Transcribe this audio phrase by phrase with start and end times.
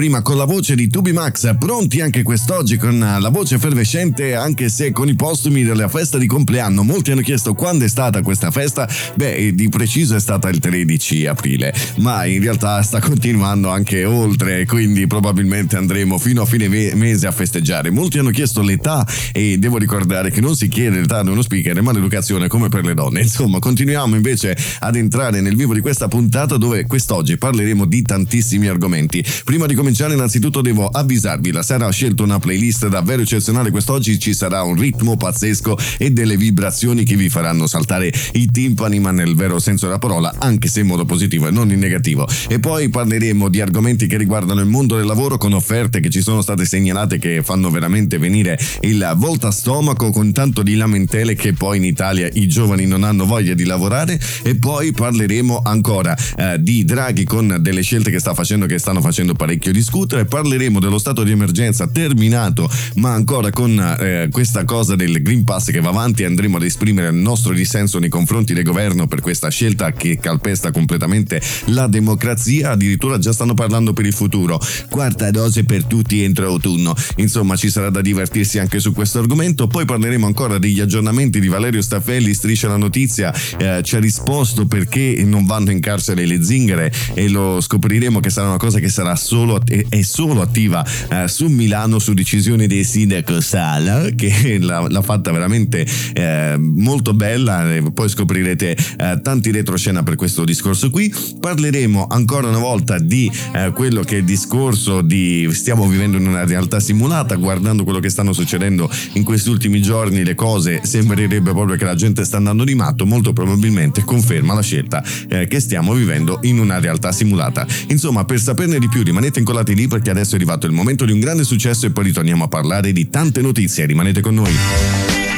[0.00, 4.70] Prima con la voce di Tubi Max, pronti anche quest'oggi con la voce effervescente anche
[4.70, 6.82] se con i postumi della festa di compleanno.
[6.82, 11.26] Molti hanno chiesto quando è stata questa festa, beh di preciso è stata il 13
[11.26, 17.26] aprile, ma in realtà sta continuando anche oltre, quindi probabilmente andremo fino a fine mese
[17.26, 17.90] a festeggiare.
[17.90, 21.78] Molti hanno chiesto l'età e devo ricordare che non si chiede l'età di uno speaker,
[21.82, 23.20] ma l'educazione come per le donne.
[23.20, 28.66] Insomma, continuiamo invece ad entrare nel vivo di questa puntata dove quest'oggi parleremo di tantissimi
[28.66, 29.22] argomenti.
[29.44, 34.18] Prima di cominciare innanzitutto devo avvisarvi, la Sara ha scelto una playlist davvero eccezionale quest'oggi,
[34.18, 39.10] ci sarà un ritmo pazzesco e delle vibrazioni che vi faranno saltare i timpani ma
[39.10, 42.28] nel vero senso della parola, anche se in modo positivo e non in negativo.
[42.48, 46.22] E poi parleremo di argomenti che riguardano il mondo del lavoro con offerte che ci
[46.22, 51.52] sono state segnalate che fanno veramente venire il volta stomaco con tanto di lamentele che
[51.52, 56.56] poi in Italia i giovani non hanno voglia di lavorare e poi parleremo ancora eh,
[56.60, 60.98] di Draghi con delle scelte che sta facendo che stanno facendo parecchio discutere, parleremo dello
[60.98, 65.88] stato di emergenza terminato ma ancora con eh, questa cosa del Green Pass che va
[65.88, 70.18] avanti andremo ad esprimere il nostro dissenso nei confronti del governo per questa scelta che
[70.18, 76.22] calpesta completamente la democrazia, addirittura già stanno parlando per il futuro, quarta dose per tutti
[76.22, 80.80] entro autunno, insomma ci sarà da divertirsi anche su questo argomento, poi parleremo ancora degli
[80.80, 85.80] aggiornamenti di Valerio Staffelli, striscia la notizia, eh, ci ha risposto perché non vanno in
[85.80, 90.42] carcere le zingare e lo scopriremo che sarà una cosa che sarà solo, è solo
[90.42, 96.56] attiva eh, su Milano su decisione del sindaco Sala che l'ha, l'ha fatta veramente eh,
[96.58, 101.12] molto bella poi scoprirete eh, tanti retroscena per questo discorso qui.
[101.40, 106.26] Parleremo ancora una volta di eh, quello che è il discorso di stiamo vivendo in
[106.26, 111.52] una realtà simulata guardando quello che stanno succedendo in questi ultimi giorni le cose sembrerebbe
[111.52, 115.60] proprio che la gente sta andando di matto molto probabilmente conferma la scelta eh, che
[115.60, 117.66] stiamo vivendo in una realtà simulata.
[117.88, 121.12] Insomma per saperne di più rimanete incollati lì perché adesso è arrivato il momento di
[121.12, 123.86] un grande successo e poi ritorniamo a parlare di tante notizie.
[123.86, 125.29] Rimanete con noi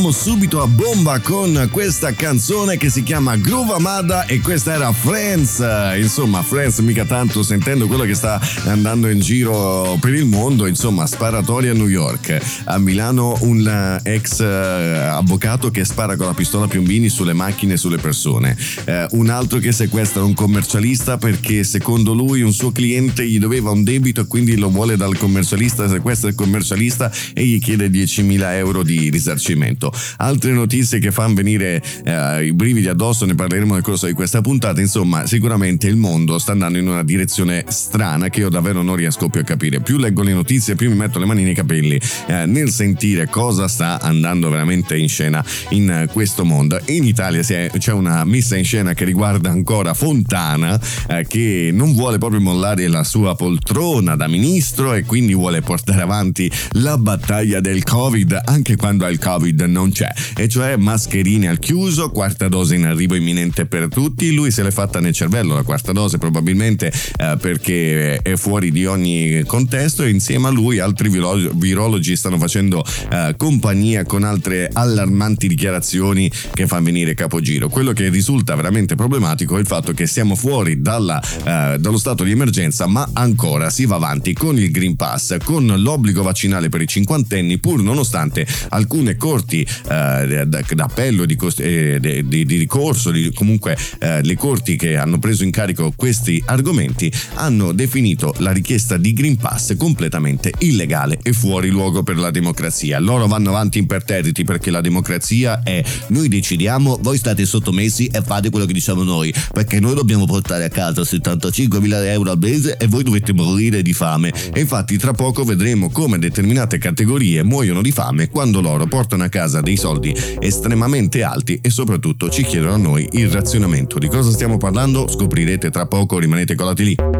[0.00, 4.90] partiamo subito a bomba con questa canzone che si chiama Groove Amada e questa era
[4.92, 5.62] Friends.
[5.98, 11.06] Insomma, Friends mica tanto sentendo quello che sta andando in giro per il mondo, insomma,
[11.06, 12.38] sparatoria a New York.
[12.64, 17.34] A Milano un eh, ex eh, avvocato che spara con la pistola a piombini sulle
[17.34, 18.56] macchine e sulle persone.
[18.84, 23.70] Eh, un altro che sequestra un commercialista perché secondo lui un suo cliente gli doveva
[23.70, 28.54] un debito e quindi lo vuole dal commercialista, sequestra il commercialista e gli chiede 10.000
[28.54, 29.89] euro di risarcimento.
[30.18, 34.40] Altre notizie che fanno venire eh, i brividi addosso, ne parleremo nel corso di questa
[34.40, 34.80] puntata.
[34.80, 39.28] Insomma, sicuramente il mondo sta andando in una direzione strana che io davvero non riesco
[39.28, 39.80] più a capire.
[39.80, 43.68] Più leggo le notizie, più mi metto le mani nei capelli eh, nel sentire cosa
[43.68, 46.78] sta andando veramente in scena in questo mondo.
[46.86, 50.78] In Italia è, c'è una messa in scena che riguarda ancora Fontana,
[51.08, 56.02] eh, che non vuole proprio mollare la sua poltrona da ministro e quindi vuole portare
[56.02, 61.58] avanti la battaglia del Covid anche quando il Covid non c'è, e cioè mascherine al
[61.58, 64.34] chiuso, quarta dose in arrivo imminente per tutti.
[64.34, 68.84] Lui se l'è fatta nel cervello la quarta dose, probabilmente eh, perché è fuori di
[68.84, 74.68] ogni contesto, e insieme a lui altri viro- virologi stanno facendo eh, compagnia con altre
[74.72, 77.68] allarmanti dichiarazioni che fanno venire capogiro.
[77.68, 82.24] Quello che risulta veramente problematico è il fatto che siamo fuori dalla, eh, dallo stato
[82.24, 86.80] di emergenza, ma ancora si va avanti con il Green Pass, con l'obbligo vaccinale per
[86.80, 93.76] i cinquantenni, pur nonostante alcune corti eh, d'appello, di, eh, di, di ricorso, di, comunque
[93.98, 99.12] eh, le corti che hanno preso in carico questi argomenti hanno definito la richiesta di
[99.12, 102.98] Green Pass completamente illegale e fuori luogo per la democrazia.
[102.98, 108.50] Loro vanno avanti imperterriti perché la democrazia è noi decidiamo, voi state sottomessi e fate
[108.50, 112.76] quello che diciamo noi, perché noi dobbiamo portare a casa 75 mila euro al mese
[112.76, 114.32] e voi dovete morire di fame.
[114.52, 119.28] E infatti tra poco vedremo come determinate categorie muoiono di fame quando loro portano a
[119.28, 123.98] casa dei soldi estremamente alti e soprattutto ci chiedono a noi il razionamento.
[123.98, 125.08] Di cosa stiamo parlando?
[125.08, 127.19] Scoprirete tra poco, rimanete colati lì.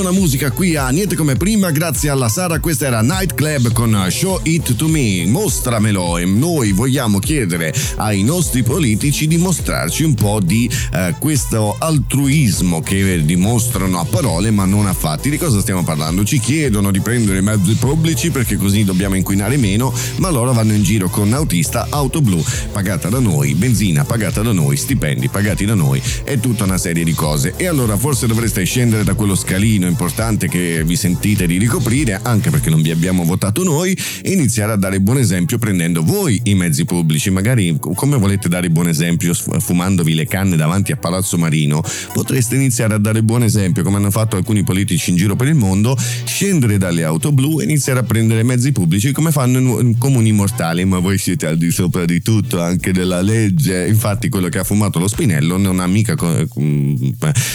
[0.00, 2.60] Buona musica qui a Niente come prima, grazie alla Sara.
[2.60, 5.26] Questa era Night Club con Show It to Me.
[5.26, 11.74] Mostramelo e noi vogliamo chiedere ai nostri politici di mostrarci un po' di eh, questo
[11.76, 15.30] altruismo che dimostrano a parole ma non a fatti.
[15.30, 16.22] Di cosa stiamo parlando?
[16.22, 20.84] Ci chiedono di prendere mezzi pubblici perché così dobbiamo inquinare meno, ma loro vanno in
[20.84, 22.40] giro con autista, auto blu
[22.70, 27.02] pagata da noi, benzina pagata da noi, stipendi pagati da noi e tutta una serie
[27.02, 27.54] di cose.
[27.56, 32.50] E allora forse dovreste scendere da quello scalino importante che vi sentite di ricoprire, anche
[32.50, 36.54] perché non vi abbiamo votato noi, e iniziare a dare buon esempio prendendo voi i
[36.54, 37.30] mezzi pubblici.
[37.30, 42.94] Magari come volete dare buon esempio fumandovi le canne davanti a Palazzo Marino, potreste iniziare
[42.94, 46.78] a dare buon esempio come hanno fatto alcuni politici in giro per il mondo, scendere
[46.78, 50.98] dalle auto blu e iniziare a prendere mezzi pubblici come fanno i comuni mortali, ma
[50.98, 53.86] voi siete al di sopra di tutto, anche della legge.
[53.86, 56.14] Infatti quello che ha fumato lo spinello non ha mica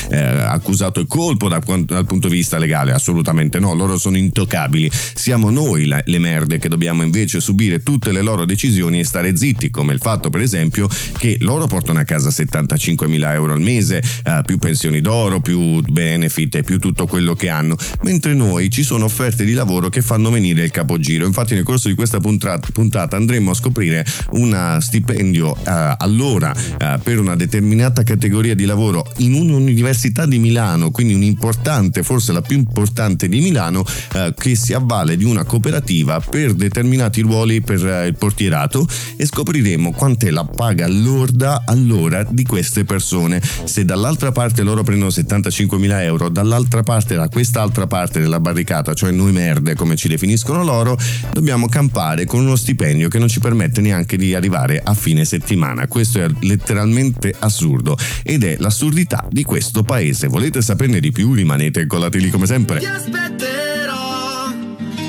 [0.10, 4.90] eh, accusato il colpo da, dal punto di vista legale, assolutamente no, loro sono intoccabili.
[4.92, 9.36] Siamo noi la, le merde che dobbiamo invece subire tutte le loro decisioni e stare
[9.36, 10.88] zitti, come il fatto per esempio
[11.18, 15.82] che loro portano a casa 75 mila euro al mese, eh, più pensioni d'oro, più
[15.82, 20.02] benefit e più tutto quello che hanno, mentre noi ci sono offerte di lavoro che
[20.02, 21.26] fanno venire il capogiro.
[21.26, 27.20] Infatti nel corso di questa puntata andremo a scoprire un stipendio eh, all'ora eh, per
[27.20, 33.28] una determinata categoria di lavoro in un'università di Milano, quindi un'importante, forse la più importante
[33.28, 38.16] di Milano, eh, che si avvale di una cooperativa per determinati ruoli per eh, il
[38.16, 43.42] portierato e scopriremo quant'è la paga lorda all'ora di queste persone.
[43.64, 48.94] Se dall'altra parte loro prendono 75 mila euro, dall'altra parte, da quest'altra parte della barricata,
[48.94, 50.96] cioè noi merde come ci definiscono loro,
[51.32, 55.88] dobbiamo campare con uno stipendio che non ci permette neanche di arrivare a fine settimana.
[55.88, 60.28] Questo è letteralmente assurdo ed è l'assurdità di questo paese.
[60.28, 61.34] Volete saperne di più?
[61.34, 62.80] Rimanete colati lì come sempre.
[62.80, 64.52] Ti aspetterò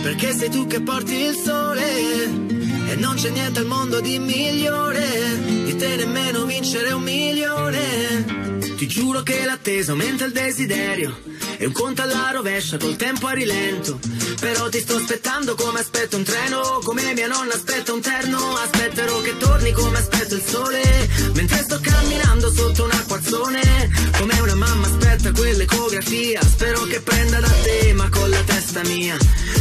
[0.02, 2.24] perché sei tu che porti il sole
[2.90, 5.04] e non c'è niente al mondo di migliore
[5.64, 8.43] di te nemmeno vincere un milione.
[8.84, 11.18] Ti giuro che l'attesa aumenta il desiderio
[11.56, 13.98] e un conto alla rovescia col tempo a rilento.
[14.38, 18.36] Però ti sto aspettando come aspetto un treno, come mia nonna aspetta un terno.
[18.36, 20.82] Aspetterò che torni come aspetto il sole,
[21.32, 23.90] mentre sto camminando sotto un acquazzone.
[24.18, 29.16] Come una mamma aspetta quell'ecografia, spero che prenda da te ma con la testa mia.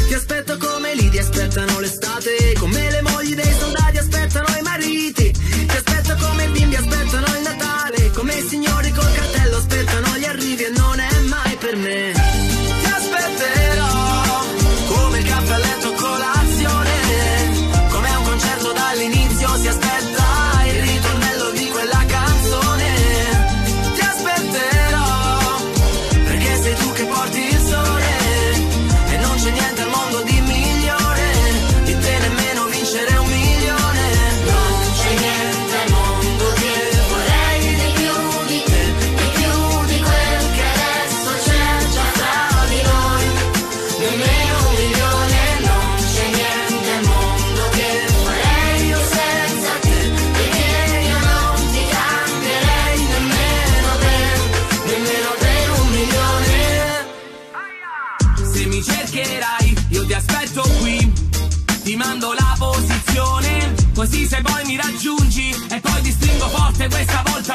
[0.06, 5.32] Ti aspetto come lì ti aspettano l'estate, come le mogli dei soldati aspettano i mariti.
[5.32, 7.83] Ti aspetto come i bimbi aspettano il Natale,
[8.14, 12.23] come i signori col cartello aspettano gli arrivi e non è mai per me.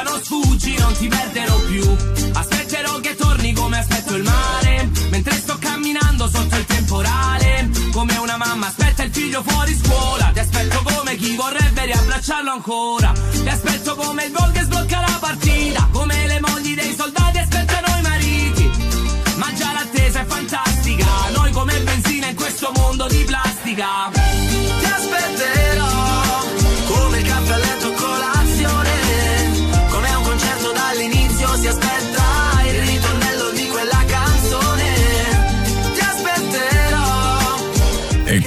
[0.09, 1.95] Non sfuggi, non ti perderò più.
[2.33, 7.69] Aspetterò che torni come aspetto il mare, mentre sto camminando sotto il temporale.
[7.91, 13.11] Come una mamma aspetta il figlio fuori scuola, ti aspetto come chi vorrebbe riabbracciarlo ancora.
[13.31, 17.97] Ti aspetto come il gol che sblocca la partita, come le mogli dei soldati aspettano
[17.97, 18.71] i mariti.
[19.35, 24.28] Ma già l'attesa è fantastica, noi come benzina in questo mondo di plastica.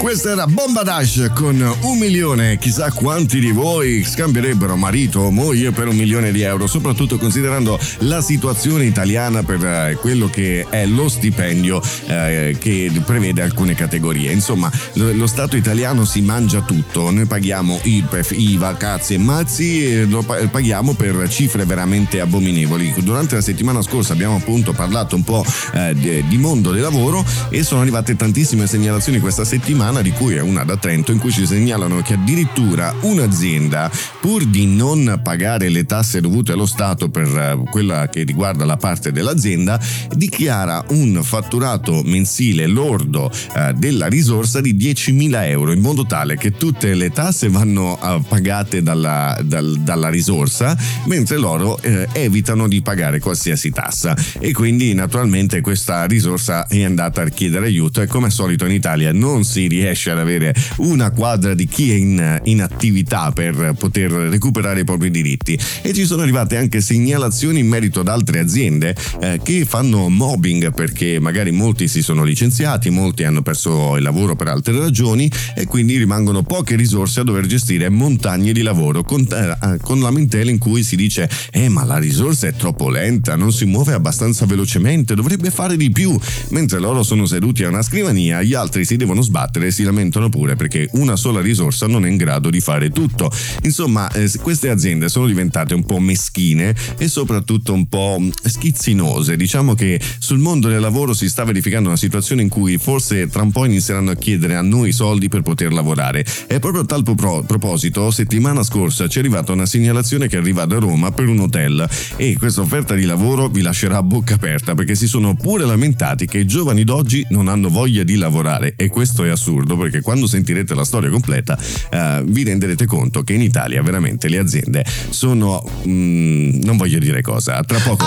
[0.02, 2.58] Questa era Bomba Dash con un milione.
[2.58, 7.78] Chissà quanti di voi scambierebbero marito o moglie per un milione di euro, soprattutto considerando
[7.98, 14.32] la situazione italiana per eh, quello che è lo stipendio eh, che prevede alcune categorie.
[14.32, 17.12] Insomma, lo, Stato italiano si mangia tutto.
[17.12, 22.92] Noi paghiamo IRPEF, IVA, cazzi e mazzi e lo pa- paghiamo per cifre veramente abominevoli.
[22.98, 27.62] Durante la settimana scorsa abbiamo appunto parlato un po' eh, di mondo del lavoro e
[27.62, 31.44] sono arrivate tantissime segnalazioni questa settimana di cui è una da Trento, in cui ci
[31.44, 37.70] segnalano che addirittura un'azienda, pur di non pagare le tasse dovute allo Stato per eh,
[37.70, 39.78] quella che riguarda la parte dell'azienda,
[40.14, 46.52] dichiara un fatturato mensile lordo eh, della risorsa di 10.000 euro, in modo tale che
[46.52, 53.18] tutte le tasse vanno eh, pagate dalla, dal- dalla risorsa, mentre loro evitano di pagare
[53.18, 54.16] qualsiasi tassa.
[54.38, 58.72] E quindi naturalmente questa risorsa è andata a chiedere aiuto e come al solito in
[58.72, 63.74] Italia non si riesce ad avere una quadra di chi è in, in attività per
[63.78, 65.58] poter recuperare i propri diritti.
[65.82, 70.72] E ci sono arrivate anche segnalazioni in merito ad altre aziende eh, che fanno mobbing
[70.72, 75.66] perché magari molti si sono licenziati, molti hanno perso il lavoro per altre ragioni e
[75.66, 80.58] quindi rimangono poche risorse a dover gestire montagne di lavoro con, eh, con lamentele in
[80.58, 85.14] cui si dice eh ma la risorsa è troppo lenta, non si muove abbastanza velocemente,
[85.14, 86.16] dovrebbe fare di più,
[86.50, 90.54] mentre loro sono seduti a una scrivania, gli altri si devono sbattere si lamentano pure
[90.56, 93.30] perché una sola risorsa non è in grado di fare tutto.
[93.62, 99.36] Insomma, eh, queste aziende sono diventate un po' meschine e soprattutto un po' schizzinose.
[99.36, 103.42] Diciamo che sul mondo del lavoro si sta verificando una situazione in cui forse tra
[103.42, 106.24] un po' inizieranno a chiedere a noi soldi per poter lavorare.
[106.46, 110.64] E proprio a tal pro- proposito, settimana scorsa ci è arrivata una segnalazione che arriva
[110.66, 114.74] da Roma per un hotel e questa offerta di lavoro vi lascerà a bocca aperta
[114.74, 118.88] perché si sono pure lamentati che i giovani d'oggi non hanno voglia di lavorare e
[118.88, 121.58] questo è assurdo perché quando sentirete la storia completa
[121.90, 127.22] eh, vi renderete conto che in Italia veramente le aziende sono mm, non voglio dire
[127.22, 128.04] cosa tra poco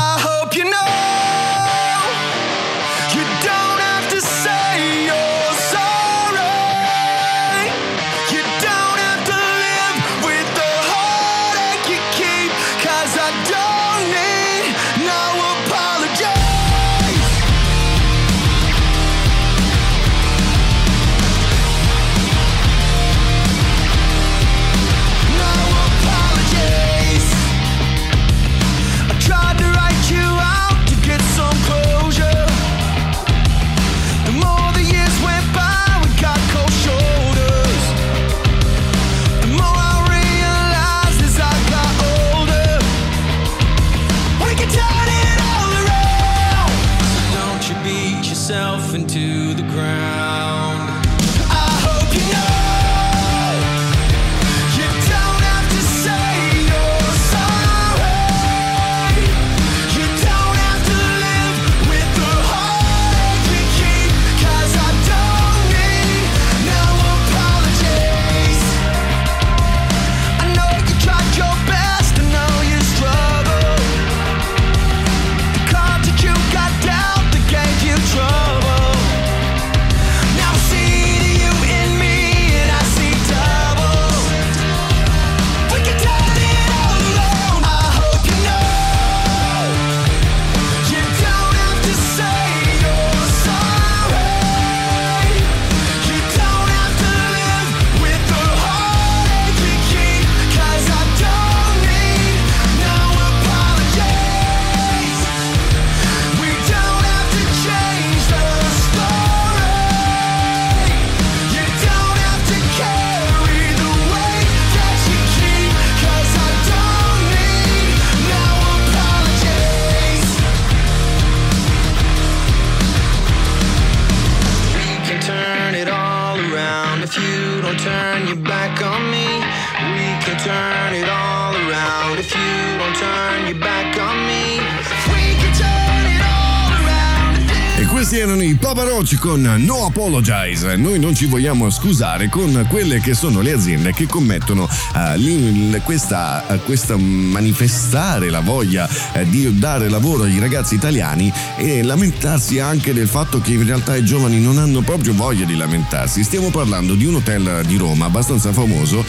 [138.15, 140.75] questi erano i Paparocci con No Apologize.
[140.77, 144.69] Noi non ci vogliamo scusare con quelle che sono le aziende che commettono
[145.15, 151.83] lì- questa, eh, questa manifestare la voglia eh, di dare lavoro ai ragazzi italiani e
[151.83, 156.23] lamentarsi anche del fatto che in realtà i giovani non hanno proprio voglia di lamentarsi.
[156.23, 159.03] Stiamo parlando di un hotel di Roma abbastanza famoso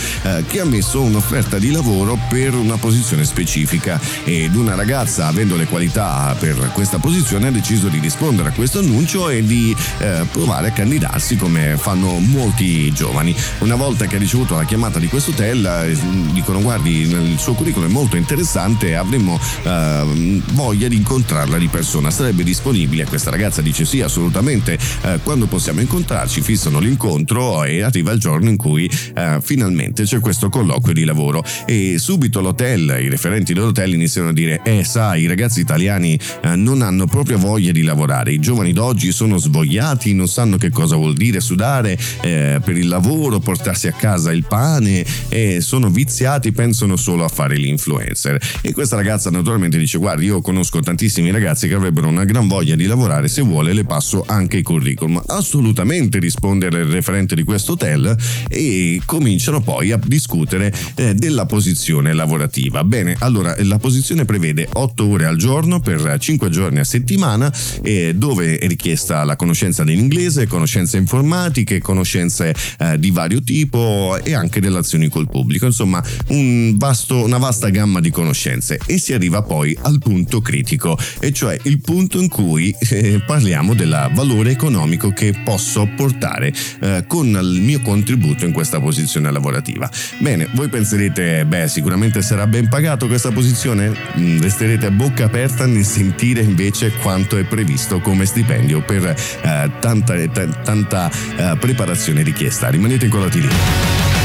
[0.48, 5.66] che ha messo un'offerta di lavoro per una posizione specifica ed una ragazza avendo le
[5.66, 10.68] qualità per questa posizione ha deciso di rispondere a questo annuncio e di eh, provare
[10.68, 13.34] a candidarsi come fanno molti giovani.
[13.60, 15.96] Una volta che ha ricevuto la chiamata di questo hotel eh,
[16.32, 22.10] dicono guardi il suo curriculum è molto interessante avremmo eh, voglia di incontrarla di persona.
[22.10, 23.04] Sarebbe disponibile.
[23.04, 24.78] Questa ragazza dice sì assolutamente.
[25.02, 26.40] Eh, quando possiamo incontrarci?
[26.40, 31.44] Fissano l'incontro e arriva il giorno in cui eh, finalmente c'è questo colloquio di lavoro.
[31.66, 36.56] E subito l'hotel i referenti dell'hotel iniziano a dire eh sai i ragazzi italiani eh,
[36.56, 38.32] non hanno proprio voglia di lavorare.
[38.32, 42.76] I giovani giovani d'oggi sono svogliati, non sanno che cosa vuol dire sudare eh, per
[42.76, 48.40] il lavoro, portarsi a casa il pane e sono viziati, pensano solo a fare l'influencer.
[48.60, 52.76] E questa ragazza naturalmente dice guardi io conosco tantissimi ragazzi che avrebbero una gran voglia
[52.76, 55.20] di lavorare, se vuole le passo anche i curriculum.
[55.26, 58.16] Assolutamente risponde il referente di questo hotel
[58.48, 62.84] e cominciano poi a discutere eh, della posizione lavorativa.
[62.84, 68.14] Bene, allora la posizione prevede 8 ore al giorno per 5 giorni a settimana eh,
[68.14, 75.08] dove richiesta la conoscenza dell'inglese, conoscenze informatiche, conoscenze eh, di vario tipo e anche relazioni
[75.08, 79.98] col pubblico, insomma un vasto- una vasta gamma di conoscenze e si arriva poi al
[79.98, 85.88] punto critico, e cioè il punto in cui eh, parliamo del valore economico che posso
[85.96, 89.90] portare eh, con il mio contributo in questa posizione lavorativa.
[90.18, 93.90] Bene, voi penserete, beh, sicuramente sarà ben pagato questa posizione?
[94.18, 99.70] Mm, resterete a bocca aperta nel sentire invece quanto è previsto come stipendio per eh,
[99.80, 102.68] tanta, ta- tanta eh, preparazione richiesta.
[102.68, 104.15] Rimanete incollati lì.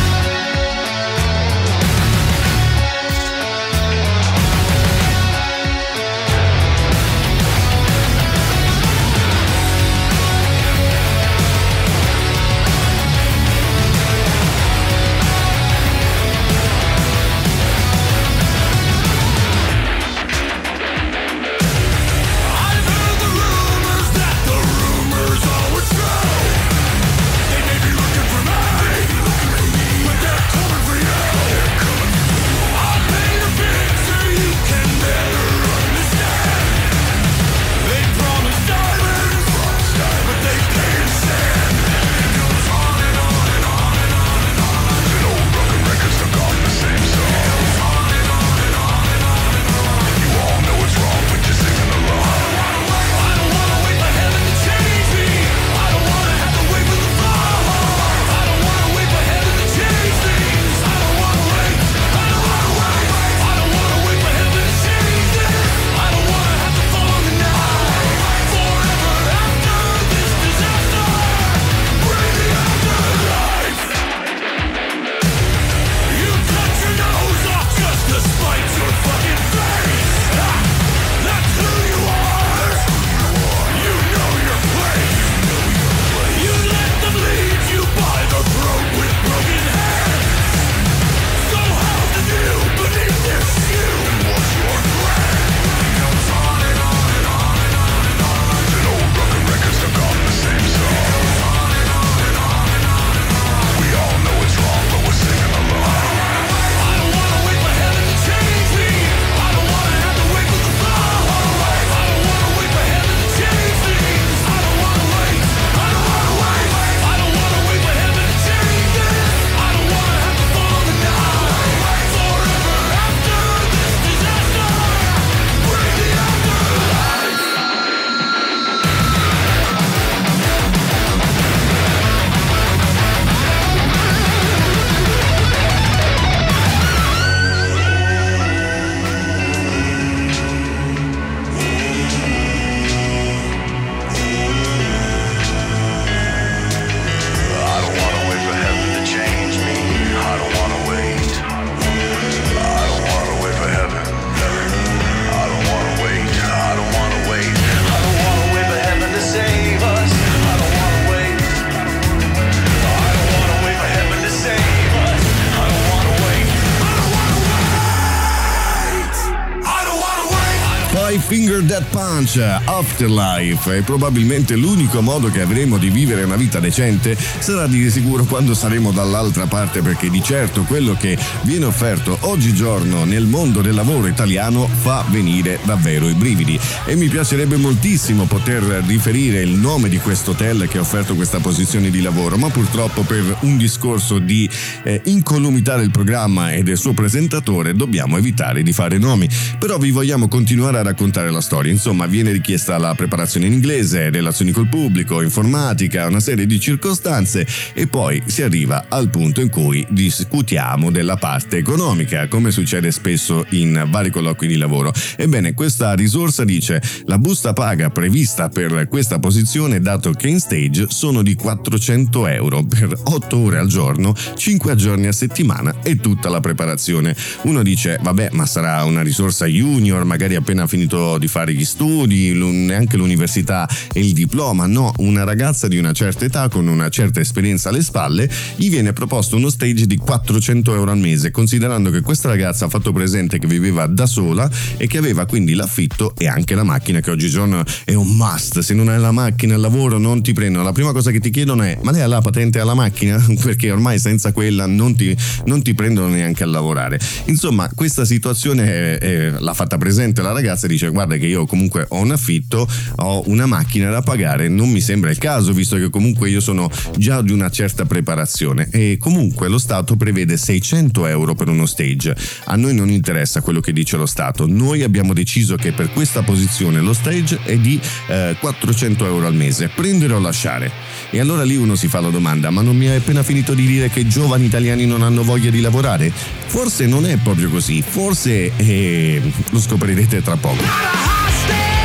[172.32, 173.78] Death Punch, Afterlife.
[173.78, 178.54] E probabilmente l'unico modo che avremo di vivere una vita decente sarà di sicuro quando
[178.54, 184.08] saremo dall'altra parte perché di certo quello che viene offerto oggigiorno nel mondo del lavoro
[184.08, 186.60] italiano fa venire davvero i brividi.
[186.86, 191.40] E mi piacerebbe moltissimo poter riferire il nome di questo hotel che ha offerto questa
[191.40, 194.50] posizione di lavoro ma purtroppo per un discorso di
[194.84, 199.28] eh, incolumità del programma e del suo presentatore dobbiamo evitare di fare nomi.
[199.60, 201.72] Però vi vogliamo continuare a raccontare la storia.
[201.72, 207.48] Insomma, viene richiesta la preparazione in inglese, relazioni col pubblico, informatica, una serie di circostanze
[207.74, 213.44] e poi si arriva al punto in cui discutiamo della parte economica, come succede spesso
[213.52, 214.94] in vari colloqui di lavoro.
[215.16, 220.86] Ebbene, questa risorsa dice la busta paga prevista per questa posizione, dato che in stage
[220.90, 226.30] sono di 400 euro per 8 ore al giorno, 5 giorni a settimana e tutta
[226.30, 227.16] la preparazione.
[227.44, 232.01] Uno dice, vabbè, ma sarà una risorsa junior, magari appena finito di fare gli studi,
[232.06, 236.90] l'u- neanche l'università e il diploma, no, una ragazza di una certa età con una
[236.90, 241.90] certa esperienza alle spalle, gli viene proposto uno stage di 400 euro al mese, considerando
[241.90, 246.14] che questa ragazza ha fatto presente che viveva da sola e che aveva quindi l'affitto
[246.18, 249.62] e anche la macchina che oggigiorno è un must, se non hai la macchina al
[249.62, 252.22] lavoro non ti prendono, la prima cosa che ti chiedono è ma lei ha la
[252.22, 253.24] patente alla macchina?
[253.42, 257.00] Perché ormai senza quella non ti, non ti prendono neanche a lavorare.
[257.26, 261.46] Insomma, questa situazione eh, eh, l'ha fatta presente la ragazza e dice guarda che io
[261.46, 265.76] comunque ho un affitto, ho una macchina da pagare, non mi sembra il caso visto
[265.76, 271.08] che comunque io sono già di una certa preparazione e comunque lo Stato prevede 600
[271.08, 272.16] euro per uno stage.
[272.46, 276.22] A noi non interessa quello che dice lo Stato, noi abbiamo deciso che per questa
[276.22, 280.72] posizione lo stage è di eh, 400 euro al mese, prendere o lasciare.
[281.10, 283.66] E allora lì uno si fa la domanda, ma non mi hai appena finito di
[283.66, 286.12] dire che i giovani italiani non hanno voglia di lavorare?
[286.12, 291.81] Forse non è proprio così, forse eh, lo scoprirete tra poco.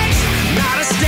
[0.57, 1.06] Not a hostage,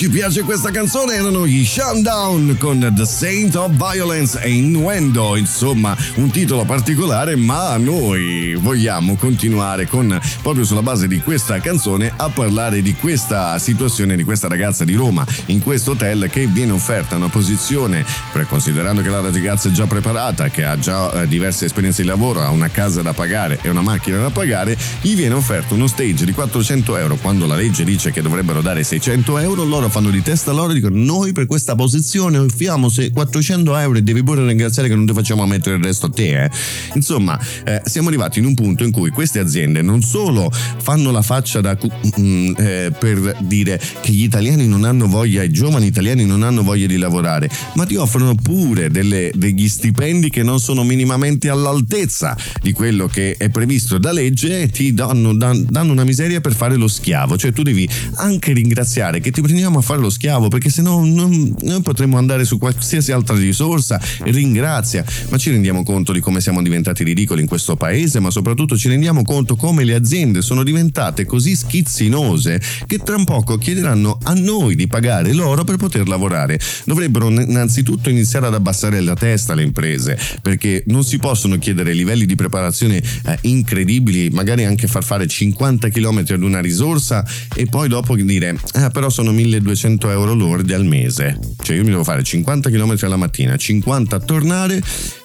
[0.00, 5.94] ci piace questa canzone erano gli Shundown con The Saint of Violence e Innuendo, insomma
[6.14, 12.30] un titolo particolare ma noi vogliamo continuare con proprio sulla base di questa canzone a
[12.30, 17.16] parlare di questa situazione di questa ragazza di Roma in questo hotel che viene offerta
[17.16, 18.02] una posizione
[18.48, 22.40] considerando che la ragazza è già preparata, che ha già eh, diverse esperienze di lavoro,
[22.40, 26.24] ha una casa da pagare e una macchina da pagare, gli viene offerto uno stage
[26.24, 30.22] di 400 euro quando la legge dice che dovrebbero dare 600 euro, loro fanno di
[30.22, 34.46] testa loro e dicono noi per questa posizione offriamo se 400 euro e devi pure
[34.46, 36.44] ringraziare che non ti facciamo mettere il resto a te.
[36.44, 36.50] eh.
[36.94, 41.22] Insomma, eh, siamo arrivati in un punto in cui queste aziende non solo fanno la
[41.22, 45.86] faccia da cu- mm, eh, per dire che gli italiani non hanno voglia, i giovani
[45.86, 50.60] italiani non hanno voglia di lavorare, ma ti offrono pure delle- degli stipendi che non
[50.60, 55.92] sono minimamente all'altezza di quello che è previsto da legge e ti danno, dan- danno
[55.92, 57.36] una miseria per fare lo schiavo.
[57.36, 61.04] Cioè tu devi anche ringraziare che ti prendiamo a fare lo schiavo perché se no
[61.04, 66.20] non- noi potremmo andare su qualsiasi altra risorsa e ringrazia, ma ci rendiamo conto di
[66.20, 70.42] come siamo diventati ridicoli in questo paese, ma soprattutto ci rendiamo conto come le aziende
[70.42, 75.76] sono diventate così schizzinose che tra un poco chiederanno a noi di pagare loro per
[75.76, 76.58] poter lavorare.
[76.84, 82.26] Dovrebbero innanzitutto iniziare ad abbassare la testa le imprese perché non si possono chiedere livelli
[82.26, 87.88] di preparazione eh, incredibili, magari anche far fare 50 km ad una risorsa e poi
[87.88, 89.69] dopo dire "Ah, però sono 1200
[90.10, 91.38] euro lordi al mese.
[91.62, 94.82] Cioè io mi devo fare 50 km alla mattina, 50 a tornare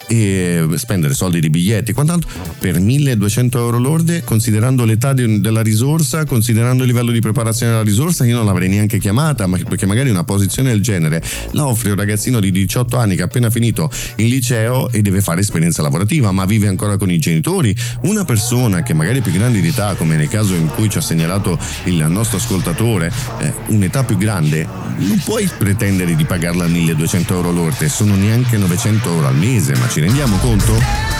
[0.08, 5.62] e spendere soldi di biglietti e quant'altro per 1200 euro lorde considerando l'età di- della
[5.62, 9.86] risorsa considerando il livello di preparazione della risorsa io non l'avrei neanche chiamata ma- perché
[9.86, 13.50] magari una posizione del genere la offre un ragazzino di 18 anni che ha appena
[13.50, 17.74] finito il liceo e deve fare esperienza lavorativa ma vive ancora con i genitori.
[18.02, 20.98] Una persona che magari è più grande di età come nel caso in cui ci
[20.98, 24.66] ha segnalato il nostro ascoltatore eh, un'età più grande
[24.98, 29.74] non puoi pretendere di pagarla a 1200 euro lorde sono neanche 900 euro al mese
[29.76, 31.15] ma ci rendiamo conto?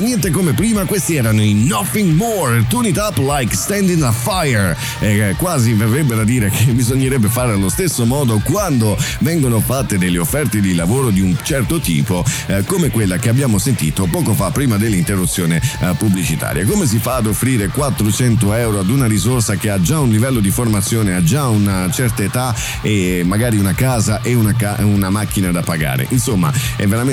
[0.00, 3.54] Pura qui, a niente come prima, questi erano i Nothing More, Tune It Up Like
[3.54, 4.76] Standing a Fire.
[5.00, 9.98] E eh, quasi verrebbe da dire che bisognerebbe fare allo stesso modo quando vengono fatte
[9.98, 14.34] delle offerte di lavoro di un certo tipo, eh, come quella che abbiamo sentito poco
[14.34, 16.64] fa prima dell'interruzione eh, pubblicitaria.
[16.64, 20.40] Come si fa ad offrire 400 euro ad una risorsa che ha già un livello
[20.40, 25.10] di formazione, ha già una certa età e magari una casa e una, ca- una
[25.10, 26.06] macchina da pagare?
[26.10, 26.52] Insomma,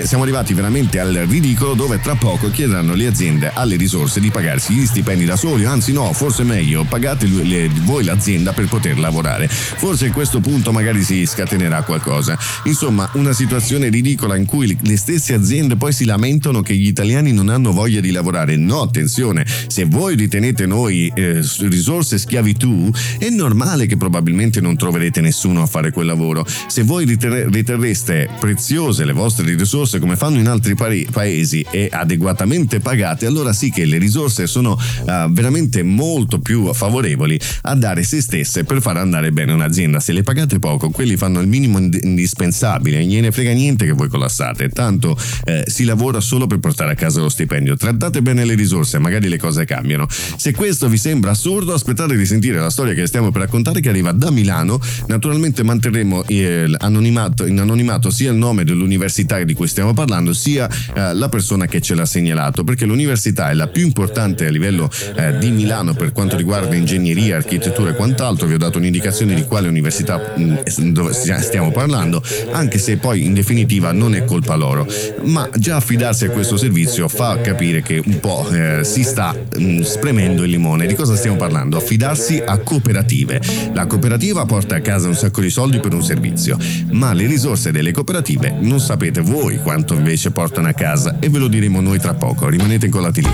[0.03, 4.74] siamo arrivati veramente al ridicolo dove tra poco chiederanno le aziende alle risorse di pagarsi
[4.74, 8.99] gli stipendi da soli, anzi no, forse meglio, pagate le- le- voi l'azienda per poter
[8.99, 9.47] lavorare.
[9.47, 12.38] Forse a questo punto magari si scatenerà qualcosa.
[12.64, 17.32] Insomma, una situazione ridicola in cui le stesse aziende poi si lamentano che gli italiani
[17.34, 18.55] non hanno voglia di lavorare.
[18.55, 25.22] No, attenzione, se voi ritenete noi eh, risorse schiavitù, è normale che probabilmente non troverete
[25.22, 26.45] nessuno a fare quel lavoro.
[26.68, 31.89] Se voi riter- riterreste preziose le vostre risorse come fanno in altri pari- paesi e
[31.91, 38.03] adeguatamente pagate, allora sì che le risorse sono eh, veramente molto più favorevoli a dare
[38.03, 39.99] se stesse per far andare bene un'azienda.
[39.99, 44.07] Se le pagate poco, quelli fanno il minimo ind- indispensabile, gliene frega niente che voi
[44.07, 47.75] collassate, tanto eh, si lavora solo per portare a casa lo stipendio.
[47.75, 50.07] Trattate bene le risorse, magari le cose cambiano.
[50.09, 53.89] Se questo vi sembra assurdo, aspettate di sentire la storia che stiamo per raccontare che
[53.89, 54.79] arriva da Milano.
[55.07, 61.13] Naturalmente manterremo eh, in anonimato sia il nome dell'università di cui stiamo parlando, sia eh,
[61.13, 65.38] la persona che ce l'ha segnalato, perché l'università è la più importante a livello eh,
[65.38, 68.47] di Milano per quanto riguarda ingegneria, architettura e quant'altro.
[68.47, 70.63] Vi ho dato un'indicazione di quale università mh,
[71.11, 72.21] stia- stiamo parlando,
[72.51, 74.88] anche se poi in definitiva non è colpa loro.
[75.23, 79.81] Ma già affidarsi a questo servizio fa capire che un po' eh, si sta mh,
[79.81, 80.88] spremendo il limone.
[80.88, 81.77] Di cosa stiamo parlando?
[81.77, 83.41] Affidarsi a cooperative.
[83.73, 86.57] La cooperativa porta a casa un sacco di soldi per un servizio,
[86.91, 91.39] ma le risorse delle cooperative non sapete voi quanto invece portano a casa e ve
[91.39, 92.47] lo diremo noi tra poco.
[92.49, 93.26] Rimanete incollati lì.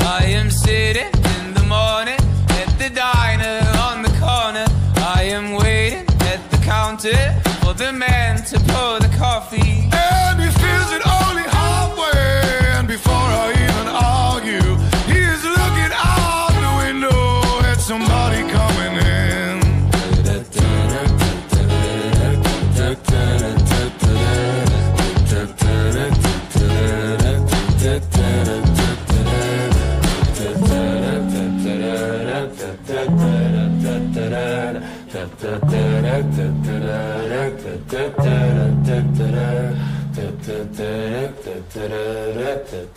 [0.00, 1.17] I am sitting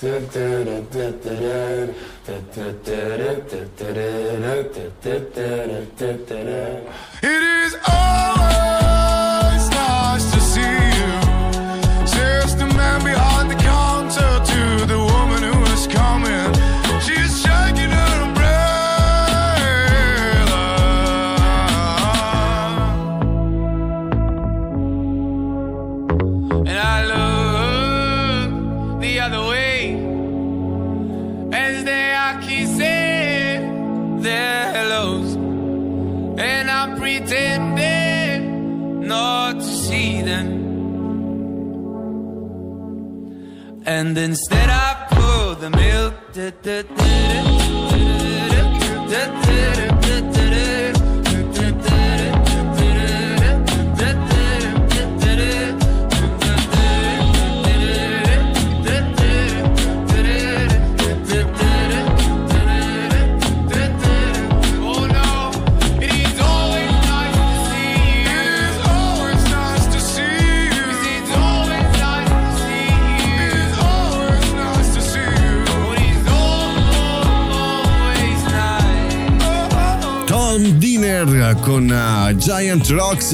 [0.04, 0.36] It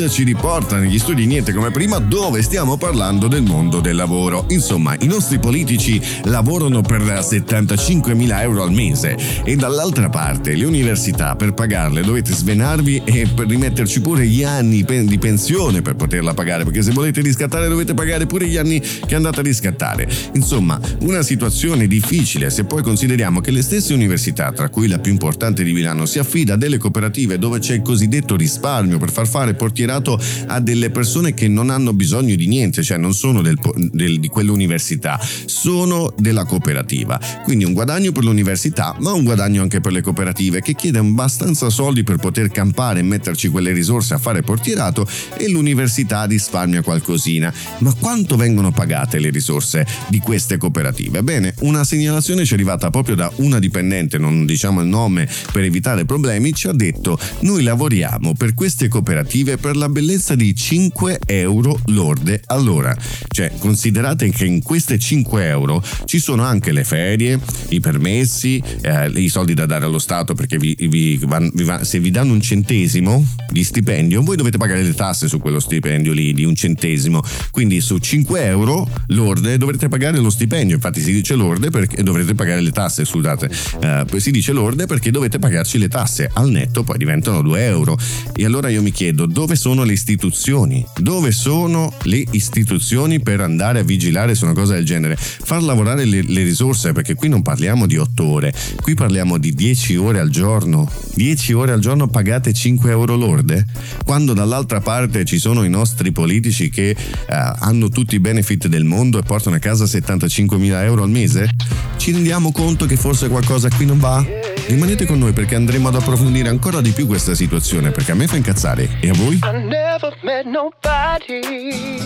[0.10, 4.46] Ci riporta negli studi niente come prima dove stiamo parlando del mondo del lavoro.
[4.50, 11.36] Insomma, i nostri politici lavorano per 75.000 euro al mese e dall'altra parte le università
[11.36, 16.64] per pagarle dovete svenarvi e per rimetterci pure gli anni di pensione per poterla pagare
[16.64, 20.10] perché se volete riscattare dovete pagare pure gli anni che andate a riscattare.
[20.34, 25.12] Insomma, una situazione difficile se poi consideriamo che le stesse università, tra cui la più
[25.12, 29.28] importante di Milano, si affida a delle cooperative dove c'è del cosiddetto risparmio per far
[29.28, 29.54] fare
[29.98, 33.56] portierato a delle persone che non hanno bisogno di niente, cioè non sono del
[33.92, 37.20] del- di quell'università, sono della cooperativa.
[37.44, 41.70] Quindi un guadagno per l'università, ma un guadagno anche per le cooperative che chiede abbastanza
[41.70, 47.54] soldi per poter campare e metterci quelle risorse a fare portierato e l'università risparmia qualcosina.
[47.80, 51.24] Ma quanto vengono pagate le risorse di queste cooperative?
[51.24, 55.64] Bene, una segnalazione ci è arrivata proprio da una dipendente, non diciamo il nome per
[55.64, 61.20] evitare problemi, ci ha detto noi lavoriamo per queste cooperative per la bellezza di 5
[61.26, 62.96] euro lorde all'ora.
[63.28, 69.10] Cioè, considerate che in queste 5 euro ci sono anche le ferie, i permessi, eh,
[69.10, 73.26] i soldi da dare allo Stato perché vi- vi vi se vi danno un centesimo
[73.50, 77.22] di stipendio, voi dovete pagare le tasse su quello stipendio lì di un centesimo.
[77.52, 80.76] Quindi su 5 euro lorde dovrete pagare lo stipendio.
[80.76, 83.50] Infatti si dice lorde perché dovrete pagare le tasse, scusate.
[83.82, 86.30] Eh, si dice lorde perché dovete pagarci le tasse.
[86.34, 87.98] Al netto poi diventano 2 euro.
[88.36, 90.86] E allora io mi chiedo dove sono le istituzioni?
[90.98, 95.16] Dove sono le istituzioni per andare a vigilare su una cosa del genere?
[95.18, 99.54] Far lavorare le, le risorse, perché qui non parliamo di 8 ore, qui parliamo di
[99.54, 100.90] 10 ore al giorno.
[101.16, 103.66] 10 ore al giorno pagate 5 euro lorde?
[104.06, 106.96] Quando dall'altra parte ci sono i nostri politici che eh,
[107.28, 111.50] hanno tutti i benefit del mondo e portano a casa 75 mila euro al mese?
[111.98, 114.57] Ci rendiamo conto che forse qualcosa qui non va?
[114.68, 118.28] Rimanete con noi perché andremo ad approfondire ancora di più questa situazione perché a me
[118.28, 119.36] fa incazzare e a voi?
[119.36, 122.02] I never met nobody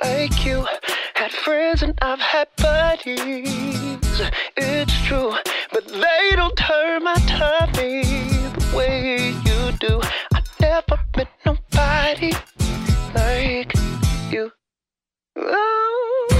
[0.00, 0.64] like you.
[1.12, 3.52] Had friends and I've had buddies.
[4.56, 5.32] It's true,
[5.72, 10.00] but they don't turn my tummy the way you do.
[10.32, 12.32] I never met nobody
[13.14, 13.74] like
[14.30, 14.50] you.
[15.36, 16.33] Oh,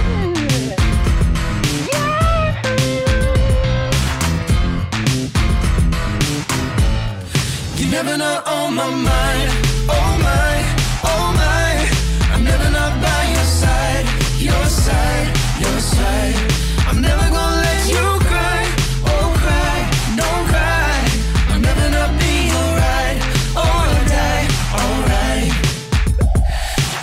[7.95, 9.49] never not on my mind.
[9.97, 10.55] Oh my,
[11.11, 11.71] oh my.
[12.33, 14.05] I'm never not by your side.
[14.47, 15.27] Your side,
[15.63, 16.35] your side.
[16.89, 18.61] I'm never gonna let you cry.
[19.13, 19.77] Oh cry,
[20.21, 20.97] don't cry.
[21.51, 23.17] I'll never not be alright.
[23.65, 24.49] Alright,
[24.81, 25.51] alright.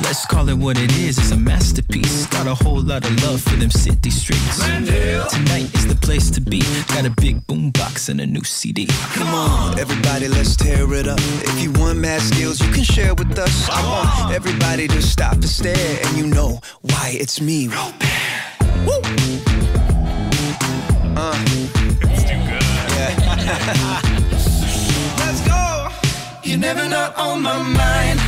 [0.05, 1.17] Let's call it what it is.
[1.17, 2.12] It's a masterpiece.
[2.43, 4.59] Got a whole lot of love for them city streets.
[4.59, 6.61] Tonight is the place to be.
[6.89, 8.89] Got a big boom box and a new CD.
[9.15, 11.21] Come on, everybody, let's tear it up.
[11.21, 13.71] If you want mad skills, you can share with us.
[13.71, 18.09] I want everybody to stop and stare, and you know why it's me, Robert.
[18.87, 18.99] Woo!
[21.15, 21.39] Uh.
[22.91, 23.21] Yeah.
[25.21, 25.91] let's go.
[26.43, 28.22] You're never not on my mind.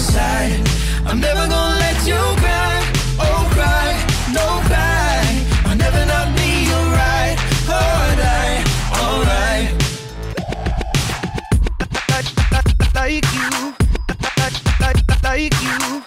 [0.00, 0.66] Side.
[1.04, 2.76] I'm never gonna let you cry.
[3.18, 3.92] Oh cry,
[4.32, 5.20] no cry.
[5.66, 7.36] I'll never not be your alright.
[7.68, 8.64] Alright,
[8.96, 9.70] alright.
[12.94, 13.74] like you,
[15.22, 16.02] like, you,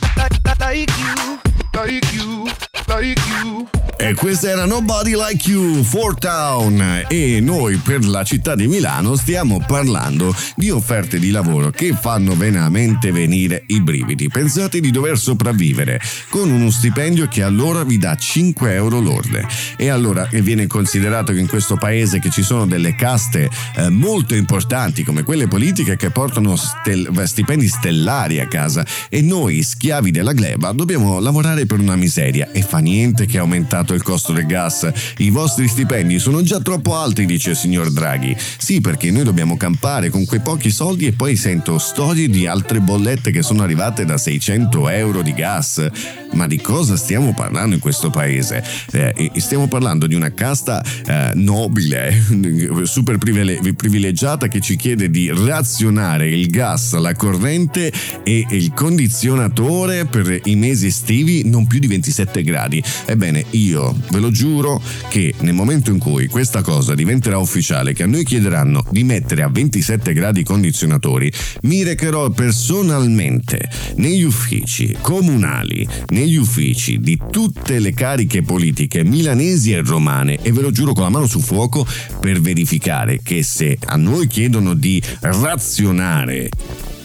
[0.00, 1.38] like you,
[1.74, 2.48] like you,
[2.88, 3.77] like you.
[4.08, 7.04] E questa era Nobody Like You, Four Town.
[7.08, 12.34] E noi per la città di Milano stiamo parlando di offerte di lavoro che fanno
[12.34, 14.28] veramente venire i brividi.
[14.28, 16.00] Pensate di dover sopravvivere
[16.30, 19.46] con uno stipendio che allora vi dà 5 euro lorde
[19.76, 24.34] e allora viene considerato che in questo paese che ci sono delle caste eh, molto
[24.34, 28.86] importanti come quelle politiche che portano stipendi stellari a casa.
[29.10, 32.52] E noi schiavi della gleba dobbiamo lavorare per una miseria.
[32.52, 34.90] E fa niente che è aumentato il costo del gas.
[35.18, 38.36] I vostri stipendi sono già troppo alti, dice il signor Draghi.
[38.58, 42.80] Sì, perché noi dobbiamo campare con quei pochi soldi e poi sento storie di altre
[42.80, 45.86] bollette che sono arrivate da 600 euro di gas.
[46.32, 48.62] Ma di cosa stiamo parlando in questo paese?
[48.92, 52.14] Eh, stiamo parlando di una casta eh, nobile,
[52.84, 57.92] super privile- privilegiata che ci chiede di razionare il gas, la corrente
[58.22, 62.82] e il condizionatore per i mesi estivi non più di 27 gradi.
[63.06, 68.02] Ebbene, io ve lo giuro che nel momento in cui questa cosa diventerà ufficiale, che
[68.02, 71.32] a noi chiederanno di mettere a 27 gradi i condizionatori,
[71.62, 79.82] mi recherò personalmente negli uffici comunali, negli uffici di tutte le cariche politiche milanesi e
[79.82, 81.86] romane e ve lo giuro con la mano su fuoco
[82.20, 86.48] per verificare che se a noi chiedono di razionare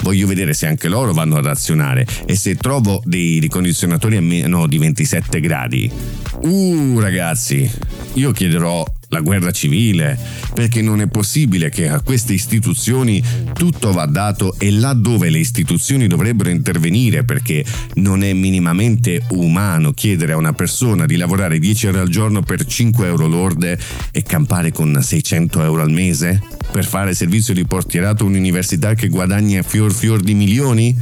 [0.04, 4.68] voglio vedere se anche loro vanno a razionare e se trovo dei ricondizionatori a meno
[4.68, 5.90] di 27 gradi.
[6.42, 7.70] Uh ragazzi,
[8.14, 10.18] io chiederò la guerra civile,
[10.54, 16.08] perché non è possibile che a queste istituzioni tutto va dato e laddove le istituzioni
[16.08, 17.64] dovrebbero intervenire perché
[17.96, 22.66] non è minimamente umano chiedere a una persona di lavorare 10 ore al giorno per
[22.66, 23.80] 5 euro lorde
[24.12, 26.42] e campare con 600 euro al mese
[26.72, 30.96] per fare servizio di portierato a un'università che guadagna fior fior di milioni?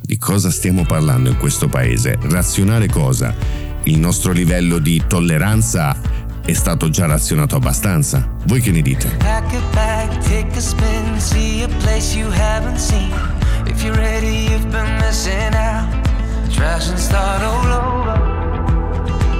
[0.00, 2.16] Di cosa stiamo parlando in questo paese?
[2.22, 3.34] Razionare cosa?
[3.84, 8.28] Il nostro livello di tolleranza è stato già razionato abbastanza.
[8.46, 9.08] Voi che ne dite?
[9.18, 13.12] Pack it back, take a spin, see a place you haven't seen.
[13.66, 15.86] If you're ready, you've been missing out.
[16.50, 18.40] Trash and start all over.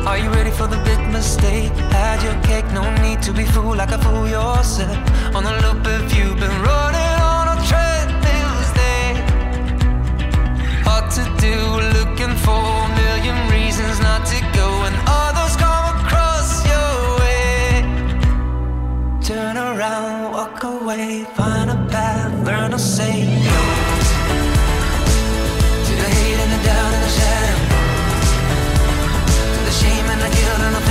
[0.07, 1.73] Are you ready for the big mistake?
[1.93, 4.97] Had your cake, no need to be fooled like a fool yourself.
[5.35, 9.15] On the loop if you've been running on a treadmill stay.
[10.85, 11.90] Hard to do,
[19.81, 23.61] around, walk away, find a path, learn to say no.
[25.87, 27.59] To the hate and the doubt and the shadow.
[29.55, 30.90] To the shame and the guilt and the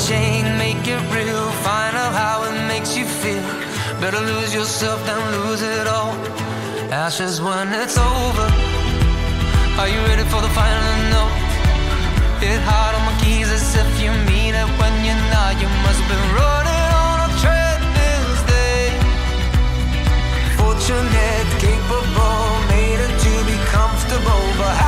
[0.00, 3.42] chain, make it real, find out how it makes you feel.
[4.00, 6.12] Better lose yourself than lose it all.
[6.92, 8.46] Ashes when it's over.
[9.80, 11.36] Are you ready for the final note?
[12.40, 15.56] Hit hard on my keys as if you mean it when you're not.
[15.60, 18.92] You must been running on a treadmill stay.
[20.60, 24.44] Fortunate, capable, made it to be comfortable.
[24.60, 24.85] But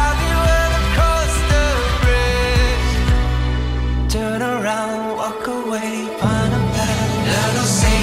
[4.69, 7.27] around, walk away, find a path.
[7.27, 7.97] Learn to say.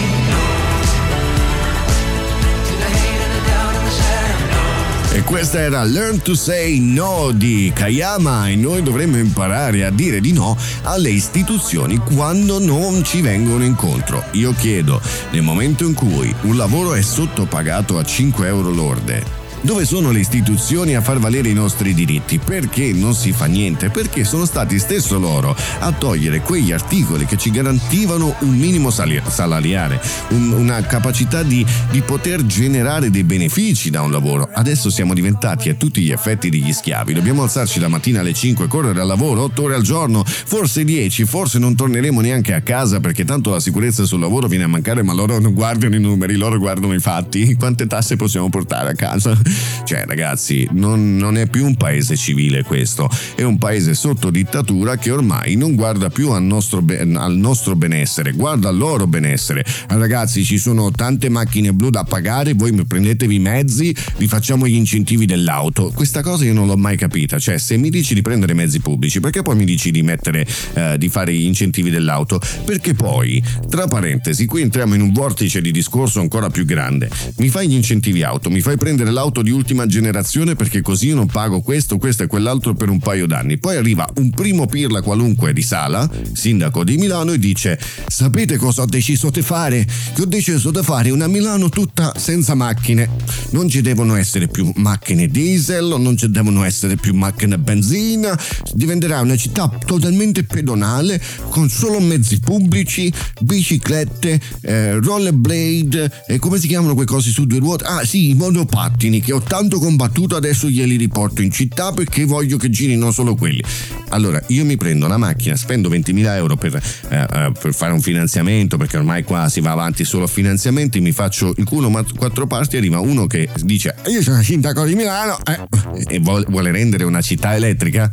[5.14, 10.20] E questa era Learn to Say No di Kayama e noi dovremmo imparare a dire
[10.20, 14.26] di no alle istituzioni quando non ci vengono incontro.
[14.32, 15.00] Io chiedo,
[15.32, 20.20] nel momento in cui un lavoro è sottopagato a 5 euro lorde, dove sono le
[20.20, 22.38] istituzioni a far valere i nostri diritti?
[22.38, 23.90] Perché non si fa niente?
[23.90, 30.00] Perché sono stati stesso loro a togliere quegli articoli che ci garantivano un minimo salariale,
[30.30, 34.48] un- una capacità di, di poter generare dei benefici da un lavoro.
[34.54, 37.14] Adesso siamo diventati a tutti gli effetti degli schiavi.
[37.14, 41.26] Dobbiamo alzarci la mattina alle 5, correre al lavoro 8 ore al giorno, forse 10,
[41.26, 45.02] forse non torneremo neanche a casa perché tanto la sicurezza sul lavoro viene a mancare,
[45.02, 47.56] ma loro non guardano i numeri, loro guardano i fatti.
[47.56, 49.36] Quante tasse possiamo portare a casa?
[49.84, 54.98] Cioè, ragazzi, non, non è più un paese civile questo, è un paese sotto dittatura
[54.98, 59.66] che ormai non guarda più al nostro, al nostro benessere, guarda al loro benessere.
[59.88, 64.76] Ragazzi, ci sono tante macchine blu da pagare, voi prendetevi i mezzi, vi facciamo gli
[64.76, 65.92] incentivi dell'auto.
[65.94, 69.20] Questa cosa io non l'ho mai capita, cioè se mi dici di prendere mezzi pubblici,
[69.20, 72.40] perché poi mi dici di mettere, eh, di fare gli incentivi dell'auto?
[72.66, 77.10] Perché poi, tra parentesi, qui entriamo in un vortice di discorso ancora più grande.
[77.38, 81.16] Mi fai gli incentivi auto, mi fai prendere l'auto di ultima generazione perché così io
[81.16, 83.58] non pago questo, questo e quell'altro per un paio d'anni.
[83.58, 88.84] Poi arriva un primo pirla qualunque di Sala, sindaco di Milano, e dice: Sapete cosa
[88.84, 89.86] ho deciso di fare?
[90.14, 93.10] Che ho deciso di fare una Milano tutta senza macchine.
[93.52, 98.38] Non ci devono essere più macchine diesel, non ci devono essere più macchine benzina.
[98.74, 103.12] Diventerà una città totalmente pedonale con solo mezzi pubblici,
[103.42, 107.84] biciclette, eh, rollerblade e come si chiamano quei cosi su due ruote?
[107.86, 112.58] Ah sì, i monopattini che ho tanto combattuto adesso glieli riporto in città perché voglio
[112.58, 113.62] che girino solo quelli.
[114.10, 118.02] Allora, io mi prendo una macchina, spendo 20.000 euro per, eh, eh, per fare un
[118.02, 122.06] finanziamento perché ormai qua si va avanti solo a finanziamenti, mi faccio il culo ma
[122.16, 125.60] quattro parti, arriva uno che dice io sono sindaco di Milano eh,
[126.08, 128.12] e vuole, vuole rendere una città elettrica.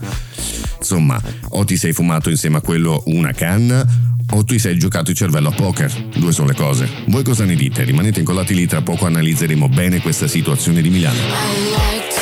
[0.78, 3.86] Insomma, o ti sei fumato insieme a quello una canna
[4.32, 5.92] o ti sei giocato il cervello a poker.
[6.14, 6.88] Due sono le cose.
[7.06, 7.84] Voi cosa ne dite?
[7.84, 11.18] Rimanete incollati lì, tra poco analizzeremo bene questa situazione di Milano.
[11.18, 12.12] Like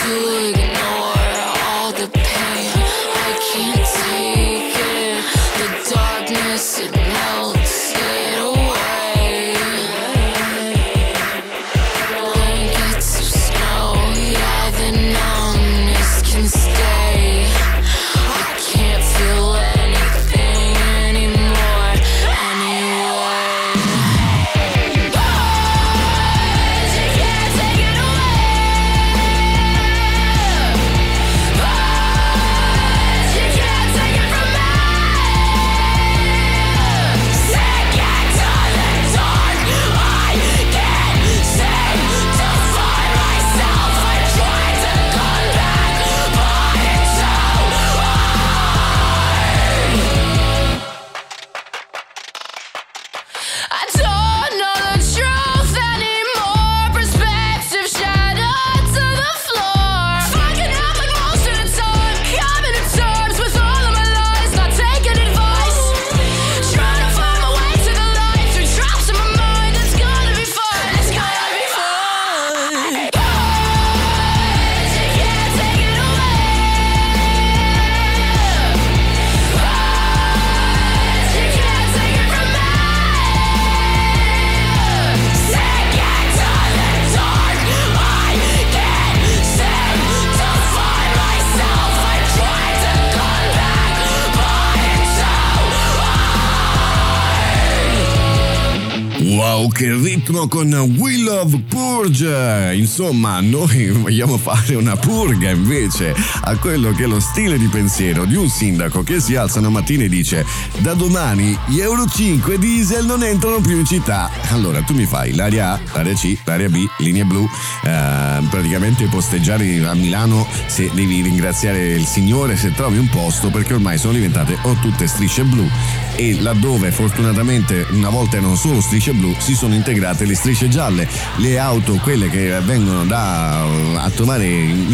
[99.69, 102.73] Che ritmo con We Love Purge!
[102.75, 108.25] Insomma, noi vogliamo fare una purga invece a quello che è lo stile di pensiero
[108.25, 110.47] di un sindaco che si alza una mattina e dice
[110.79, 114.31] da domani gli Euro 5 diesel non entrano più in città.
[114.51, 117.49] Allora, tu mi fai l'area A, l'area C, l'area B, linee blu,
[117.85, 123.75] eh, praticamente posteggiare a Milano se devi ringraziare il Signore se trovi un posto perché
[123.75, 125.69] ormai sono diventate o tutte strisce blu
[126.17, 131.09] e laddove fortunatamente una volta erano solo strisce blu si sono integrate le strisce gialle
[131.37, 134.47] le auto quelle che vengono da a trovare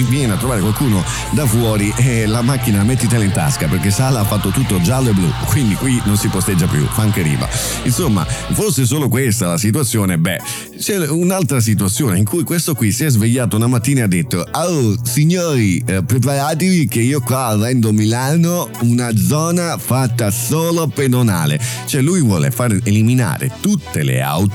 [0.08, 4.24] viene a trovare qualcuno da fuori e la macchina mettitela in tasca perché Sala ha
[4.24, 7.48] fatto tutto giallo e blu quindi qui non si posteggia più fa anche riva
[7.84, 10.40] insomma fosse solo questa la situazione beh
[10.78, 14.46] c'è un'altra situazione in cui questo qui si è svegliato una mattina e ha detto
[14.50, 22.00] oh signori eh, preparatevi che io qua rendo Milano una zona fatta solo pedonale cioè
[22.00, 24.45] lui vuole far eliminare tutte le auto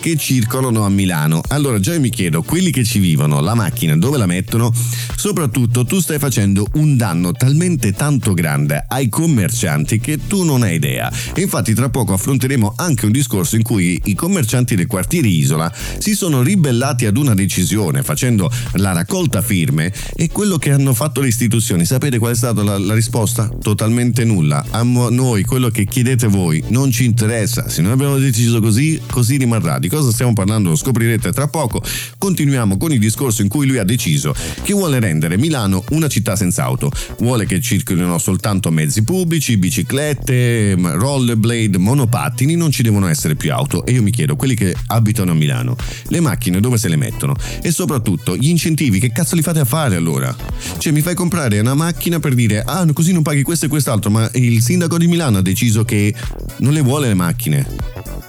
[0.00, 1.40] che circolano a Milano.
[1.48, 4.72] Allora già io mi chiedo quelli che ci vivono la macchina dove la mettono?
[5.16, 10.76] Soprattutto tu stai facendo un danno talmente tanto grande ai commercianti che tu non hai
[10.76, 11.12] idea.
[11.34, 15.72] E infatti tra poco affronteremo anche un discorso in cui i commercianti del quartiere Isola
[15.98, 21.20] si sono ribellati ad una decisione facendo la raccolta firme e quello che hanno fatto
[21.20, 21.84] le istituzioni.
[21.84, 23.50] Sapete qual è stata la, la risposta?
[23.64, 24.62] totalmente nulla.
[24.70, 27.70] A noi quello che chiedete voi non ci interessa.
[27.70, 29.78] Se noi abbiamo deciso così così rimarrà.
[29.78, 31.82] Di cosa stiamo parlando lo scoprirete tra poco.
[32.18, 36.36] Continuiamo con il discorso in cui lui ha deciso che vuole rendere Milano una città
[36.36, 36.90] senza auto.
[37.18, 43.84] Vuole che circolino soltanto mezzi pubblici biciclette rollerblade monopattini non ci devono essere più auto.
[43.84, 45.76] E io mi chiedo quelli che abitano a Milano
[46.08, 47.34] le macchine dove se le mettono?
[47.62, 50.34] E soprattutto gli incentivi che cazzo li fate a fare allora?
[50.78, 54.10] Cioè mi fai comprare una macchina per dire ah così non paghi questo e quest'altro
[54.10, 56.14] ma il sindaco di Milano ha deciso che
[56.58, 57.66] non le vuole le macchine.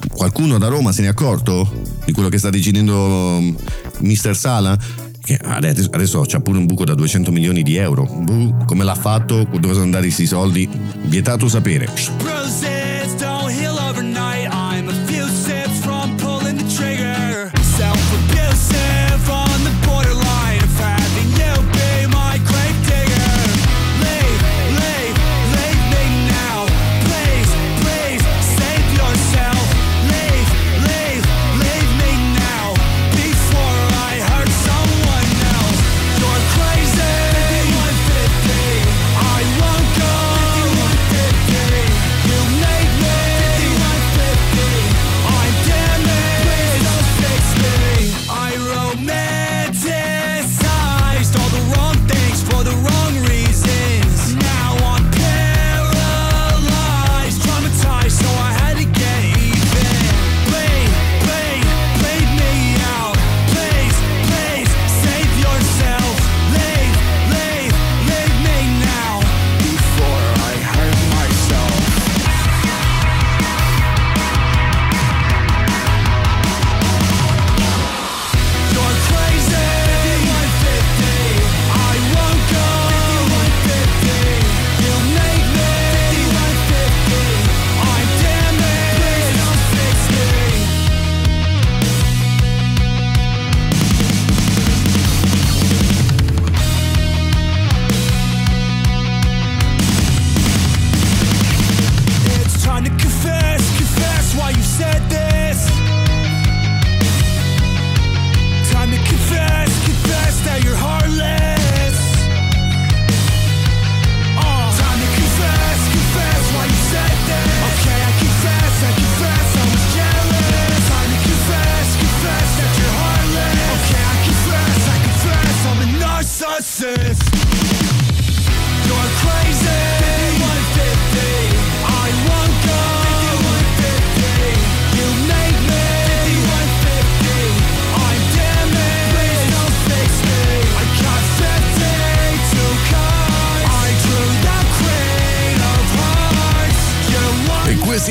[0.09, 1.69] Qualcuno da Roma se ne è accorto
[2.05, 3.41] di quello che sta decidendo
[3.99, 4.77] Mister Sala?
[5.21, 8.03] Che adesso, adesso c'ha pure un buco da 200 milioni di euro.
[8.03, 9.47] Buh, come l'ha fatto?
[9.51, 10.69] Dove sono andati questi soldi?
[11.05, 12.74] Vietato sapere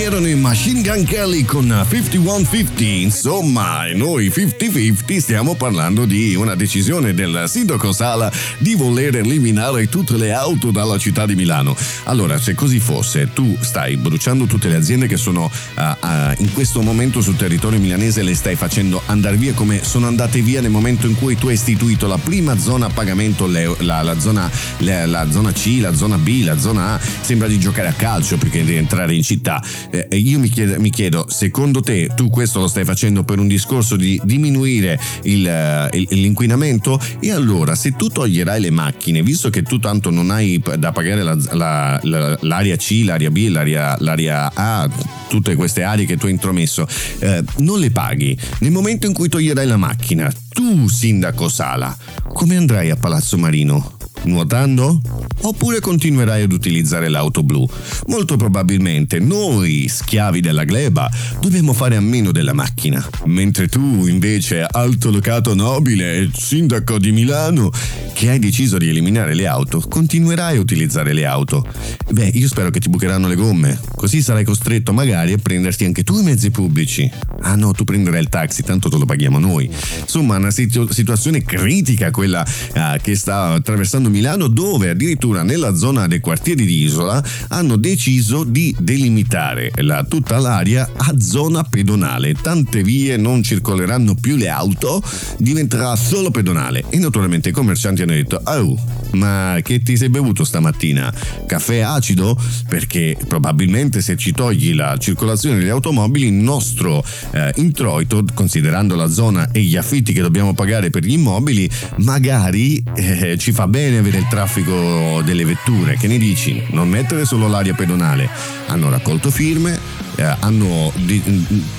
[0.05, 2.83] erano i Machine Gun Kelly con 5150.
[2.83, 9.89] Insomma, e noi 50-50 stiamo parlando di una decisione del sindaco Sala di voler eliminare
[9.89, 11.75] tutte le auto dalla città di Milano.
[12.05, 16.53] Allora, se così fosse, tu stai bruciando tutte le aziende che sono ah, ah, in
[16.53, 20.71] questo momento sul territorio milanese, le stai facendo andare via come sono andate via nel
[20.71, 24.51] momento in cui tu hai istituito la prima zona a pagamento, le- la, la zona,
[24.79, 27.01] le- la zona C, la zona B, la zona A.
[27.23, 29.63] Sembra di giocare a calcio perché devi entrare in città.
[29.95, 33.47] Eh, io mi chiedo, mi chiedo, secondo te tu questo lo stai facendo per un
[33.47, 37.01] discorso di diminuire il, eh, il- l'inquinamento?
[37.21, 41.23] E allora se tu toglierai le macchine, visto che tu tanto non hai da pagare
[41.23, 44.89] la- la- la- l'area C, l'area B, l'area, l'area A,
[45.29, 46.87] tutte queste aree che tu hai intromesso,
[47.21, 48.37] eh, non le paghi.
[48.61, 51.97] Nel momento in cui toglierai la macchina, tu sindaco Sala,
[52.33, 53.97] come andrai a Palazzo Marino?
[54.23, 55.01] Nuotando?
[55.43, 57.69] Oppure continuerai ad utilizzare l'auto blu?
[58.07, 61.11] Molto probabilmente noi, schiavi della gleba,
[61.41, 67.71] dobbiamo fare a meno della macchina, mentre tu, invece, alto locato nobile, sindaco di Milano,
[68.15, 71.67] che hai deciso di eliminare le auto, continuerai a utilizzare le auto.
[72.11, 76.05] Beh, io spero che ti bucheranno le gomme, così sarai costretto magari a prenderti anche
[76.05, 77.11] tu i mezzi pubblici.
[77.41, 79.69] Ah no, tu prenderai il taxi, tanto te lo paghiamo noi.
[80.01, 86.07] Insomma, una situ- situazione critica quella ah, che sta attraversando Milano, dove addirittura nella zona
[86.07, 92.35] dei quartieri di Isola hanno deciso di delimitare la- tutta l'area a zona pedonale.
[92.35, 95.03] Tante vie non circoleranno più le auto,
[95.39, 96.85] diventerà solo pedonale.
[96.91, 98.77] E naturalmente i commercianti hanno detto: Oh,
[99.13, 101.13] ma che ti sei bevuto stamattina?
[101.47, 102.39] Caffè acido?
[102.69, 109.09] Perché probabilmente se ci togli la circolazione delle automobili, il nostro eh, introito, considerando la
[109.09, 113.94] zona e gli affitti che dobbiamo pagare per gli immobili, magari eh, ci fa bene
[113.99, 115.97] avere il traffico delle vetture.
[115.97, 116.63] Che ne dici?
[116.71, 118.29] Non mettere solo l'aria pedonale.
[118.67, 119.79] Hanno raccolto firme,
[120.17, 120.93] eh, hanno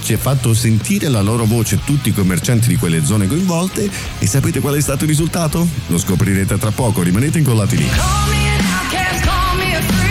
[0.03, 3.89] ci ha fatto sentire la loro voce tutti i commercianti di quelle zone coinvolte
[4.19, 5.67] e sapete qual è stato il risultato?
[5.87, 7.87] Lo scoprirete tra poco, rimanete incollati lì.
[7.87, 10.04] Call me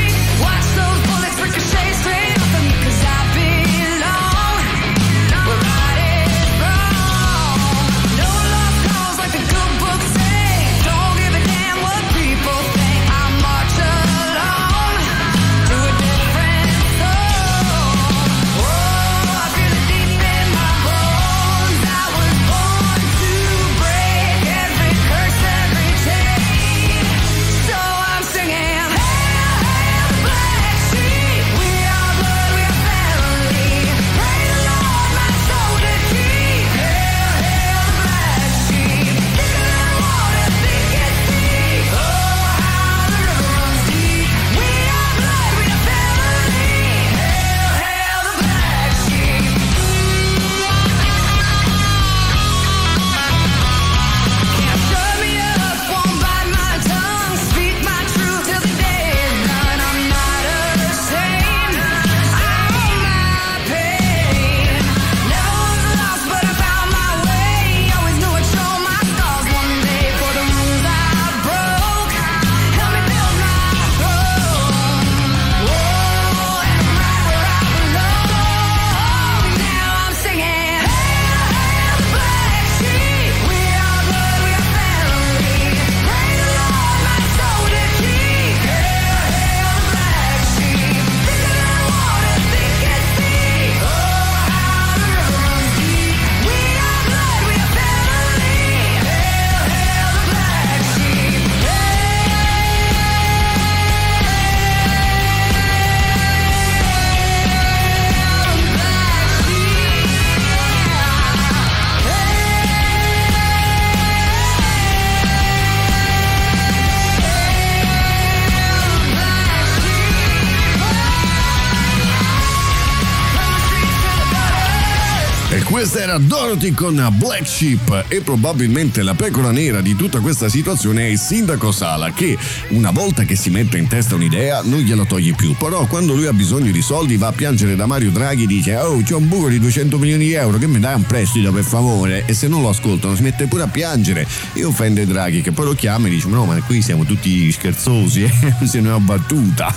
[125.75, 131.07] questa era Dorothy con Black Sheep e probabilmente la pecora nera di tutta questa situazione
[131.07, 135.05] è il sindaco Sala che una volta che si mette in testa un'idea non gliela
[135.05, 138.45] toglie più, però quando lui ha bisogno di soldi va a piangere da Mario Draghi
[138.45, 141.07] e dice oh c'è un buco di 200 milioni di euro che mi dai un
[141.07, 145.05] prestito per favore e se non lo ascoltano si mette pure a piangere e offende
[145.05, 148.33] Draghi che poi lo chiama e dice no ma qui siamo tutti scherzosi eh?
[148.64, 149.75] se ne ho battuta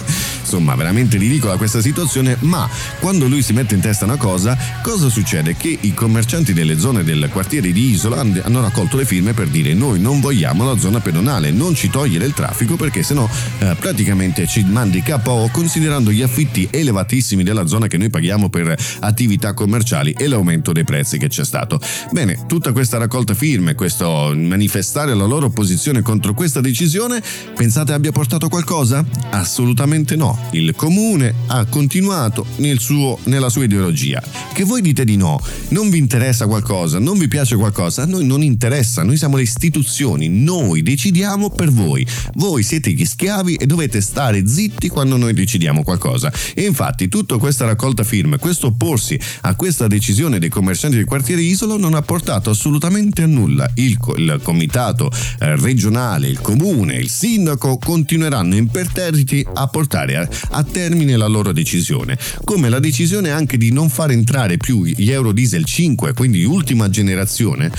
[0.47, 2.69] insomma veramente ridicola questa situazione ma
[3.01, 5.57] quando lui si mette in testa una cosa cosa succede?
[5.57, 9.47] Che i commercianti delle zone del quartiere di Isola han- hanno raccolto le firme per
[9.49, 13.27] dire noi non vogliamo la zona pedonale non ci togliere il traffico perché sennò
[13.59, 18.73] eh, praticamente ci mandi KO considerando gli affitti elevatissimi della zona che noi paghiamo per
[19.01, 21.77] attività commerciali e l'aumento dei prezzi che c'è stato
[22.11, 27.21] bene tutta questa raccolta firme questo manifestare la loro posizione contro questa decisione
[27.53, 29.05] pensate abbia portato qualcosa?
[29.31, 34.21] assolutamente no il comune ha continuato nel suo- nella sua ideologia.
[34.53, 38.25] Che voi dite di no, non vi interessa qualcosa, non vi piace qualcosa, a noi
[38.25, 42.05] non interessa, noi siamo le istituzioni, noi decidiamo per voi.
[42.35, 46.31] Voi siete gli schiavi e dovete stare zitti quando noi decidiamo qualcosa.
[46.53, 51.41] E infatti tutta questa raccolta firme, questo opporsi a questa decisione dei commercianti del quartiere
[51.41, 53.69] Isola non ha portato assolutamente a nulla.
[53.75, 60.63] Il, il comitato eh, regionale, il comune, il sindaco continueranno imperterriti a portare a, a
[60.63, 62.17] termine la loro decisione.
[62.43, 66.89] Come la decisione anche di non far entrare più gli Euro Diesel 5, quindi ultima
[66.89, 67.71] generazione,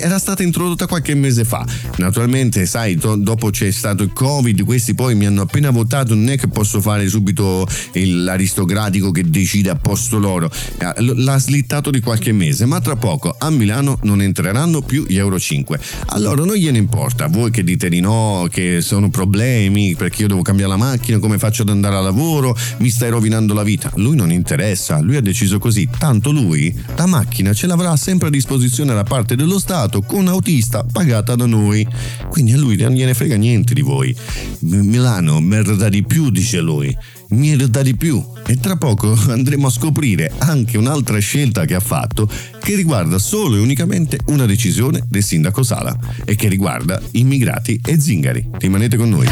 [0.00, 1.64] era stata introdotta qualche mese fa.
[1.96, 6.28] Naturalmente, sai, do- dopo c'è stato il Covid, questi poi mi hanno appena votato, non
[6.28, 10.50] è che posso fare subito l'aristocratico che decide a posto loro.
[10.78, 15.16] Eh, L'ha slittato di qualche mese, ma tra poco a Milano non entreranno più gli
[15.16, 15.78] Euro 5.
[16.06, 20.42] Allora non gliene importa, voi che dite di no, che sono problemi perché io devo
[20.42, 23.90] cambiare la macchina, come faccio ad andare a lavoro, mi stai rovinando la vita.
[23.96, 28.30] Lui non interessa, lui ha deciso così, tanto lui la macchina ce l'avrà sempre a
[28.30, 31.86] disposizione da parte dello Stato con autista pagata da noi.
[32.28, 34.14] Quindi a lui non gliene frega niente di voi.
[34.60, 36.96] Milano merda di più, dice lui.
[37.30, 38.24] Merda di più.
[38.46, 42.28] E tra poco andremo a scoprire anche un'altra scelta che ha fatto
[42.60, 48.00] che riguarda solo e unicamente una decisione del sindaco Sala e che riguarda immigrati e
[48.00, 48.48] zingari.
[48.58, 49.26] Rimanete con noi.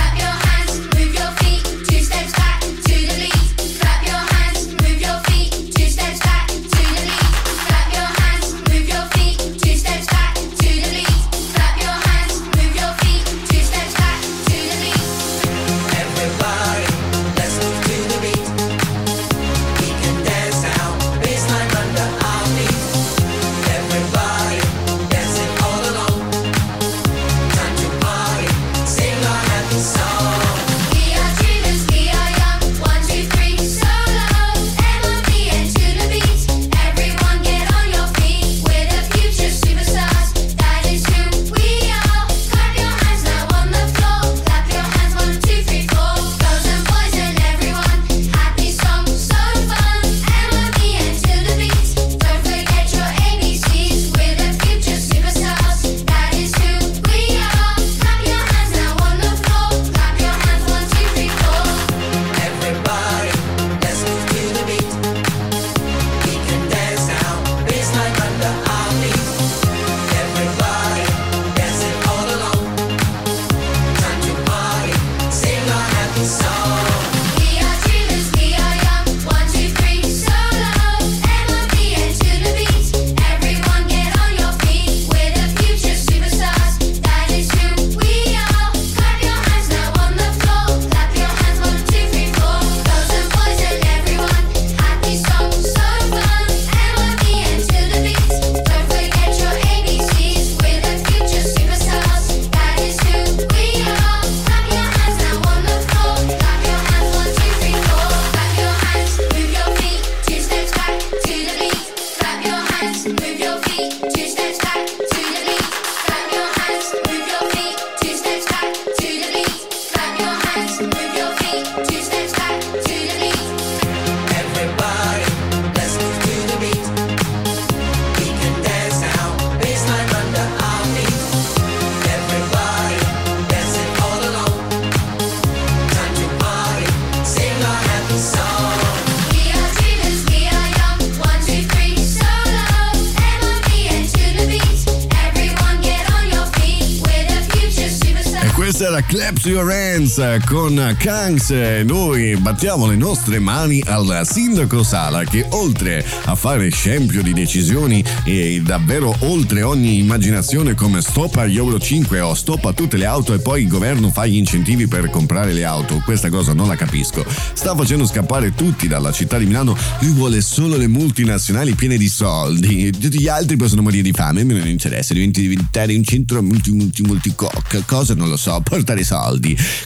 [149.44, 151.50] Era Clap to Your Hands con Kanks.
[151.84, 158.02] Noi battiamo le nostre mani al sindaco Sala che oltre a fare scempio di decisioni
[158.24, 163.06] e davvero oltre ogni immaginazione come stop agli Euro 5 o stop a tutte le
[163.06, 166.68] auto e poi il governo fa gli incentivi per comprare le auto, questa cosa non
[166.68, 167.24] la capisco.
[167.52, 172.08] Sta facendo scappare tutti dalla città di Milano, lui vuole solo le multinazionali piene di
[172.08, 176.04] soldi, tutti gli altri possono morire di fame, a me non interessa, diventi diventare un
[176.04, 179.33] centro multi multi multicoc, cosa non lo so, portare soldi.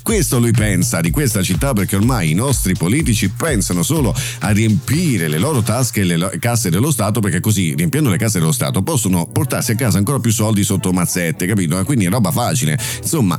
[0.02, 5.28] Questo lui pensa di questa città perché ormai i nostri politici pensano solo a riempire
[5.28, 8.82] le loro tasche e le casse dello Stato perché così riempiendo le casse dello Stato
[8.82, 11.82] possono portarsi a casa ancora più soldi sotto mazzette, capito?
[11.84, 12.78] Quindi è roba facile.
[13.00, 13.38] Insomma,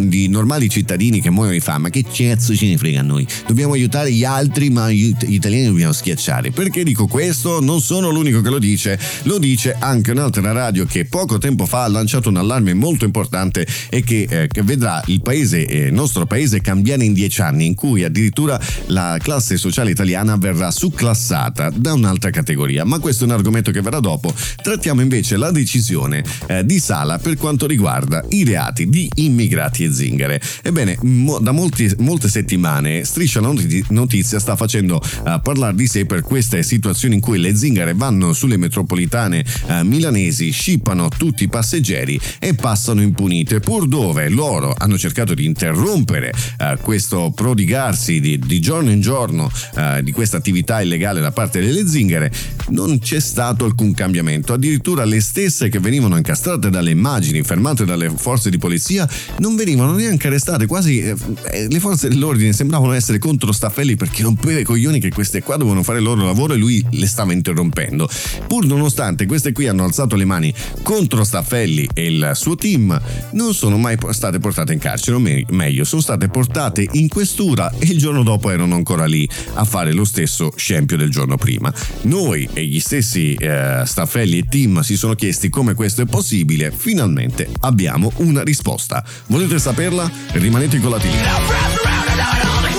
[0.00, 3.26] di normali cittadini che muoiono di fame, che cazzo ce ne frega a noi?
[3.46, 6.50] Dobbiamo aiutare gli altri, ma gli, italiani dobbiamo schiacciare.
[6.50, 7.60] Perché dico questo?
[7.60, 11.84] Non sono l'unico che lo dice, lo dice anche un'altra radio che poco tempo fa
[11.84, 15.92] ha lanciato un allarme molto importante e che, eh, che vedrà il paese, eh, il
[15.92, 21.70] nostro paese cambiare in dieci anni, in cui addirittura la classe sociale italiana verrà succlassata
[21.70, 22.84] da un'altra categoria.
[22.84, 24.34] Ma questo è un argomento che verrà dopo.
[24.62, 29.92] Trattiamo invece la decisione eh, di Sala per quanto riguarda i reati di immigrati e
[29.92, 30.40] zingare.
[30.62, 36.22] Ebbene, mo- da molti- molte settimane Striscia Notizia sta facendo eh, parlare di sé per
[36.22, 42.20] queste situazioni in cui le zingare vanno sulle metropolitane eh, milanesi, scippano tutti i passeggeri
[42.38, 48.58] e passano impunite, pur dove loro hanno cercato di interrompere eh, questo prodigarsi di, di
[48.58, 52.32] giorno in giorno eh, di questa attività illegale da parte delle zingare,
[52.70, 54.52] non c'è stato alcun cambiamento.
[54.52, 59.08] Addirittura le stesse che venivano incastrate dalle immagini, fermate dalle forze di polizia,
[59.38, 61.14] non venivano neanche arrestate, quasi eh,
[61.52, 65.56] eh, le forze dell'ordine sembravano essere contro Staffelli perché rompeva i coglioni che queste qua
[65.56, 68.08] dovevano fare il loro lavoro e lui le stava interrompendo.
[68.46, 72.98] Pur nonostante queste qui hanno alzato le mani contro Staffelli e il suo team,
[73.32, 77.72] non sono mai state portate in carcere, o me- meglio, sono state portate in questura
[77.78, 81.72] e il giorno dopo erano ancora lì a fare lo stesso scempio del giorno prima.
[82.02, 86.72] Noi e gli stessi eh, Staffelli e team si sono chiesti come questo è possibile,
[86.74, 89.04] finalmente abbiamo una risposta.
[89.26, 90.10] Volete saperla?
[90.32, 92.75] Rimanete incollati lì.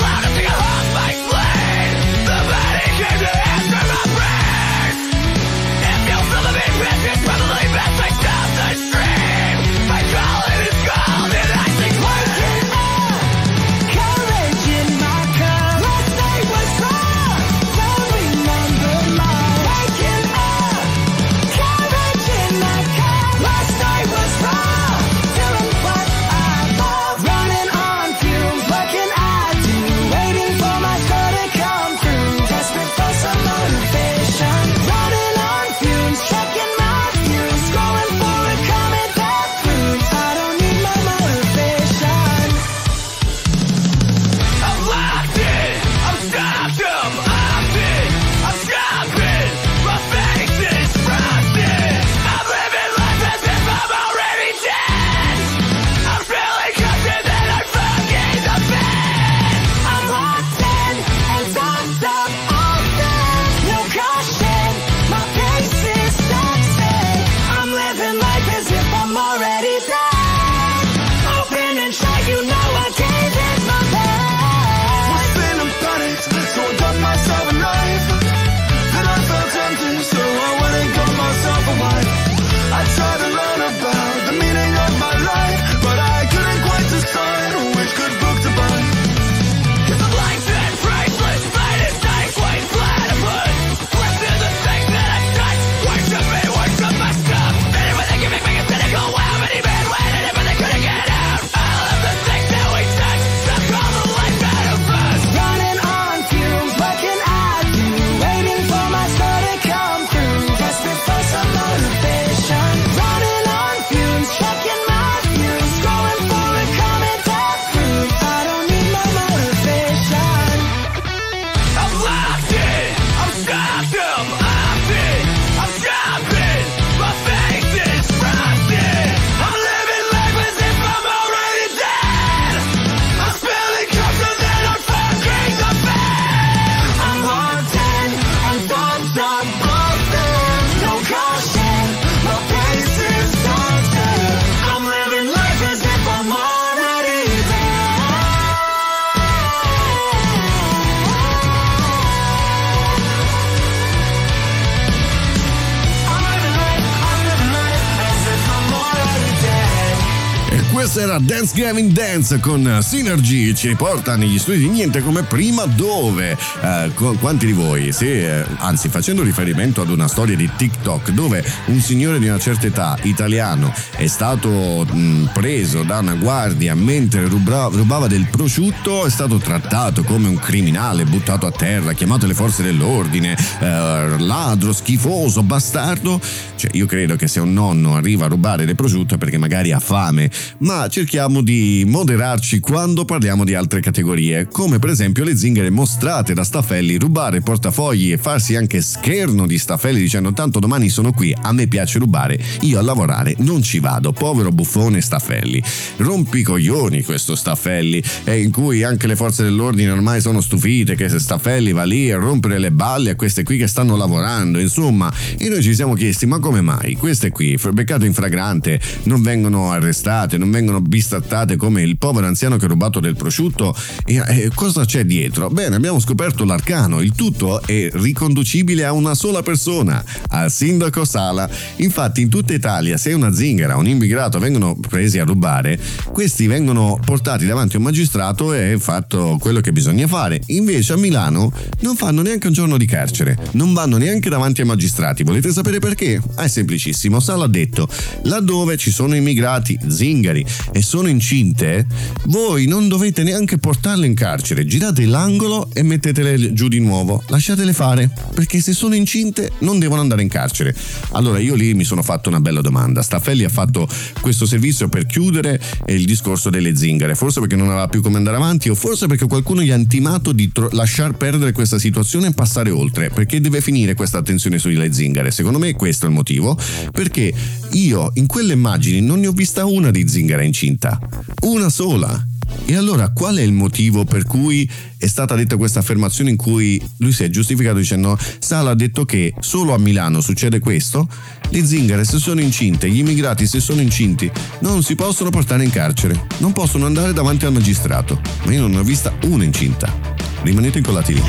[161.78, 167.20] Gavin Dance con Synergy, ci riporta negli studi di Niente come prima dove, eh, qu-
[167.20, 171.80] quanti di voi, se, eh, anzi facendo riferimento ad una storia di TikTok dove un
[171.80, 177.68] signore di una certa età, italiano, è stato mh, preso da una guardia mentre rubra-
[177.68, 182.64] rubava del prosciutto, è stato trattato come un criminale, buttato a terra, chiamato le forze
[182.64, 186.20] dell'ordine, eh, ladro, schifoso, bastardo,
[186.56, 189.72] cioè io credo che se un nonno arriva a rubare del prosciutto è perché magari
[189.72, 195.36] ha fame, ma cerchiamo di moderarci quando parliamo di altre categorie, come per esempio le
[195.36, 200.90] zingare mostrate da Staffelli, rubare portafogli e farsi anche scherno di Staffelli dicendo tanto domani
[200.90, 205.62] sono qui, a me piace rubare, io a lavorare non ci vado, povero buffone Staffelli.
[205.98, 211.20] Rompicoglioni questo Staffelli, e in cui anche le forze dell'ordine ormai sono stufite che se
[211.20, 215.50] Staffelli va lì a rompere le balle a queste qui che stanno lavorando, insomma, e
[215.50, 216.96] noi ci siamo chiesti ma come mai?
[216.96, 222.58] Queste qui, beccate in fragrante, non vengono arrestate, non vengono bistrattate come il povero anziano
[222.58, 223.76] che ha rubato del prosciutto.
[224.06, 225.50] E, e cosa c'è dietro?
[225.50, 231.50] Bene, abbiamo scoperto l'arcano, il tutto è riconducibile a una sola persona, al sindaco Sala.
[231.78, 235.80] Infatti in tutta Italia se una zingara o un immigrato vengono presi a rubare,
[236.12, 240.42] questi vengono portati davanti a un magistrato e fatto quello che bisogna fare.
[240.48, 241.52] Invece a Milano
[241.82, 245.24] non fanno neanche un giorno di carcere, non vanno neanche davanti ai magistrati.
[245.24, 246.22] Volete sapere perché?
[246.36, 247.20] Ah, è semplicissimo.
[247.20, 247.88] Sala ha detto,
[248.24, 251.08] laddove ci sono immigrati, zingari e sono
[251.48, 251.86] incinte,
[252.26, 257.72] voi non dovete neanche portarle in carcere, girate l'angolo e mettetele giù di nuovo, lasciatele
[257.74, 260.76] fare, perché se sono incinte non devono andare in carcere.
[261.12, 263.02] Allora io lì mi sono fatto una bella domanda.
[263.02, 263.88] Staffelli ha fatto
[264.22, 268.36] questo servizio per chiudere il discorso delle zingare, forse perché non aveva più come andare
[268.36, 272.34] avanti o forse perché qualcuno gli ha intimato di tro- lasciar perdere questa situazione e
[272.34, 275.32] passare oltre, perché deve finire questa attenzione sulle zingare.
[275.32, 276.58] Secondo me questo è il motivo,
[276.92, 277.34] perché
[277.72, 281.00] io in quelle immagini non ne ho vista una di zingara incinta,
[281.42, 282.26] una sola.
[282.66, 286.82] E allora qual è il motivo per cui è stata detta questa affermazione in cui
[286.98, 291.08] lui si è giustificato dicendo Sala ha detto che solo a Milano succede questo?
[291.50, 295.70] Le zingare se sono incinte, gli immigrati se sono incinti non si possono portare in
[295.70, 298.20] carcere, non possono andare davanti al magistrato.
[298.44, 299.94] Ma io non ne ho vista una incinta.
[300.42, 301.22] Rimanete incollati lì.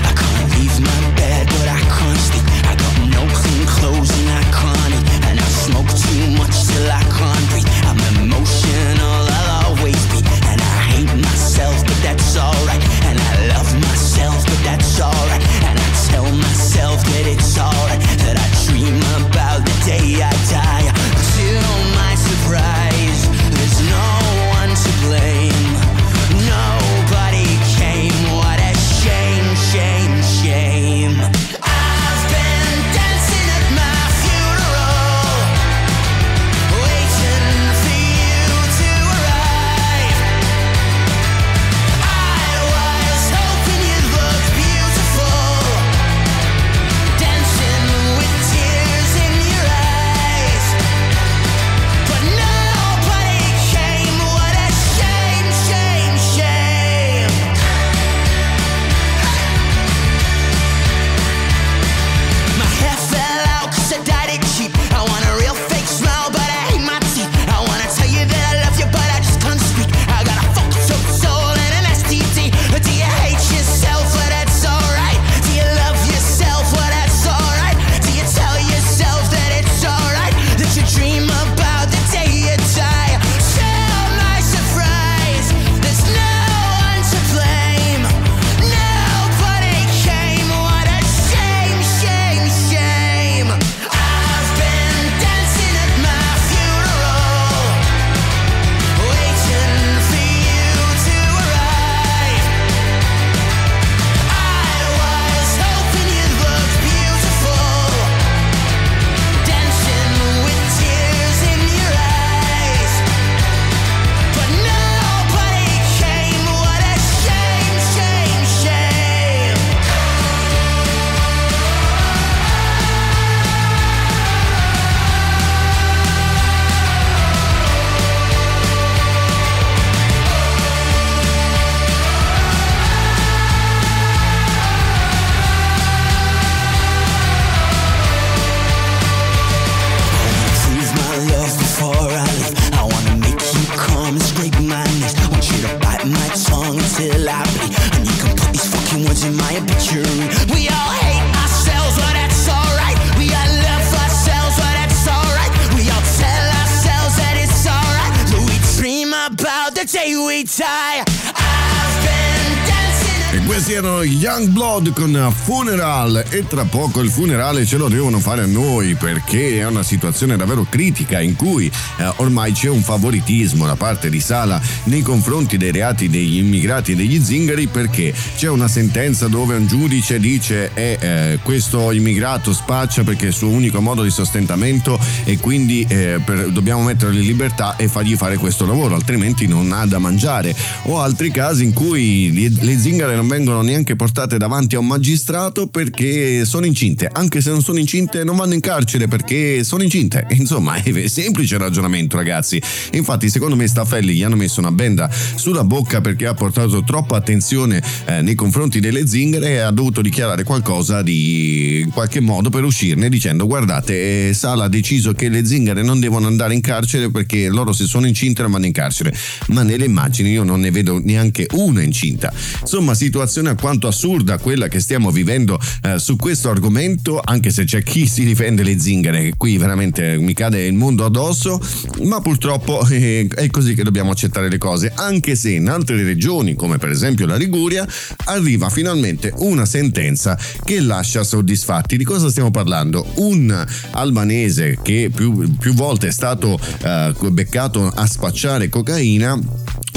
[165.49, 165.88] Funeral
[166.31, 170.37] e tra poco il funerale ce lo devono fare a noi perché è una situazione
[170.37, 175.57] davvero critica in cui eh, ormai c'è un favoritismo da parte di Sala nei confronti
[175.57, 180.71] dei reati degli immigrati e degli zingari perché c'è una sentenza dove un giudice dice
[180.75, 185.87] eh, eh, questo immigrato spaccia perché è il suo unico modo di sostentamento e quindi
[185.89, 189.99] eh, per- dobbiamo metterlo in libertà e fargli fare questo lavoro altrimenti non ha da
[189.99, 190.55] mangiare.
[190.85, 195.67] O altri casi in cui le, zingare non vengono neanche portate davanti a un magistrato
[195.67, 197.09] perché sono incinte.
[197.11, 200.27] Anche se non sono incinte, non vanno in carcere perché sono incinte.
[200.39, 202.61] Insomma, è semplice il ragionamento, ragazzi.
[202.93, 207.17] Infatti, secondo me, Staffelli gli hanno messo una benda sulla bocca perché ha portato troppa
[207.17, 212.51] attenzione eh, nei confronti delle zingare e ha dovuto dichiarare qualcosa di in qualche modo
[212.51, 216.61] per uscirne dicendo guardate eh, Sala ha deciso che le zingare non devono andare in
[216.61, 219.15] carcere perché loro se sono incinte non vanno in carcere
[219.49, 224.69] ma nelle immagini io non ne vedo neanche una incinta insomma situazione alquanto assurda quella
[224.69, 229.35] che stiamo vivendo eh, su questo argomento anche se c'è chi si difende le zingare
[229.37, 231.61] qui veramente mi cade il mondo addosso
[232.05, 234.91] ma purtroppo eh, è così che dobbiamo accettare le cose.
[234.95, 237.87] Anche se in altre regioni come per esempio la Liguria
[238.25, 241.97] arriva finalmente una sentenza che lascia soddisfatti.
[241.97, 243.07] Di cosa stiamo parlando?
[243.17, 249.39] Un albanese che più, più volte è stato eh, beccato a spacciare cocaina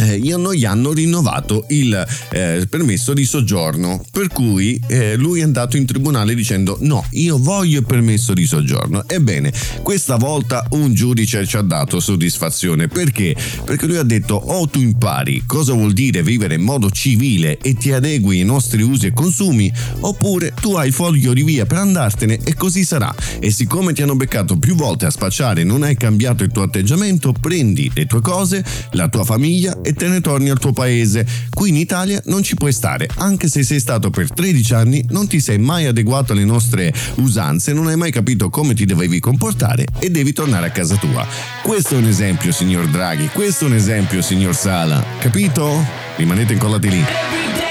[0.02, 1.94] eh, non gli hanno rinnovato il
[2.32, 7.38] eh, permesso di soggiorno, per cui eh, lui è andato in tribunale dicendo no, io
[7.38, 9.08] voglio il permesso di soggiorno.
[9.08, 9.52] Ebbene,
[9.82, 13.36] questa volta un giudice ci ha dato soddisfazione, perché?
[13.64, 17.74] Perché lui ha detto o tu impari cosa vuol dire vivere in modo civile e
[17.76, 19.72] ti adegui ai nostri usi e consumi,
[20.02, 23.14] oppure tu hai foglio di via per andartene e così sarà.
[23.40, 26.64] E siccome ti hanno beccato più volte a spacciare e non hai cambiato il tuo
[26.64, 31.26] atteggiamento, prendi le tue cose, la tua famiglia e te ne torni al tuo paese.
[31.50, 35.28] Qui in Italia non ci puoi stare, anche se sei stato per 13 anni, non
[35.28, 39.86] ti sei mai adeguato alle nostre usanze, non hai mai capito come ti dovevi comportare
[40.00, 41.26] e devi tornare a casa tua.
[41.64, 45.04] Questo è un esempio, signor Draghi, questo è un esempio, signor Sala.
[45.20, 45.86] Capito?
[46.18, 47.71] Rimanete incollati lì.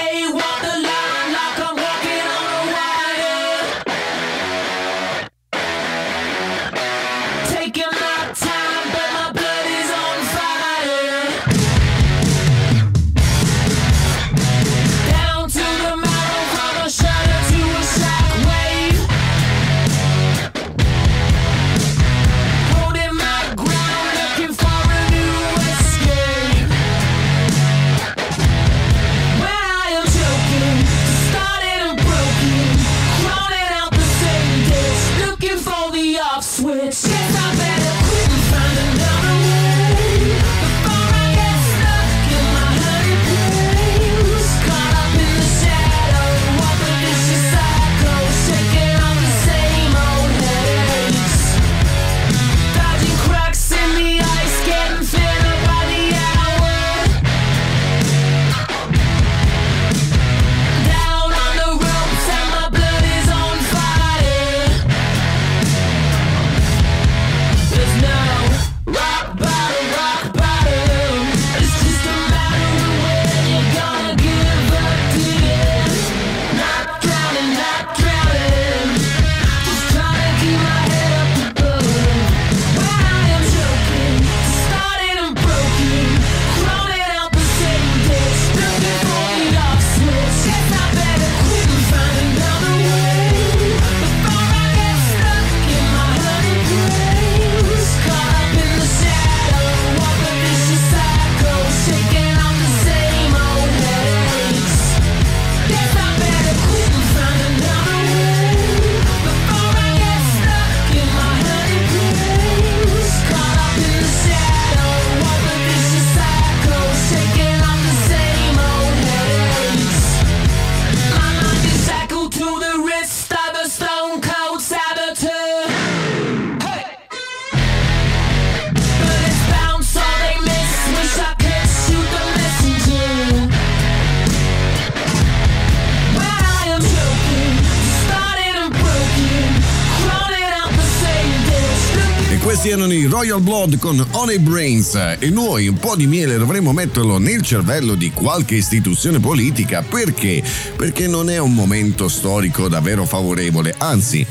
[143.21, 144.95] Royal Blood con Honey Brains.
[145.19, 149.83] E noi un po' di miele dovremmo metterlo nel cervello di qualche istituzione politica.
[149.83, 150.41] Perché?
[150.75, 154.25] Perché non è un momento storico davvero favorevole, anzi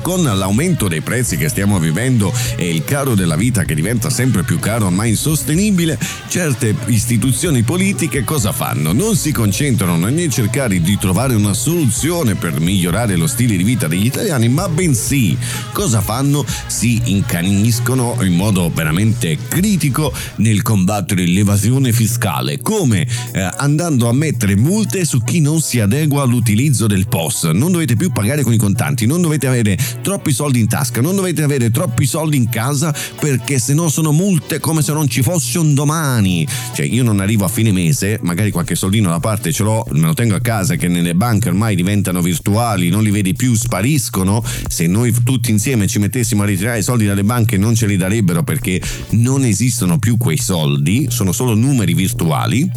[0.00, 4.42] con l'aumento dei prezzi che stiamo vivendo e il caro della vita che diventa sempre
[4.42, 5.98] più caro ma insostenibile,
[6.28, 8.92] certe istituzioni politiche cosa fanno?
[8.92, 13.86] Non si concentrano nel cercare di trovare una soluzione per migliorare lo stile di vita
[13.86, 15.36] degli italiani, ma bensì
[15.72, 16.44] cosa fanno?
[16.66, 24.56] Si incaniscono in modo veramente critico nel combattere l'evasione fiscale, come eh, andando a mettere
[24.56, 27.44] multe su chi non si adegua all'utilizzo del POS.
[27.44, 31.16] Non dovete più pagare con i contanti, non dovete avere troppi soldi in tasca, non
[31.16, 35.22] dovete avere troppi soldi in casa perché se no sono multe come se non ci
[35.22, 36.46] fosse un domani.
[36.74, 40.06] Cioè io non arrivo a fine mese, magari qualche soldino da parte ce l'ho, me
[40.06, 44.42] lo tengo a casa che nelle banche ormai diventano virtuali, non li vedi più, spariscono.
[44.68, 47.96] Se noi tutti insieme ci mettessimo a ritirare i soldi dalle banche non ce li
[47.96, 48.80] darebbero perché
[49.10, 52.70] non esistono più quei soldi, sono solo numeri virtuali.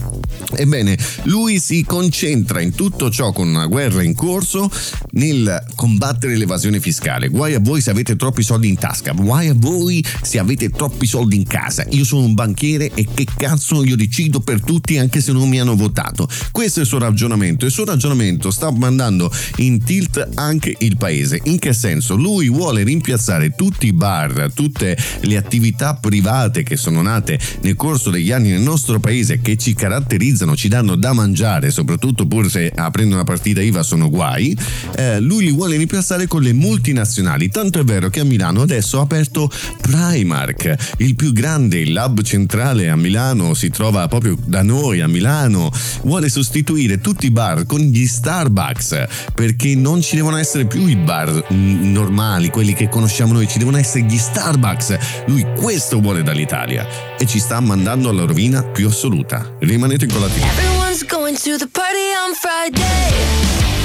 [0.56, 4.70] Ebbene, lui si concentra in tutto ciò con una guerra in corso
[5.12, 6.87] nel combattere l'evasione fiscale.
[7.30, 11.06] Guai a voi se avete troppi soldi in tasca, guai a voi se avete troppi
[11.06, 11.86] soldi in casa.
[11.92, 15.60] Io sono un banchiere e che cazzo io decido per tutti anche se non mi
[15.60, 16.28] hanno votato.
[16.52, 20.98] Questo è il suo ragionamento e il suo ragionamento sta mandando in tilt anche il
[20.98, 21.40] paese.
[21.44, 22.16] In che senso?
[22.16, 28.10] Lui vuole rimpiazzare tutti i bar, tutte le attività private che sono nate nel corso
[28.10, 32.72] degli anni nel nostro paese che ci caratterizzano, ci danno da mangiare, soprattutto pur se
[32.74, 34.58] aprendo una partita IVA sono guai.
[34.96, 37.50] Eh, lui li vuole rimpiazzare con le multinazionali.
[37.50, 39.50] Tanto è vero che a Milano adesso ha aperto
[39.82, 45.72] Primark, il più grande, lab centrale a Milano si trova proprio da noi a Milano.
[46.04, 50.96] Vuole sostituire tutti i bar con gli Starbucks perché non ci devono essere più i
[50.96, 54.98] bar mm, normali, quelli che conosciamo noi, ci devono essere gli Starbucks.
[55.26, 56.86] Lui questo vuole dall'Italia
[57.18, 59.56] e ci sta mandando alla rovina più assoluta.
[59.60, 60.44] Rimanete con la TV.
[60.44, 63.77] Everyone's going to the party on Friday.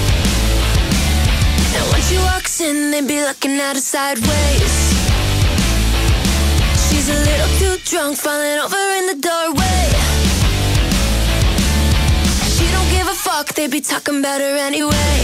[2.12, 4.74] She walks in, they be looking at her sideways.
[6.84, 9.84] She's a little too drunk, falling over in the doorway.
[12.52, 15.14] She don't give a fuck, they be talking about her anyway.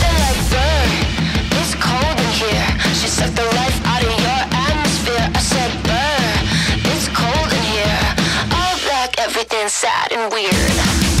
[0.00, 0.88] They're like, "Burn,
[1.60, 2.70] it's cold in here.
[2.96, 5.26] She sucked the life out of your atmosphere.
[5.38, 6.32] I said, burn,
[6.92, 8.04] it's cold in here.
[8.56, 11.11] All black, everything's sad and weird.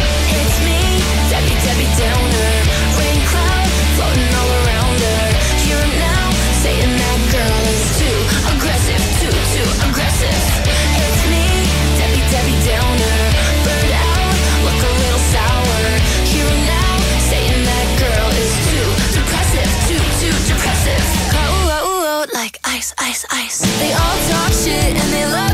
[23.82, 25.51] They all talk shit and they love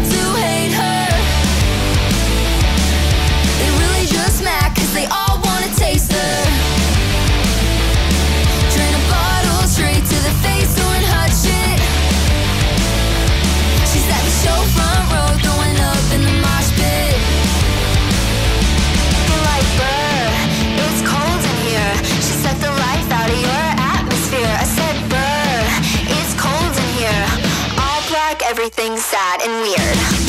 [28.97, 30.28] sad and weird.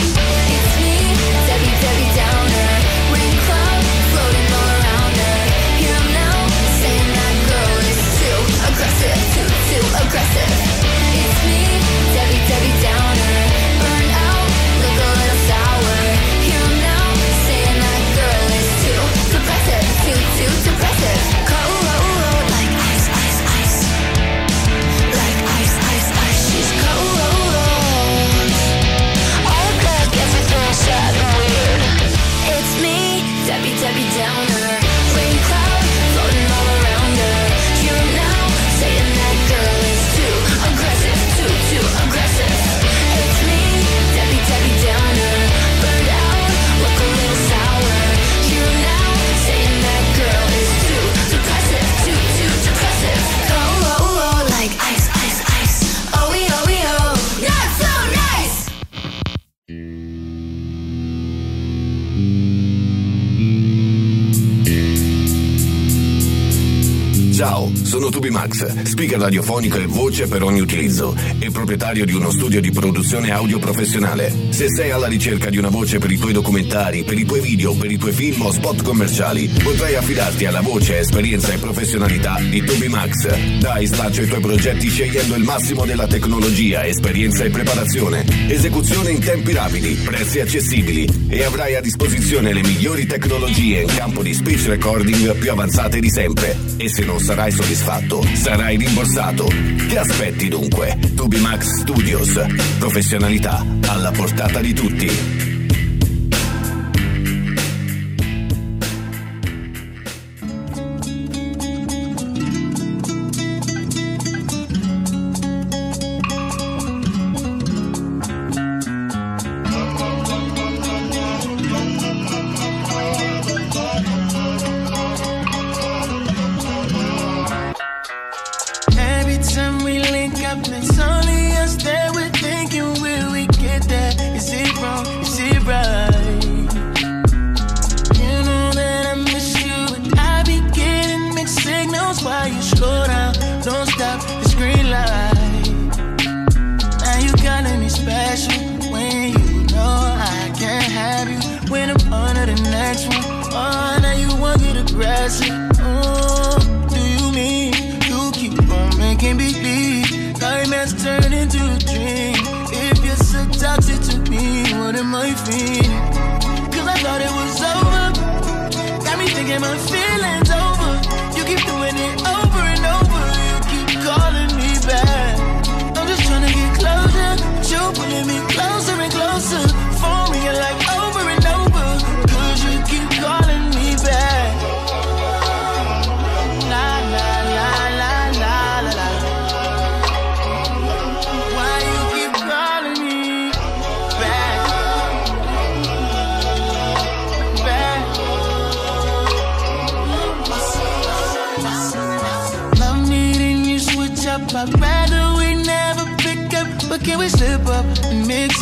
[67.40, 71.16] Ciao, sono Tubi Max, speaker radiofonico e voce per ogni utilizzo
[71.52, 74.34] proprietario di uno studio di produzione audio professionale.
[74.50, 77.74] Se sei alla ricerca di una voce per i tuoi documentari, per i tuoi video,
[77.74, 82.64] per i tuoi film o spot commerciali, potrai affidarti alla voce, esperienza e professionalità di
[82.64, 83.60] Tubi Max.
[83.60, 88.26] Dai spazio ai tuoi progetti scegliendo il massimo della tecnologia, esperienza e preparazione.
[88.48, 94.24] Esecuzione in tempi rapidi, prezzi accessibili e avrai a disposizione le migliori tecnologie in campo
[94.24, 96.58] di speech recording più avanzate di sempre.
[96.78, 99.46] E se non sarai soddisfatto, sarai rimborsato.
[99.46, 100.98] Che aspetti dunque?
[101.16, 102.34] Tubimax Studios.
[102.80, 105.49] Professionalità alla portata di tutti.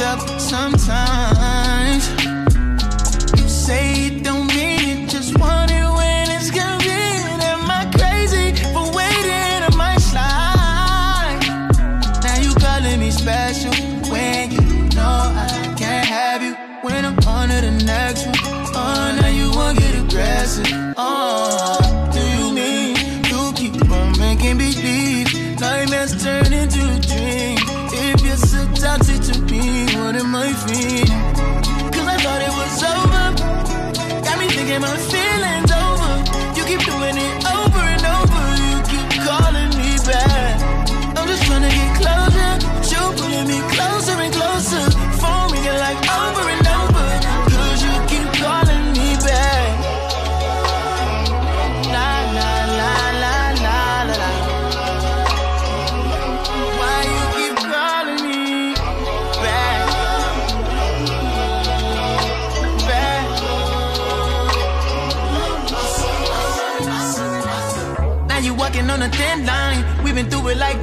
[0.01, 1.26] Up sometimes?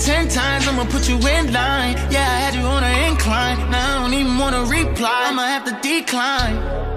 [0.05, 0.69] Ten times.
[0.69, 1.97] I'ma put you in line.
[2.11, 3.59] Yeah, I had you on an incline.
[3.71, 5.29] Now I don't even wanna reply.
[5.29, 6.94] I'ma have to decline.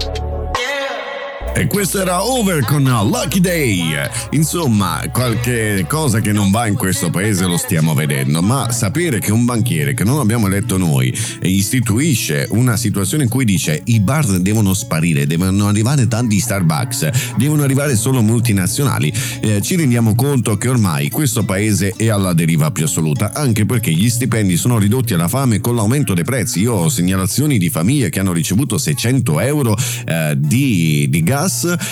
[1.58, 3.92] E questo era Over con Lucky Day.
[4.30, 9.32] Insomma, qualche cosa che non va in questo paese lo stiamo vedendo, ma sapere che
[9.32, 11.12] un banchiere che non abbiamo eletto noi
[11.42, 17.64] istituisce una situazione in cui dice i bar devono sparire, devono arrivare tanti Starbucks, devono
[17.64, 22.84] arrivare solo multinazionali, eh, ci rendiamo conto che ormai questo paese è alla deriva più
[22.84, 26.60] assoluta, anche perché gli stipendi sono ridotti alla fame con l'aumento dei prezzi.
[26.60, 29.76] Io ho segnalazioni di famiglie che hanno ricevuto 600 euro
[30.06, 31.46] eh, di, di gas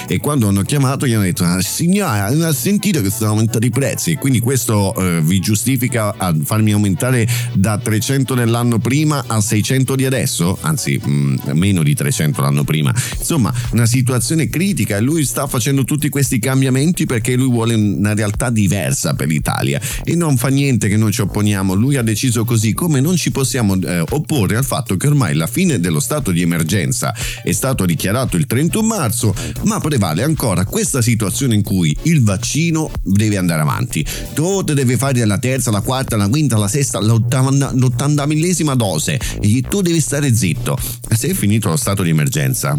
[0.07, 3.71] e quando hanno chiamato gli hanno detto ah, signora ha sentito che sono aumentati i
[3.71, 4.13] prezzi.
[4.13, 9.95] E quindi questo eh, vi giustifica a farmi aumentare da 300 dell'anno prima a 600
[9.97, 10.59] di adesso?
[10.61, 12.95] Anzi mh, meno di 300 l'anno prima.
[13.19, 18.15] Insomma una situazione critica e lui sta facendo tutti questi cambiamenti perché lui vuole una
[18.15, 19.81] realtà diversa per l'Italia.
[20.05, 21.75] E non fa niente che noi ci opponiamo.
[21.75, 25.47] Lui ha deciso così come non ci possiamo eh, opporre al fatto che ormai la
[25.47, 31.03] fine dello stato di emergenza è stato dichiarato il 31 marzo ma prevale ancora questa
[31.03, 34.05] situazione in cui il vaccino deve andare avanti.
[34.35, 38.75] Tu te devi fare la terza, la quarta, la quinta, la sesta, l'ottanta- l'ottanta millesima
[38.75, 40.79] dose e tu devi stare zitto.
[41.09, 42.79] Se è finito lo stato di emergenza,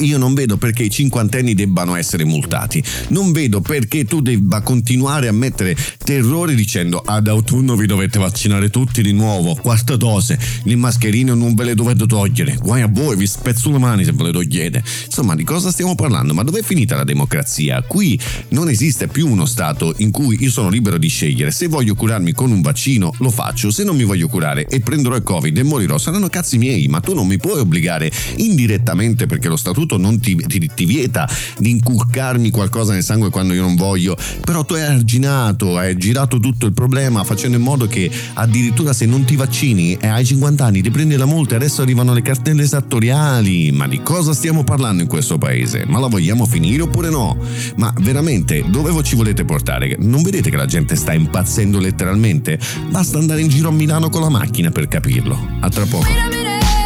[0.00, 2.82] io non vedo perché i cinquantenni debbano essere multati.
[3.08, 8.70] Non vedo perché tu debba continuare a mettere terrore dicendo ad autunno vi dovete vaccinare
[8.70, 12.56] tutti di nuovo, quarta dose, le mascherine non ve le dovete togliere.
[12.56, 14.82] Guai a voi, vi spezzo le mani se ve le togliete.
[15.06, 16.32] Insomma, di cosa stiamo parlando?
[16.32, 17.82] Ma dov'è finita la democrazia?
[17.82, 18.18] Qui
[18.50, 21.50] non esiste più uno Stato in cui io sono libero di scegliere.
[21.50, 23.72] Se voglio curarmi con un vaccino, lo faccio.
[23.72, 26.86] Se non mi voglio curare e prenderò il Covid e morirò, saranno cazzi miei.
[26.86, 31.28] Ma tu non mi puoi obbligare indirettamente perché lo Statuto non ti, ti- ti vieta
[31.58, 34.16] di inculcarmi qualcosa nel sangue quando io non voglio.
[34.44, 39.04] Però tu hai arginato, hai girato tutto il problema facendo in modo che addirittura se
[39.06, 42.22] non ti vaccini e hai 50 anni ti prendi la multa e adesso arrivano le
[42.22, 43.72] cartelle esattoriali.
[43.72, 45.86] Ma di cosa stiamo parlando in questo paese?
[45.88, 47.36] Ma la vogliamo finire oppure no?
[47.76, 49.96] Ma veramente dove ci volete portare?
[49.98, 52.58] Non vedete che la gente sta impazzendo letteralmente?
[52.88, 55.38] Basta andare in giro a Milano con la macchina per capirlo.
[55.60, 56.77] A tra poco.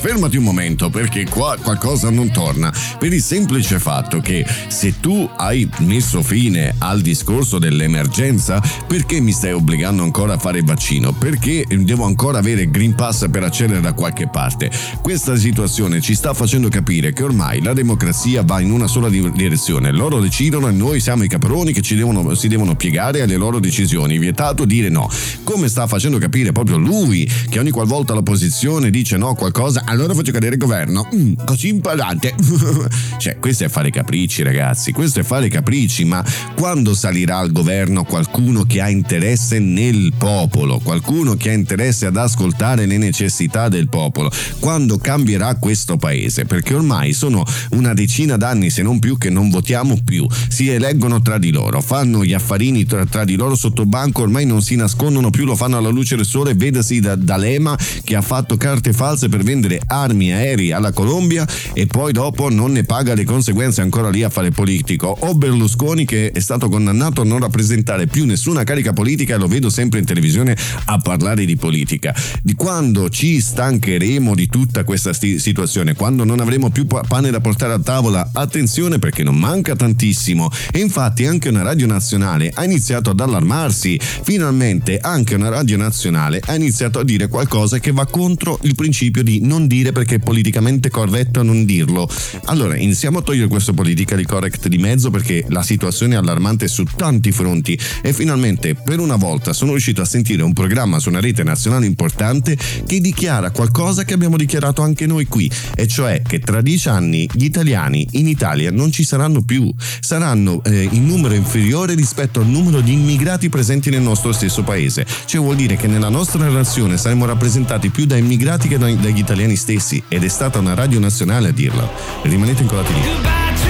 [0.00, 2.72] Fermati un momento perché qua qualcosa non torna.
[3.00, 9.32] Per il semplice fatto che se tu hai messo fine al discorso dell'emergenza, perché mi
[9.32, 11.10] stai obbligando ancora a fare il vaccino?
[11.12, 14.70] Perché devo ancora avere Green Pass per accedere da qualche parte?
[15.00, 19.32] Questa situazione ci sta facendo capire che ormai la democrazia va in una sola di-
[19.32, 19.92] direzione.
[19.92, 24.18] Loro decidono e noi siamo i caproni che devono- si devono piegare alle loro decisioni.
[24.18, 25.08] Vietato dire no.
[25.42, 30.12] Come sta facendo capire proprio lui che ogni qualvolta l'opposizione dice no a qualcosa, allora
[30.12, 31.08] faccio cadere il governo.
[31.14, 32.34] Mm, così imparate.
[33.18, 34.92] cioè, questo è fare capricci, ragazzi.
[34.92, 40.78] Questo è fare capricci, ma quando salirà al governo qualcuno che ha interesse nel popolo,
[40.78, 46.44] qualcuno che ha interesse ad ascoltare le necessità del popolo, quando cambierà questo paese?
[46.44, 50.26] Perché ormai sono una decina d'anni, se non più, che non votiamo più.
[50.48, 54.46] Si eleggono tra di loro, fanno gli affarini tra, tra di loro sotto banco, ormai
[54.46, 56.54] non si nascondono più, lo fanno alla luce del sole.
[56.54, 61.86] Vedasi da D'Alema che ha fatto carte false per vendere armi aerei alla Colombia e
[61.86, 65.16] poi dopo non ne paga le conseguenze ancora lì a fare politico.
[65.20, 69.48] O Berlusconi che è stato condannato a non rappresentare più nessuna carica politica e lo
[69.48, 72.14] vedo sempre in televisione a parlare di politica.
[72.42, 77.30] Di quando ci stancheremo di tutta questa sti- situazione, quando non avremo più pa- pane
[77.30, 80.50] da portare a tavola, attenzione perché non manca tantissimo.
[80.70, 83.98] E infatti anche una radio nazionale ha iniziato ad allarmarsi.
[84.00, 89.22] Finalmente anche una radio nazionale ha iniziato a dire qualcosa che va contro il principio
[89.22, 92.08] di non dire perché è politicamente corretto non dirlo.
[92.46, 96.84] Allora, iniziamo a togliere questo politically correct di mezzo perché la situazione è allarmante su
[96.84, 101.20] tanti fronti e finalmente per una volta sono riuscito a sentire un programma su una
[101.20, 102.56] rete nazionale importante
[102.86, 107.28] che dichiara qualcosa che abbiamo dichiarato anche noi qui, e cioè che tra dieci anni
[107.32, 112.46] gli italiani in Italia non ci saranno più, saranno eh, in numero inferiore rispetto al
[112.46, 115.06] numero di immigrati presenti nel nostro stesso paese.
[115.24, 119.18] Cioè vuol dire che nella nostra nazione saremo rappresentati più da immigrati che da- dagli
[119.18, 121.90] italiani stessi ed è stata una radio nazionale a dirlo.
[122.22, 123.69] Rimanete incollati lì.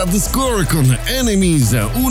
[0.00, 1.19] E questa era The Score con Enemies,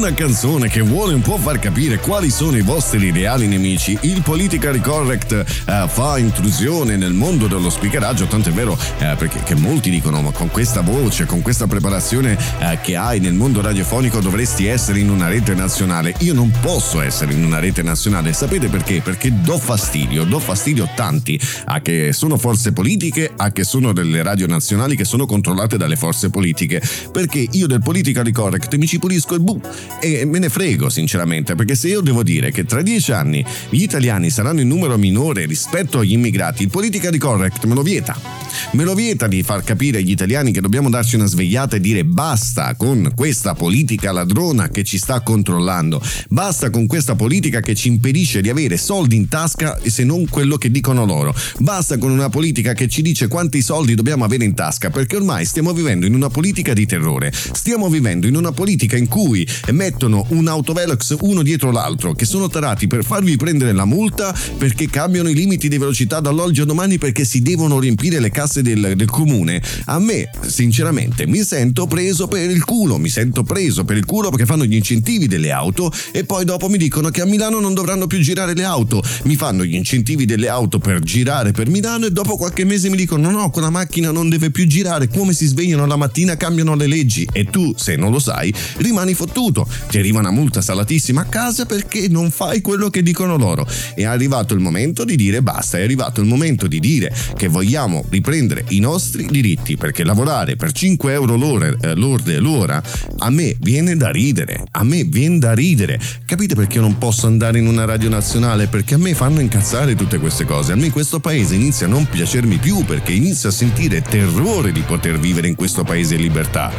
[0.09, 3.97] una canzone che vuole un po' far capire quali sono i vostri reali nemici.
[4.01, 9.43] Il politically correct eh, fa intrusione nel mondo dello speakeraggio, tanto è vero eh, perché
[9.43, 13.61] che molti dicono ma con questa voce, con questa preparazione eh, che hai nel mondo
[13.61, 16.15] radiofonico dovresti essere in una rete nazionale.
[16.19, 19.01] Io non posso essere in una rete nazionale, sapete perché?
[19.01, 24.23] Perché do fastidio, do fastidio tanti a che sono forze politiche, a che sono delle
[24.23, 26.81] radio nazionali che sono controllate dalle forze politiche
[27.11, 29.61] perché io del politically correct mi ci pulisco il bu
[29.99, 33.81] e me ne frego sinceramente, perché se io devo dire che tra dieci anni gli
[33.81, 38.38] italiani saranno in numero minore rispetto agli immigrati, il politically correct me lo vieta.
[38.71, 42.05] Me lo vieta di far capire agli italiani che dobbiamo darci una svegliata e dire
[42.05, 47.87] basta con questa politica ladrona che ci sta controllando, basta con questa politica che ci
[47.87, 52.29] impedisce di avere soldi in tasca se non quello che dicono loro, basta con una
[52.29, 56.13] politica che ci dice quanti soldi dobbiamo avere in tasca, perché ormai stiamo vivendo in
[56.13, 61.41] una politica di terrore, stiamo vivendo in una politica in cui mettono un autovelox uno
[61.41, 65.77] dietro l'altro che sono tarati per farvi prendere la multa perché cambiano i limiti di
[65.77, 70.29] velocità dall'oggi a domani perché si devono riempire le casse del, del comune, a me
[70.47, 74.65] sinceramente mi sento preso per il culo, mi sento preso per il culo perché fanno
[74.65, 78.19] gli incentivi delle auto e poi dopo mi dicono che a Milano non dovranno più
[78.19, 82.37] girare le auto, mi fanno gli incentivi delle auto per girare per Milano e dopo
[82.37, 85.95] qualche mese mi dicono no, quella macchina non deve più girare, come si svegliano la
[85.95, 87.27] mattina cambiano le leggi.
[87.31, 91.65] E tu, se non lo sai, rimani fottuto, ti arriva una multa salatissima a casa
[91.65, 93.67] perché non fai quello che dicono loro.
[93.93, 98.05] È arrivato il momento di dire basta, è arrivato il momento di dire che vogliamo
[98.09, 102.81] riprendere i nostri diritti perché lavorare per 5 euro l'ora, eh, lorde l'ora
[103.19, 105.99] a me viene da ridere, a me viene da ridere.
[106.25, 108.67] Capite perché io non posso andare in una radio nazionale?
[108.67, 110.73] Perché a me fanno incazzare tutte queste cose.
[110.73, 114.81] A me questo paese inizia a non piacermi più perché inizio a sentire terrore di
[114.81, 116.71] poter vivere in questo paese in libertà.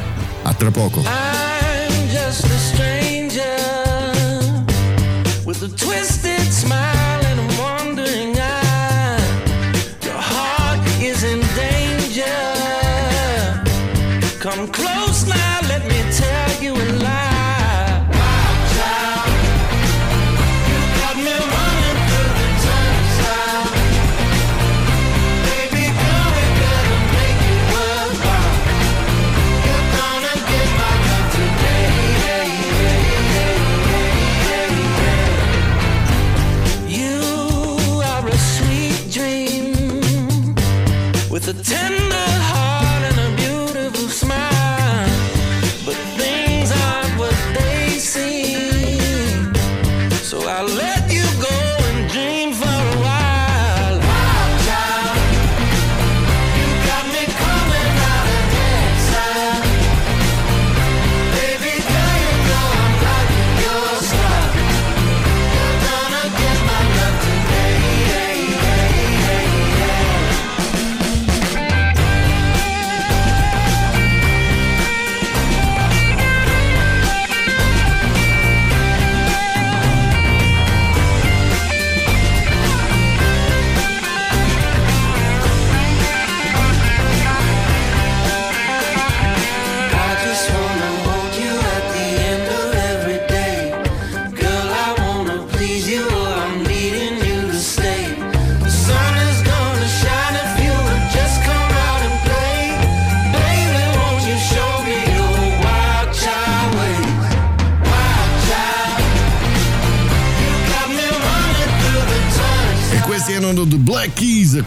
[0.43, 1.01] A tra poco.
[1.01, 3.44] I'm just a stranger
[5.44, 6.30] with a twisted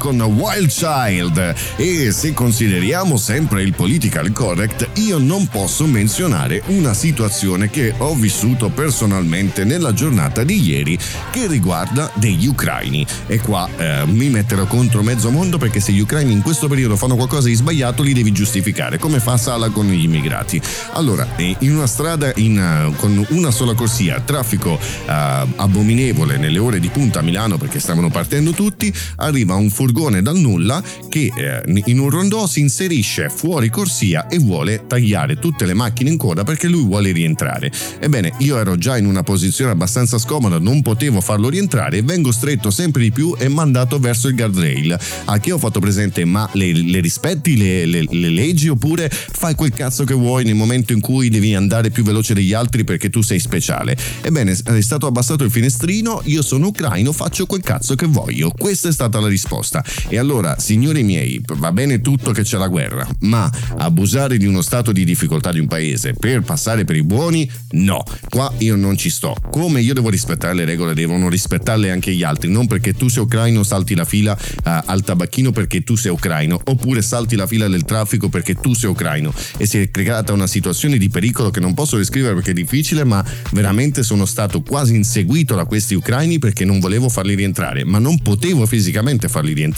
[0.03, 1.55] con Wild Child.
[1.77, 8.13] E se consideriamo sempre il political correct io non posso menzionare una situazione che ho
[8.13, 10.99] vissuto personalmente nella giornata di ieri
[11.31, 13.07] che riguarda degli ucraini.
[13.27, 16.97] E qua eh, mi metterò contro mezzo mondo perché se gli ucraini in questo periodo
[16.97, 18.97] fanno qualcosa di sbagliato li devi giustificare.
[18.97, 20.61] Come fa Sala con gli immigrati?
[20.95, 26.59] Allora eh, in una strada in, eh, con una sola corsia traffico eh, abominevole nelle
[26.59, 31.31] ore di punta a Milano perché stavano partendo tutti arriva un furgone dal nulla che
[31.33, 36.17] eh, in un rondò si inserisce fuori corsia e vuole tagliare tutte le macchine in
[36.17, 37.71] coda perché lui vuole rientrare.
[37.99, 42.71] Ebbene, io ero già in una posizione abbastanza scomoda, non potevo farlo rientrare, vengo stretto
[42.71, 44.97] sempre di più e mandato verso il guardrail.
[45.25, 49.55] A che ho fatto presente, ma le, le rispetti le, le- le leggi oppure fai
[49.55, 53.09] quel cazzo che vuoi nel momento in cui devi andare più veloce degli altri perché
[53.09, 53.95] tu sei speciale?
[54.21, 58.51] Ebbene, è stato abbassato il finestrino, io sono ucraino, faccio quel cazzo che voglio.
[58.51, 59.82] Questa è stata la risposta.
[60.09, 64.61] E allora, signori miei, va bene tutto che c'è la guerra, ma abusare di uno
[64.61, 68.03] stato di difficoltà di un paese per passare per i buoni, no.
[68.29, 69.35] Qua io non ci sto.
[69.51, 72.49] Come io devo rispettare le regole, devono rispettarle anche gli altri.
[72.49, 76.59] Non perché tu sei ucraino salti la fila eh, al tabacchino perché tu sei ucraino,
[76.63, 79.33] oppure salti la fila del traffico perché tu sei ucraino.
[79.57, 83.03] E si è creata una situazione di pericolo che non posso descrivere perché è difficile,
[83.03, 87.99] ma veramente sono stato quasi inseguito da questi ucraini perché non volevo farli rientrare, ma
[87.99, 89.72] non potevo potevo fisicamente farli rientrare.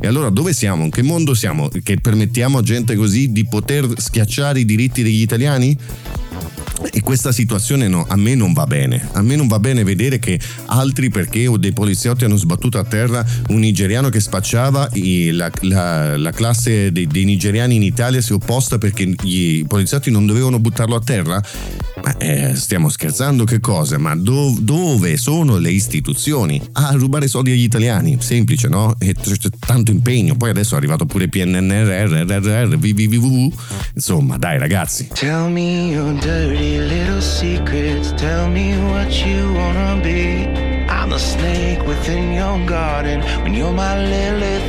[0.00, 0.84] E allora dove siamo?
[0.84, 1.68] In che mondo siamo?
[1.68, 5.76] Che permettiamo a gente così di poter schiacciare i diritti degli italiani?
[6.92, 9.08] E questa situazione no, a me non va bene.
[9.12, 12.84] A me non va bene vedere che altri, perché o dei poliziotti hanno sbattuto a
[12.84, 14.88] terra un nigeriano che spacciava,
[15.32, 20.10] la, la- la classe dei, dei nigeriani in Italia si è opposta perché i poliziotti
[20.10, 21.42] non dovevano buttarlo a terra.
[22.04, 23.98] Ma eh, stiamo scherzando che cosa?
[23.98, 26.60] Ma do- dove sono le istituzioni?
[26.72, 28.94] A rubare soldi agli italiani, semplice, no?
[29.00, 30.36] E c- c- tanto impegno.
[30.36, 33.52] Poi adesso è arrivato pure PNRR, RRR, VVVV.
[33.94, 35.08] Insomma, dai ragazzi.
[35.12, 38.12] Tell me your dirty little secrets.
[38.12, 40.46] Tell me what you wanna be.
[40.88, 44.68] I'm the snake within your garden when you're my Lilith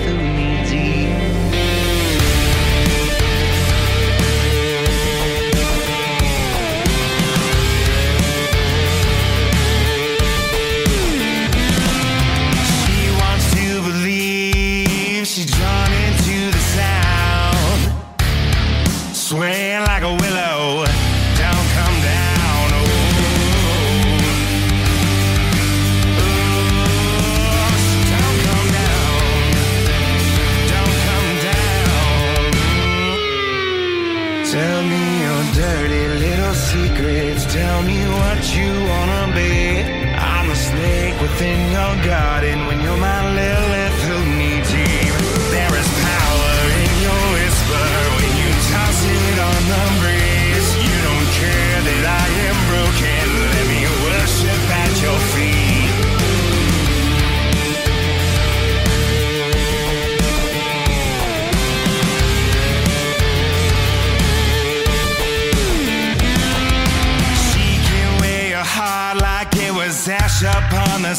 [41.21, 43.88] within your garden when you're my Lilith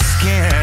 [0.02, 0.59] skin.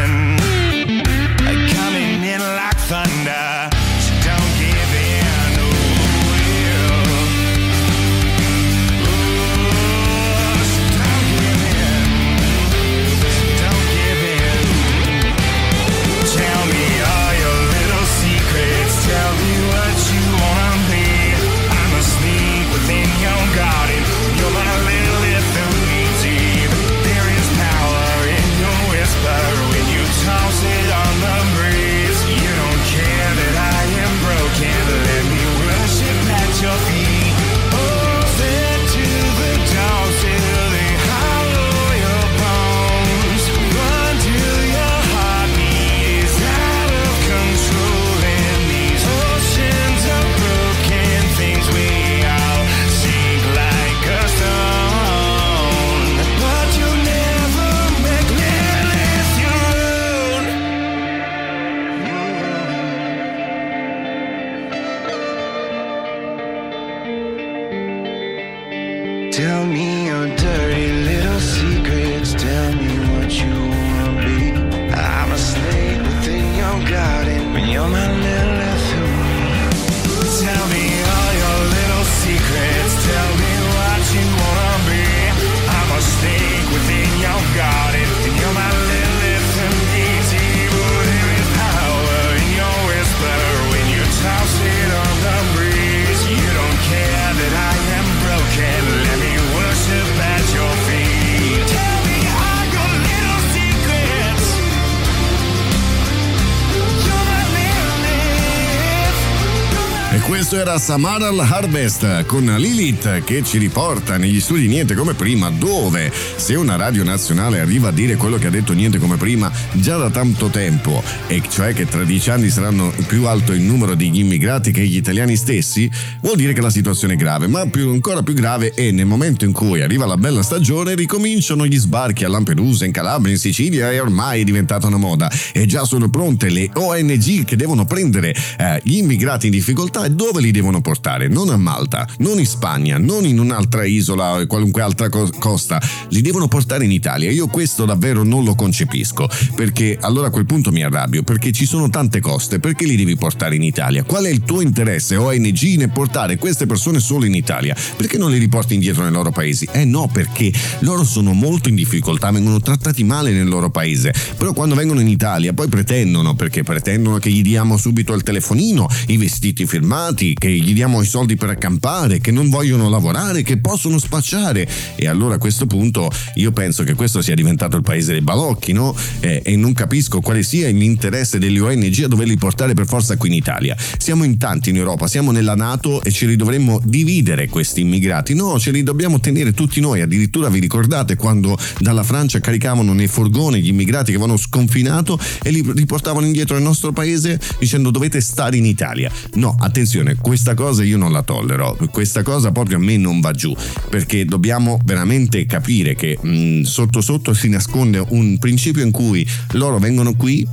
[110.78, 116.54] Era Samaral Harvest con Lilith che ci riporta negli studi Niente come prima dove se
[116.54, 120.10] una radio nazionale arriva a dire quello che ha detto Niente come prima già da
[120.10, 124.70] tanto tempo e cioè che tra dieci anni saranno più alto il numero degli immigrati
[124.70, 125.90] che gli italiani stessi
[126.20, 129.44] vuol dire che la situazione è grave ma più, ancora più grave è nel momento
[129.44, 133.90] in cui arriva la bella stagione ricominciano gli sbarchi a Lampedusa, in Calabria, in Sicilia
[133.90, 138.34] e ormai è diventata una moda e già sono pronte le ONG che devono prendere
[138.58, 141.28] eh, gli immigrati in difficoltà e dove li devono portare?
[141.28, 145.80] Non a Malta, non in Spagna, non in un'altra isola o qualunque altra co- costa,
[146.10, 147.30] li devono portare in Italia.
[147.30, 151.66] Io questo davvero non lo concepisco, perché allora a quel punto mi arrabbio, perché ci
[151.66, 154.04] sono tante coste, perché li devi portare in Italia?
[154.04, 157.74] Qual è il tuo interesse ONG nel portare queste persone solo in Italia?
[157.96, 159.66] Perché non li riporti indietro nei loro paesi?
[159.72, 164.52] Eh no, perché loro sono molto in difficoltà, vengono trattati male nel loro paese, però
[164.52, 169.16] quando vengono in Italia poi pretendono, perché pretendono che gli diamo subito il telefonino, i
[169.16, 173.98] vestiti firmati, immigrati, gli diamo i soldi per accampare, che non vogliono lavorare, che possono
[173.98, 174.68] spacciare.
[174.96, 178.72] E allora a questo punto io penso che questo sia diventato il paese dei balocchi,
[178.72, 178.94] no?
[179.20, 183.28] Eh, e non capisco quale sia l'interesse delle ONG a doverli portare per forza qui
[183.28, 183.76] in Italia.
[183.98, 188.34] Siamo in tanti in Europa, siamo nella Nato e ce li dovremmo dividere questi immigrati.
[188.34, 190.00] No, ce li dobbiamo tenere tutti noi.
[190.00, 195.50] Addirittura vi ricordate quando dalla Francia caricavano nei furgoni gli immigrati che avevano sconfinato e
[195.50, 199.10] li riportavano indietro nel nostro paese dicendo dovete stare in Italia.
[199.34, 201.76] No, attenzione, questa cosa io non la tollero.
[201.90, 203.54] Questa cosa proprio a me non va giù
[203.88, 209.78] perché dobbiamo veramente capire che mh, sotto sotto si nasconde un principio in cui loro
[209.78, 210.46] vengono qui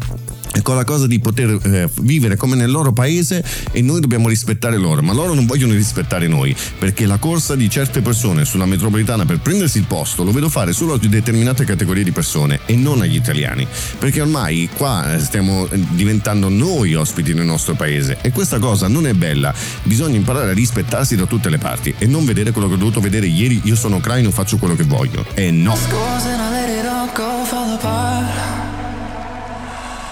[0.61, 4.77] con la cosa di poter eh, vivere come nel loro paese e noi dobbiamo rispettare
[4.77, 9.25] loro, ma loro non vogliono rispettare noi, perché la corsa di certe persone sulla metropolitana
[9.25, 13.01] per prendersi il posto lo vedo fare solo a determinate categorie di persone e non
[13.01, 13.67] agli italiani,
[13.99, 18.87] perché ormai qua eh, stiamo eh, diventando noi ospiti nel nostro paese e questa cosa
[18.87, 19.53] non è bella,
[19.85, 22.99] bisogna imparare a rispettarsi da tutte le parti e non vedere quello che ho dovuto
[22.99, 25.25] vedere ieri, io sono ucraino, faccio quello che voglio.
[25.33, 25.77] E no.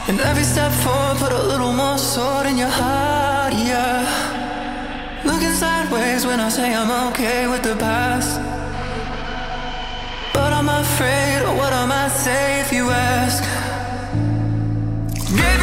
[0.05, 4.03] And every step forward, put a little more sword in your heart, yeah.
[5.23, 8.37] Looking sideways when I say I'm okay with the past.
[10.33, 13.41] But I'm afraid of what I might say if you ask.
[15.31, 15.62] Gave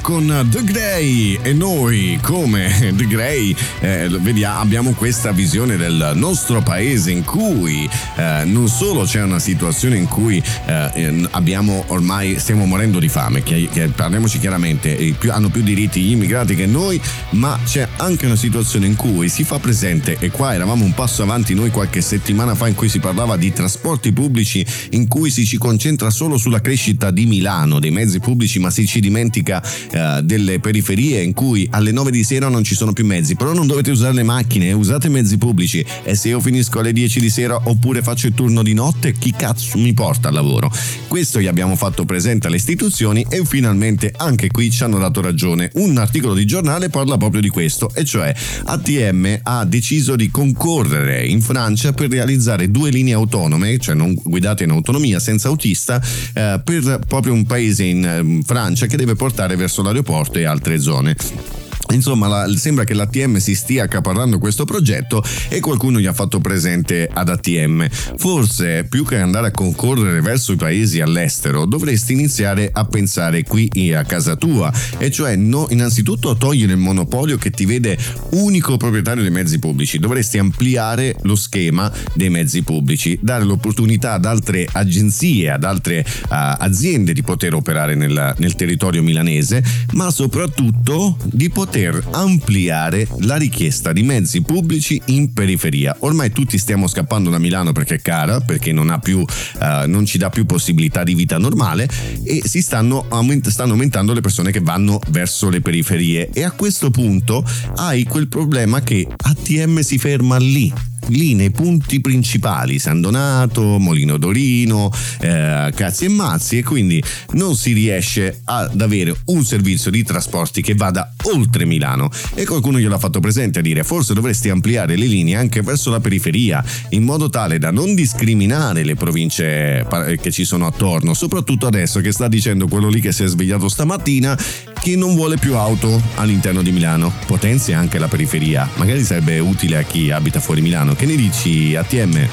[0.00, 1.38] Con The Grey.
[1.42, 7.88] E noi come The Grey eh, vediamo, abbiamo questa visione del nostro paese in cui
[8.16, 13.42] eh, non solo c'è una situazione in cui eh, abbiamo ormai stiamo morendo di fame,
[13.42, 17.00] che, che parliamoci chiaramente, più- hanno più diritti gli immigrati che noi,
[17.30, 21.22] ma c'è anche una situazione in cui si fa presente e qua eravamo un passo
[21.22, 25.44] avanti noi qualche settimana fa in cui si parlava di trasporti pubblici in cui si
[25.44, 30.20] ci concentra solo sulla crescita di Milano, dei mezzi pubblici ma si ci dimentica eh,
[30.22, 33.66] delle periferie in cui alle 9 di sera non ci sono più mezzi, però non
[33.66, 37.60] dovete usare le macchine, usate mezzi pubblici e se io finisco alle 10 di sera
[37.64, 40.72] oppure faccio il turno di notte, chi cazzo mi porta al lavoro?
[41.08, 45.70] Questo gli abbiamo fatto presente alle istituzioni e finalmente anche qui ci hanno dato ragione.
[45.74, 48.34] Un articolo di giornale parla proprio di questo, e cioè
[48.64, 54.64] ATM ha deciso di concorrere in Francia per realizzare due linee autonome, cioè non guidate
[54.64, 56.00] in autonomia, senza autista,
[56.34, 60.76] eh, per proprio un paese in eh, Francia che deve portare verso l'aeroporto e altre
[60.80, 61.61] zone.
[61.92, 66.40] Insomma, la- sembra che l'ATM si stia accaparrando questo progetto e qualcuno gli ha fatto
[66.40, 67.88] presente ad ATM.
[67.88, 73.70] Forse, più che andare a concorrere verso i paesi all'estero, dovresti iniziare a pensare qui
[73.94, 77.98] a casa tua, e cioè no, innanzitutto togliere il monopolio che ti vede
[78.30, 79.98] unico proprietario dei mezzi pubblici.
[79.98, 86.54] Dovresti ampliare lo schema dei mezzi pubblici, dare l'opportunità ad altre agenzie, ad altre ah,
[86.54, 89.62] aziende di poter operare nel, nel territorio milanese,
[89.92, 95.96] ma soprattutto di poter ampliare la richiesta di mezzi pubblici in periferia.
[96.00, 99.24] Ormai tutti stiamo scappando da Milano perché è cara, perché non, più,
[99.60, 101.88] eh, non ci dà più possibilità di vita normale
[102.22, 106.52] e si stanno, aument- stanno aumentando le persone che vanno verso le periferie e a
[106.52, 107.44] questo punto
[107.76, 114.16] hai quel problema che ATM si ferma lì lì nei punti principali, San Donato, Molino
[114.16, 117.02] Dorino, eh, Cazzi e Mazzi e quindi
[117.32, 122.78] non si riesce ad avere un servizio di trasporti che vada oltre Milano e qualcuno
[122.78, 127.02] gliel'ha fatto presente a dire forse dovresti ampliare le linee anche verso la periferia in
[127.02, 132.12] modo tale da non discriminare le province pa- che ci sono attorno, soprattutto adesso che
[132.12, 134.38] sta dicendo quello lì che si è svegliato stamattina
[134.80, 139.78] che non vuole più auto all'interno di Milano, potenzia anche la periferia, magari sarebbe utile
[139.78, 140.91] a chi abita fuori Milano.
[140.94, 142.16] Che ne dici ATM?
[142.16, 142.28] Eh,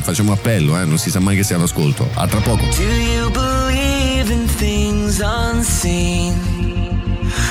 [0.00, 0.84] facciamo appello, eh?
[0.84, 2.08] non si sa mai che sia all'ascolto.
[2.14, 2.64] A tra poco.
[2.76, 6.34] Do you believe in things unseen?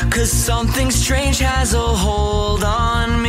[0.09, 3.22] Cause something strange has a hold on me.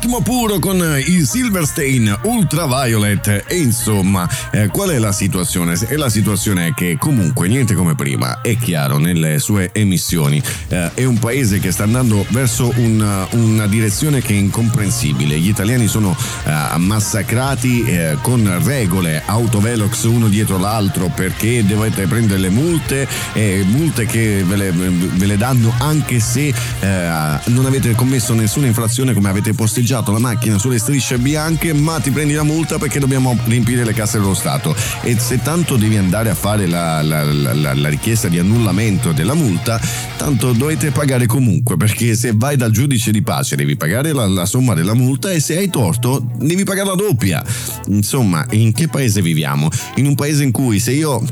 [0.00, 0.76] Ritmo puro con
[1.06, 5.76] il Silverstein Ultraviolet e insomma eh, qual è la situazione?
[5.88, 10.94] E la situazione è che comunque niente come prima, è chiaro nelle sue emissioni, eh,
[10.94, 15.88] è un paese che sta andando verso una, una direzione che è incomprensibile, gli italiani
[15.88, 23.08] sono eh, massacrati eh, con regole autovelox uno dietro l'altro perché dovete prendere le multe
[23.32, 28.68] e multe che ve le, ve le danno anche se eh, non avete commesso nessuna
[28.68, 32.98] infrazione come avete posteggiato la macchina sulle strisce bianche ma ti prendi la multa perché
[32.98, 37.24] dobbiamo riempire le casse dello Stato e se tanto devi andare a fare la, la-
[37.24, 39.80] la- la- richiesta di annullamento della multa
[40.16, 44.74] tanto dovete pagare comunque perché se vai dal giudice di pace devi pagare la somma
[44.74, 47.42] della multa e se hai torto devi pagare la doppia
[47.86, 49.68] insomma in che paese viviamo?
[49.96, 51.22] in un paese in cui se io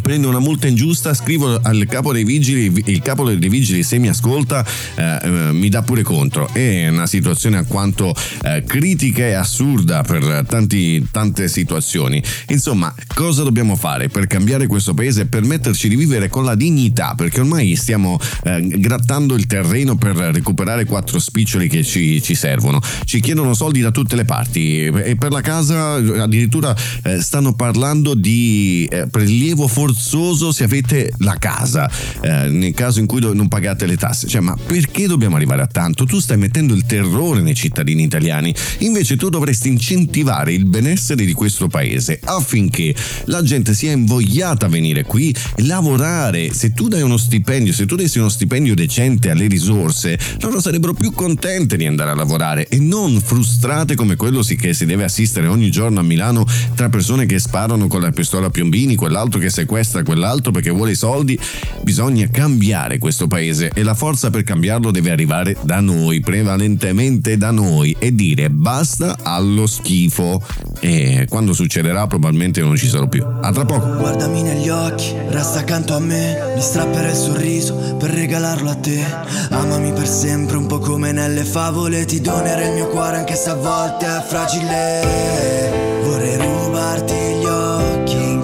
[0.00, 4.08] prendo una multa ingiusta, scrivo al capo dei vigili, il capo dei vigili se mi
[4.08, 4.64] ascolta
[4.94, 6.48] eh, eh, mi dà pure contro.
[6.52, 12.22] È una situazione alquanto eh, critica e assurda per tanti- tante situazioni.
[12.48, 17.14] Insomma, cosa dobbiamo fare per cambiare questo paese e permetterci di vivere con la dignità?
[17.16, 22.80] Perché ormai stiamo eh, grattando il terreno per recuperare quattro spiccioli che ci, ci servono.
[23.04, 28.14] Ci chiedono soldi da tutte le parti e per la casa addirittura eh, stanno parlando
[28.14, 31.88] di eh, prelievo forzoso se avete la casa,
[32.20, 34.26] eh, nel caso in cui non pagate le tasse.
[34.26, 36.04] Cioè, ma perché dobbiamo arrivare a tanto?
[36.04, 38.52] Tu stai mettendo il terrore nei cittadini italiani.
[38.78, 42.94] Invece tu dovresti incentivare il benessere di questo paese affinché
[43.26, 46.52] la gente sia invogliata a venire qui e lavorare.
[46.52, 50.94] Se tu dai uno stipendio, se tu dessi uno stipendio decente alle risorse, loro sarebbero
[50.94, 55.46] più contente di andare a lavorare e non frustrate come quello che si deve assistere
[55.46, 56.44] ogni giorno a Milano
[56.74, 59.74] tra persone che sparano con la pistola a piombini, quell'altro che sequestra
[60.04, 61.38] quell'altro perché vuole i soldi.
[61.82, 67.50] Bisogna cambiare questo paese e la forza per cambiarlo deve arrivare da noi, prevalentemente da
[67.50, 70.42] noi e dire basta allo schifo.
[70.80, 73.24] E quando succederà probabilmente non ci sarò più.
[73.24, 73.96] A tra poco.
[73.96, 79.04] Guardami negli occhi, resta accanto a me Mi strapperò il sorriso per regalarlo a te
[79.50, 83.50] Amami per sempre, un po' come nelle favole Ti donerò il mio cuore anche se
[83.50, 88.40] a volte è fragile Vorrei rubarti gli occhi,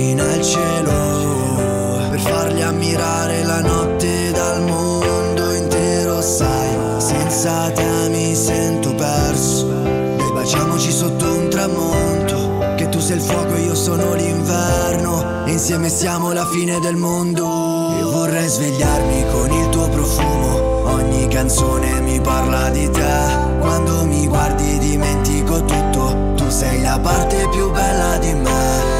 [0.00, 8.34] incastrarli nel cielo Per farli ammirare la notte dal mondo intero Sai, senza te mi
[8.34, 9.66] sento perso.
[9.66, 15.52] Dai baciamoci sotto un tramonto Che tu sei il fuoco e io sono l'inverno E
[15.52, 17.96] insieme siamo la fine del mondo.
[17.98, 23.58] E vorrei svegliarmi con il tuo profumo Ogni canzone mi parla di te.
[23.60, 28.99] Quando mi guardi dimentico tutto Tu sei la parte più bella di me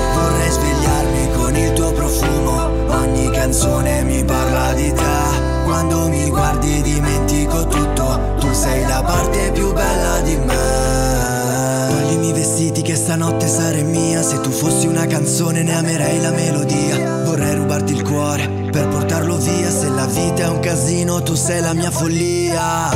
[3.40, 5.64] canzone mi parla di te.
[5.64, 8.36] Quando mi guardi dimentico tutto.
[8.38, 11.88] Tu sei la parte più bella di me.
[11.88, 14.20] Toglimi i vestiti che stanotte sarei mia.
[14.22, 17.22] Se tu fossi una canzone ne amerei la melodia.
[17.24, 19.70] Vorrei rubarti il cuore per portarlo via.
[19.70, 22.90] Se la vita è un casino tu sei la mia follia.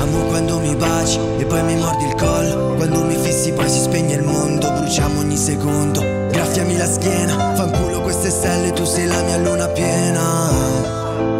[0.00, 2.74] Amo quando mi baci e poi mi mordi il collo.
[2.74, 4.72] Quando mi fissi poi si spegne il mondo.
[4.72, 10.50] Bruciamo ogni secondo Graffiami la schiena Fanculo queste stelle tu sei la mia luna piena.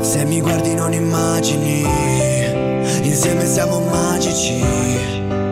[0.01, 1.85] Se mi guardi non immagini
[3.03, 4.63] Insieme siamo magici.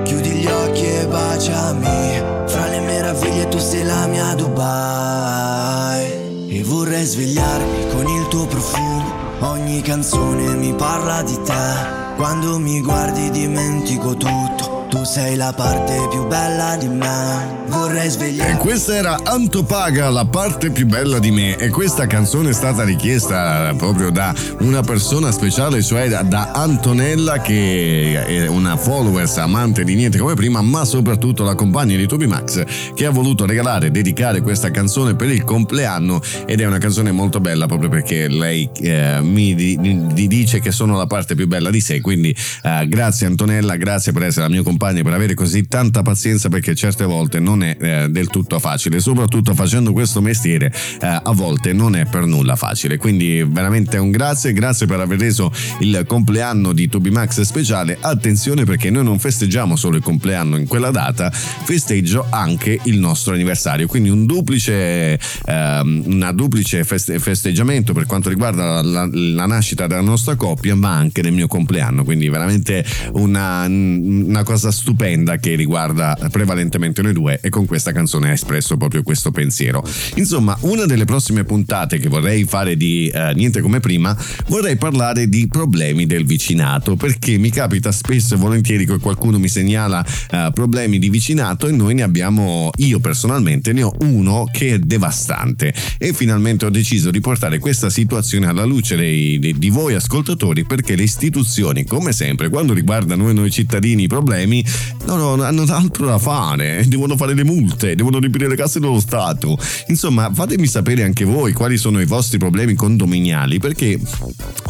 [0.04, 6.06] Chiudi gli occhi e baciami Fra le meraviglie tu sei la mia Dubai.
[6.48, 12.12] E vorrei svegliarmi con il tuo profumo Ogni canzone mi parla di te.
[12.14, 14.51] Quando mi guardi dimentico tutto
[14.92, 20.26] Tu sei la parte più bella di me Vorrei E svegliarmi questa era Antopaga, la
[20.26, 21.56] parte più bella di me.
[21.56, 28.24] E questa canzone è stata richiesta proprio da una persona speciale, cioè da, Antonella, che
[28.26, 32.62] è una followers amante di niente come prima, ma soprattutto la compagna di Toby Max,
[32.94, 36.20] che ha voluto regalare, dedicare questa canzone per il compleanno.
[36.44, 40.72] Ed è una canzone molto bella proprio perché lei eh, mi di- di- dice che
[40.72, 42.02] sono la parte più bella di sé.
[42.02, 46.48] Quindi eh, grazie Antonella, grazie per essere la mia compagna, per avere così tanta pazienza
[46.48, 51.32] perché certe volte non è eh, del tutto facile, soprattutto facendo questo mestiere eh, a
[51.32, 52.96] volte non è per nulla facile.
[52.96, 57.96] Quindi veramente un grazie, grazie per aver reso il compleanno di Toby Max speciale.
[58.00, 63.34] Attenzione perché noi non festeggiamo solo il compleanno in quella data, festeggio anche il nostro
[63.34, 69.46] anniversario, quindi un duplice, ehm, una duplice feste- festeggiamento per quanto riguarda la, la- la
[69.46, 75.36] nascita della nostra coppia, ma anche del mio compleanno, quindi veramente una, una cosa stupenda
[75.36, 79.84] che riguarda prevalentemente noi due e con questa canzone ha espresso proprio questo pensiero.
[80.16, 84.16] Insomma, una delle prossime puntate che vorrei fare di eh, niente come prima,
[84.48, 89.48] vorrei parlare di problemi del vicinato, perché mi capita spesso e volentieri che qualcuno mi
[89.48, 94.74] segnala eh, problemi di vicinato e noi ne abbiamo, io personalmente ne ho uno che
[94.74, 99.70] è devastante e finalmente ho deciso di portare questa situazione alla luce dei- dei- di
[99.70, 104.61] voi ascoltatori perché le istituzioni, come sempre, quando riguardano noi, cittadini i problemi,
[105.04, 109.58] loro hanno altro da fare, devono fare le multe, devono riempire le casse dello Stato.
[109.88, 113.98] Insomma, fatemi sapere anche voi quali sono i vostri problemi condominiali perché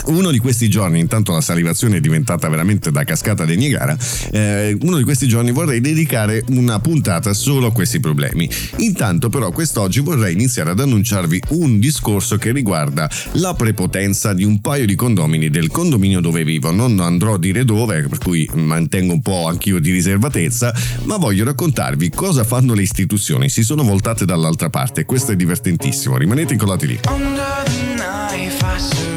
[0.07, 3.97] uno di questi giorni, intanto la salivazione è diventata veramente da cascata del Niagara,
[4.31, 8.49] eh, uno di questi giorni vorrei dedicare una puntata solo a questi problemi.
[8.79, 14.61] Intanto però quest'oggi vorrei iniziare ad annunciarvi un discorso che riguarda la prepotenza di un
[14.61, 16.71] paio di condomini del condominio dove vivo.
[16.71, 20.75] Non andrò a dire dove, per cui mantengo un po' anch'io di riservatezza,
[21.05, 23.49] ma voglio raccontarvi cosa fanno le istituzioni.
[23.49, 27.01] Si sono voltate dall'altra parte, questo è divertentissimo, rimanete incollati lì.
[27.09, 29.12] Under the knife,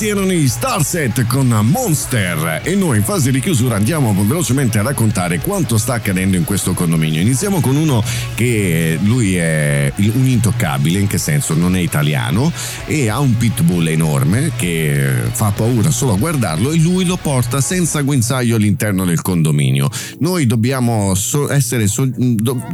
[0.00, 4.82] questi erano i Starset con Monster e noi in fase di chiusura andiamo velocemente a
[4.82, 7.20] raccontare quanto sta accadendo in questo condominio.
[7.20, 8.02] Iniziamo con uno
[8.34, 12.50] che lui è un intoccabile, in che senso non è italiano
[12.86, 17.60] e ha un pitbull enorme che fa paura solo a guardarlo e lui lo porta
[17.60, 19.90] senza guinzaglio all'interno del condominio.
[20.20, 21.12] Noi dobbiamo
[21.50, 21.86] essere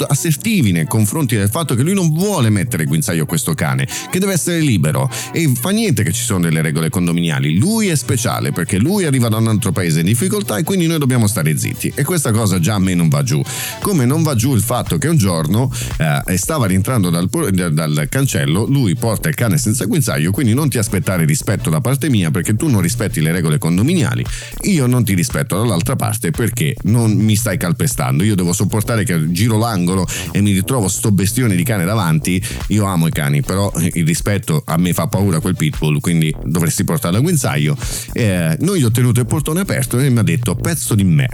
[0.07, 4.21] assertivi nei confronti del fatto che lui non vuole mettere guinzaglio a questo cane, che
[4.21, 7.15] deve essere libero e fa niente che ci sono delle regole condominiali.
[7.59, 10.99] Lui è speciale perché lui arriva da un altro paese in difficoltà e quindi noi
[10.99, 11.93] dobbiamo stare zitti.
[11.95, 13.43] E questa cosa già a me non va giù.
[13.81, 18.65] Come non va giù il fatto che un giorno eh, stava rientrando dal, dal cancello,
[18.67, 22.55] lui porta il cane senza guinzaglio, quindi non ti aspettare rispetto da parte mia perché
[22.57, 24.25] tu non rispetti le regole condominiali.
[24.63, 28.25] Io non ti rispetto dall'altra parte perché non mi stai calpestando.
[28.25, 32.43] Io devo sopportare che giro l'angolo e mi ritrovo sto bestione di cane davanti.
[32.69, 36.85] Io amo i cani, però il rispetto a me fa paura quel pitbull, quindi dovresti
[37.07, 37.77] portarlo a guinzaglio.
[38.13, 41.29] Eh, noi gli ho tenuto il portone aperto e mi ha detto pezzo di me.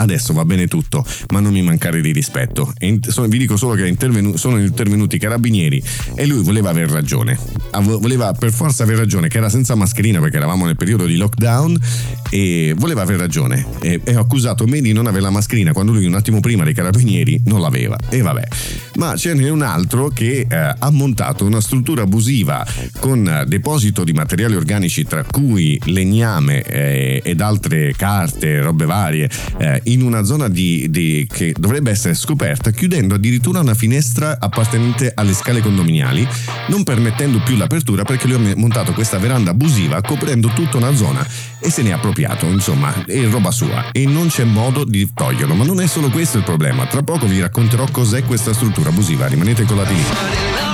[0.00, 2.72] Adesso va bene tutto, ma non mi mancare di rispetto.
[2.78, 3.96] Vi dico solo che
[4.34, 5.82] sono intervenuti i carabinieri
[6.14, 7.38] e lui voleva aver ragione.
[7.80, 11.78] Voleva per forza aver ragione, che era senza mascherina perché eravamo nel periodo di lockdown
[12.30, 13.66] e voleva aver ragione.
[13.80, 16.74] E, ho accusato me di non avere la mascherina quando lui un attimo prima dei
[16.74, 17.96] carabinieri non l'aveva.
[18.08, 18.48] E vabbè.
[18.96, 22.66] Ma ce n'è un altro che eh, ha montato una struttura abusiva
[22.98, 29.80] con deposito di materiali organici tra cui legname eh, ed altre carte, robe varie, eh,
[29.92, 35.32] in una zona di, di- che dovrebbe essere scoperta, chiudendo addirittura una finestra appartenente alle
[35.32, 36.26] scale condominiali,
[36.68, 41.26] non permettendo più l'apertura perché lui ha montato questa veranda abusiva coprendo tutta una zona
[41.58, 45.54] e se ne è appropriato, insomma, è roba sua e non c'è modo di toglierlo.
[45.54, 49.26] Ma non è solo questo il problema, tra poco vi racconterò cos'è questa struttura abusiva,
[49.26, 50.69] rimanete con lì.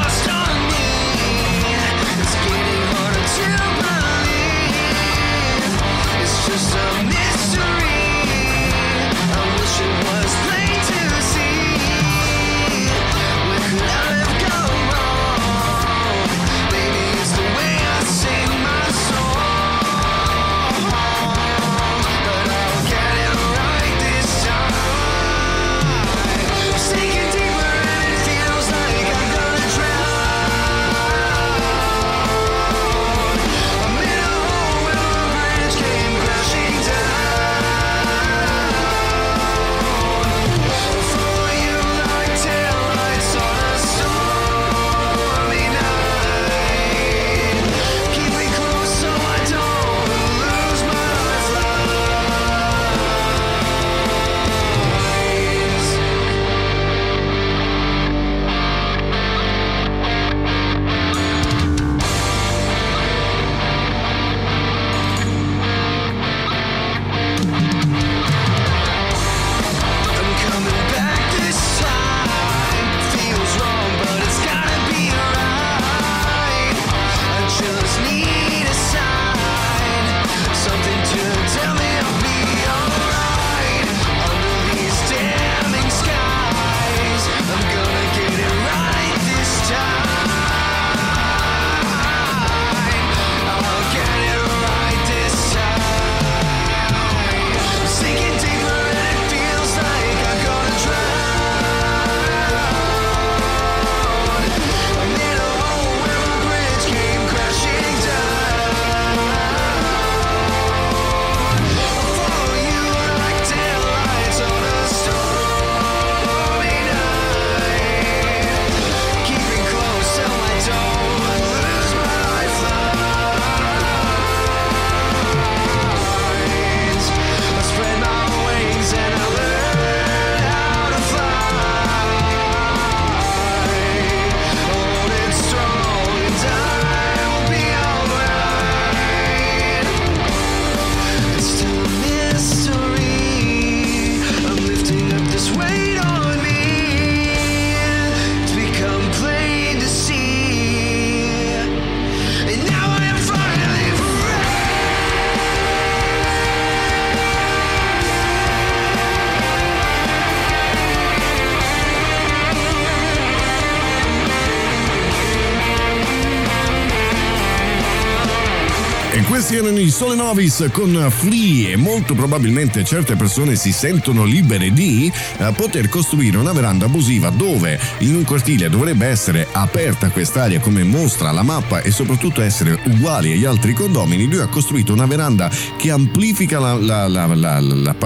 [169.29, 174.73] Questi erano i Sole Novis con Free e molto probabilmente certe persone si sentono libere
[174.73, 180.61] di eh, poter costruire una veranda abusiva dove in un cortile dovrebbe essere aperta quest'area
[180.61, 184.27] come mostra la mappa e soprattutto essere uguali agli altri condomini.
[184.27, 187.27] Lui ha costruito una veranda che amplifica la, la- la-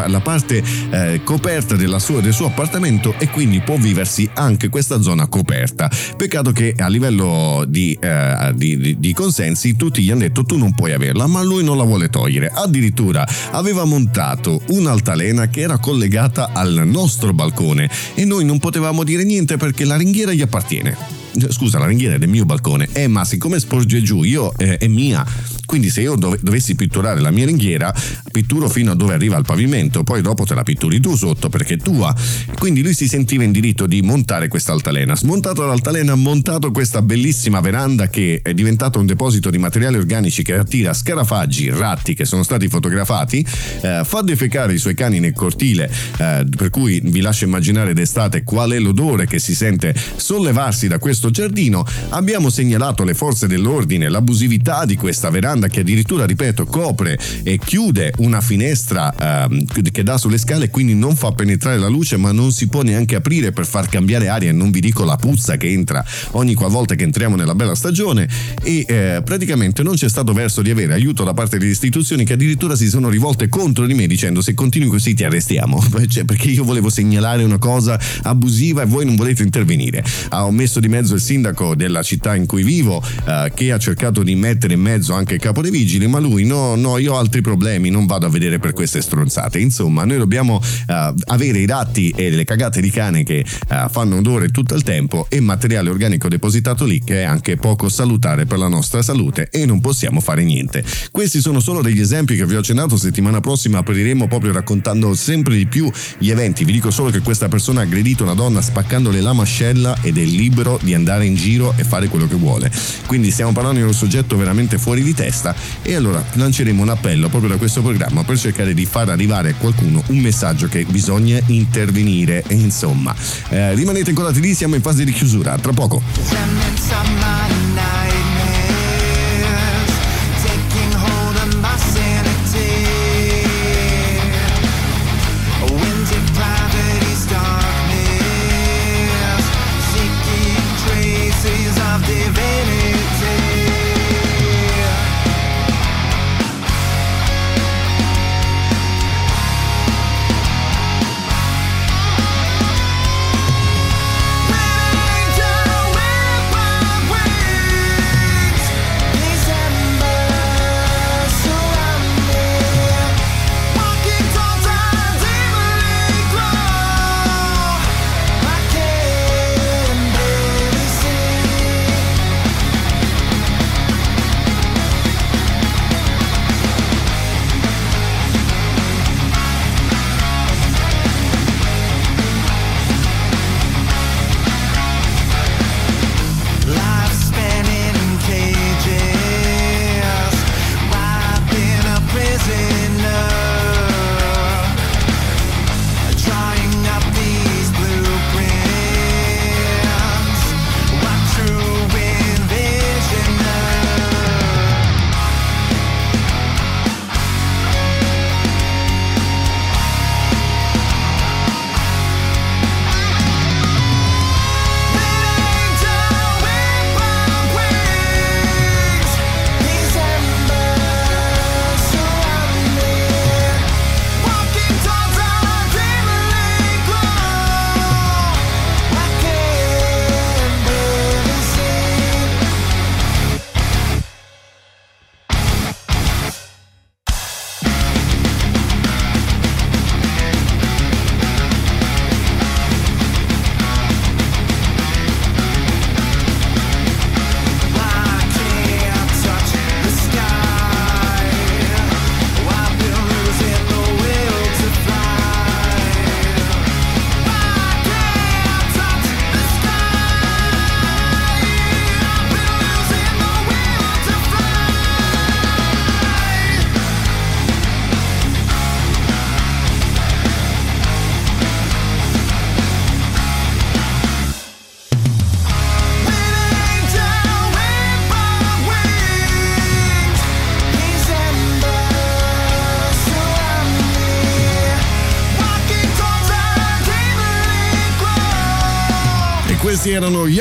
[0.07, 5.27] la- parte eh, coperta sua- del suo appartamento e quindi può viversi anche questa zona
[5.27, 5.91] coperta.
[6.17, 10.57] Peccato che a livello di, eh, di- di- di consensi tutti gli hanno detto tu
[10.57, 12.51] non puoi averla, ma lui non la vuole togliere.
[12.53, 19.25] Addirittura aveva montato un'altalena che era collegata al nostro balcone e noi non potevamo dire
[19.25, 21.20] niente perché la ringhiera gli appartiene.
[21.51, 22.89] Scusa, la ringhiera del mio balcone.
[22.93, 25.25] Eh, ma siccome sporge giù, io eh, è mia.
[25.71, 27.95] Quindi se io dove- dovessi pitturare la mia ringhiera,
[28.33, 31.75] pitturo fino a dove arriva il pavimento, poi dopo te la pitturi tu sotto perché
[31.75, 32.13] è tua.
[32.59, 35.15] Quindi lui si sentiva in diritto di montare questa altalena.
[35.15, 40.43] Smontato l'altalena, ha montato questa bellissima veranda che è diventata un deposito di materiali organici
[40.43, 43.47] che attira scarafaggi, ratti che sono stati fotografati,
[43.83, 45.89] eh, fa defecare i suoi cani nel cortile,
[46.19, 50.99] eh, per cui vi lascio immaginare d'estate qual è l'odore che si sente sollevarsi da
[50.99, 51.85] questo questo giardino.
[52.11, 58.15] Abbiamo segnalato alle forze dell'ordine l'abusività di questa veranda che addirittura, ripeto, copre e chiude
[58.19, 62.53] una finestra ehm, che dà sulle scale quindi non fa penetrare la luce ma non
[62.53, 65.69] si può neanche aprire per far cambiare aria e non vi dico la puzza che
[65.69, 66.03] entra
[66.33, 68.27] ogni qualvolta che entriamo nella bella stagione.
[68.63, 72.33] E eh, praticamente non c'è stato verso di avere aiuto da parte delle istituzioni che
[72.33, 75.89] addirittura si sono rivolte contro di me dicendo se continui così ti arrestiamo.
[76.11, 80.03] Cioè, perché io volevo segnalare una cosa abusiva e voi non volete intervenire.
[80.31, 84.23] Ha messo di mezzo il sindaco della città in cui vivo eh, che ha cercato
[84.23, 87.19] di mettere in mezzo anche il capo dei vigili ma lui no no io ho
[87.19, 91.67] altri problemi non vado a vedere per queste stronzate insomma noi dobbiamo eh, avere i
[91.67, 95.91] ratti e le cagate di cane che eh, fanno odore tutto il tempo e materiale
[95.91, 100.21] organico depositato lì che è anche poco salutare per la nostra salute e non possiamo
[100.21, 100.85] fare niente.
[101.11, 105.57] Questi sono solo degli esempi che vi ho accennato, settimana prossima apriremo proprio raccontando sempre
[105.57, 106.65] di più gli eventi.
[106.65, 110.25] Vi dico solo che questa persona ha aggredito una donna spaccandole la mascella ed è
[110.25, 112.71] libero di andare in giro e fare quello che vuole.
[113.07, 117.29] Quindi stiamo parlando di un soggetto veramente fuori di testa e allora lanceremo un appello
[117.29, 121.41] proprio da questo programma per cercare di far arrivare a qualcuno un messaggio che bisogna
[121.47, 123.15] intervenire e insomma.
[123.49, 125.57] Eh, rimanete incollati lì siamo in fase di chiusura.
[125.59, 126.03] Tra poco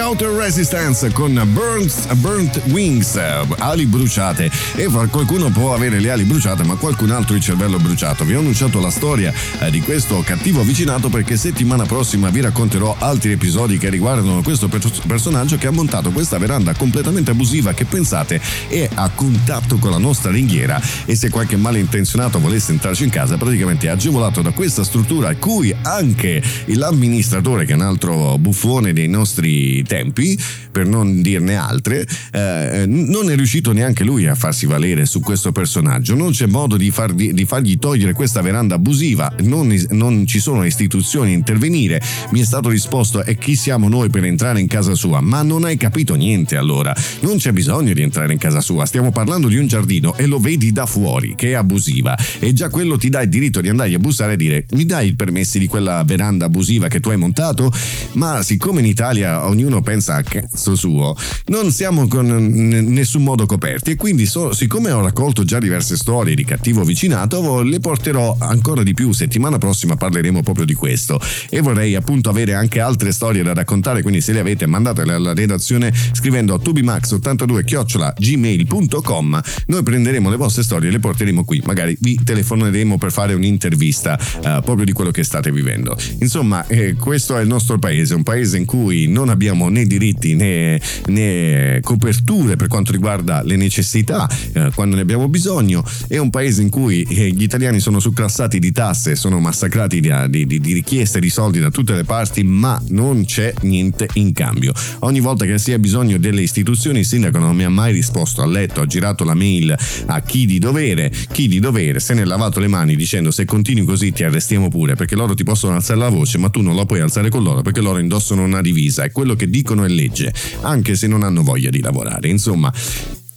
[0.09, 4.49] erano gli Outer Resistance con Burnt, Burnt Wings, eh, ali bruciate.
[4.73, 8.25] E qualcuno può avere le ali bruciate, ma qualcun altro il cervello bruciato.
[8.25, 12.95] Vi ho annunciato la storia eh, di questo cattivo avvicinato perché settimana prossima vi racconterò
[12.97, 17.85] altri episodi che riguardano questo per- personaggio che ha montato questa veranda completamente abusiva che
[17.85, 23.11] pensate è a contatto con la nostra ringhiera e se qualche malintenzionato volesse entrarci in
[23.11, 28.37] casa praticamente è agevolato da questa struttura a cui anche l'amministratore che è un altro
[28.39, 30.37] buffone dei nostri tempi
[30.71, 35.51] per non dirne altre eh, non è riuscito neanche lui a farsi valere su questo
[35.51, 36.15] personaggio.
[36.15, 39.33] Non c'è modo di, far- di- di fargli togliere questa veranda abusiva.
[39.41, 42.01] Non, non ci sono istituzioni a intervenire.
[42.31, 45.21] Mi è stato risposto e chi siamo noi per entrare in casa sua?
[45.21, 46.95] Ma non hai capito niente allora.
[47.21, 48.85] Non c'è bisogno di entrare in casa sua.
[48.85, 52.17] Stiamo parlando di un giardino e lo vedi da fuori che è abusiva.
[52.39, 55.09] E già quello ti dà il diritto di andare a bussare e dire mi dai
[55.09, 57.71] i permessi di quella veranda abusiva che tu hai montato?
[58.13, 61.15] Ma siccome in Italia ognuno pensa cazzo suo,
[61.47, 65.97] non siamo con n- nessun modo coperti e quindi so- siccome ho raccolto già diverse
[65.97, 69.11] storie di cattivo vicinato, le porterò ancora di più.
[69.11, 74.01] Settimana prossima parleremo proprio di questo e vorrei appunto avere anche altre storie da raccontare,
[74.01, 80.35] quindi se le avete mandatele alla redazione scrivendo a tubimax82 chiocciola gmail.com noi prenderemo le
[80.37, 84.91] vostre storie e le porteremo qui, magari vi telefoneremo per fare un'intervista eh, proprio di
[84.91, 85.97] quello che state vivendo.
[86.19, 90.08] Insomma, eh, questo è il nostro paese, un paese in cui non abbiamo né diritti
[90.21, 96.29] né, né coperture per quanto riguarda le necessità eh, quando ne abbiamo bisogno, è un
[96.29, 100.59] paese in cui eh, gli italiani sono suclassati di tasse, sono massacrati di, di- di-
[100.59, 104.73] di richieste di soldi da tutte le parti, ma non c'è niente in cambio.
[104.99, 108.41] Ogni volta che si ha bisogno delle istituzioni, il sindaco non mi ha mai risposto
[108.41, 109.75] a letto, ha girato la mail
[110.07, 113.45] a chi di dovere, chi di dovere se ne è lavato le mani dicendo se
[113.45, 116.75] continui così ti arrestiamo pure perché loro ti possono alzare la voce ma tu non
[116.75, 119.87] la puoi alzare con loro perché loro indossano una divisa e quello che dicono è
[119.99, 122.29] legge, anche se non hanno voglia di lavorare.
[122.29, 122.71] Insomma,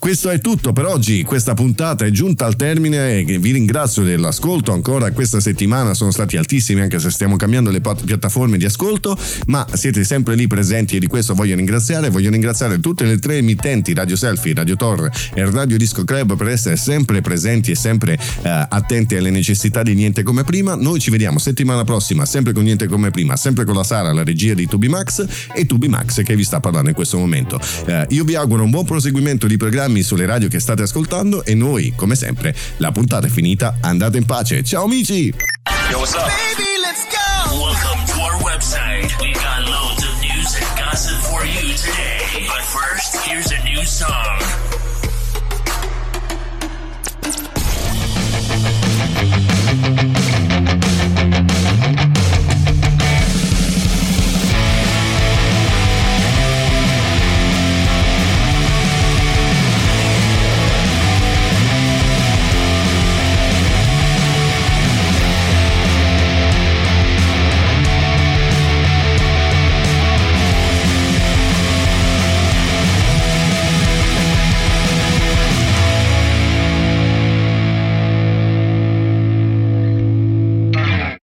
[0.03, 4.73] questo è tutto per oggi, questa puntata è giunta al termine vi ringrazio dell'ascolto.
[4.73, 9.17] Ancora questa settimana, sono stati altissimi anche se stiamo cambiando le piattaforme di ascolto,
[9.47, 13.37] ma siete sempre lì presenti e di questo voglio ringraziare, voglio ringraziare tutte le tre
[13.37, 18.15] emittenti, Radio Selfie, Radio Tor e Radio Disco Club per essere sempre presenti e sempre
[18.15, 22.65] eh, attenti alle necessità di Niente Come Prima, noi ci vediamo settimana prossima sempre con
[22.65, 25.25] Niente Come Prima, sempre con la Sara, la regia di Tubi Max
[25.55, 27.61] e Tubi Max che vi sta parlando in questo momento.
[27.87, 29.57] Eh, io vi auguro un buon proseguimento di
[29.93, 34.17] programmi sulle radio che state ascoltando e noi, come sempre, la puntata è finita, andate
[34.17, 34.63] in pace.
[34.63, 35.33] Ciao amici!
[35.91, 36.27] Yo, what's up?
[36.27, 37.63] Baby, let's go.
[37.63, 39.13] Welcome to our website.
[39.21, 42.47] We got loads of news and gossip for you today.
[42.47, 44.62] But first, here's a new song.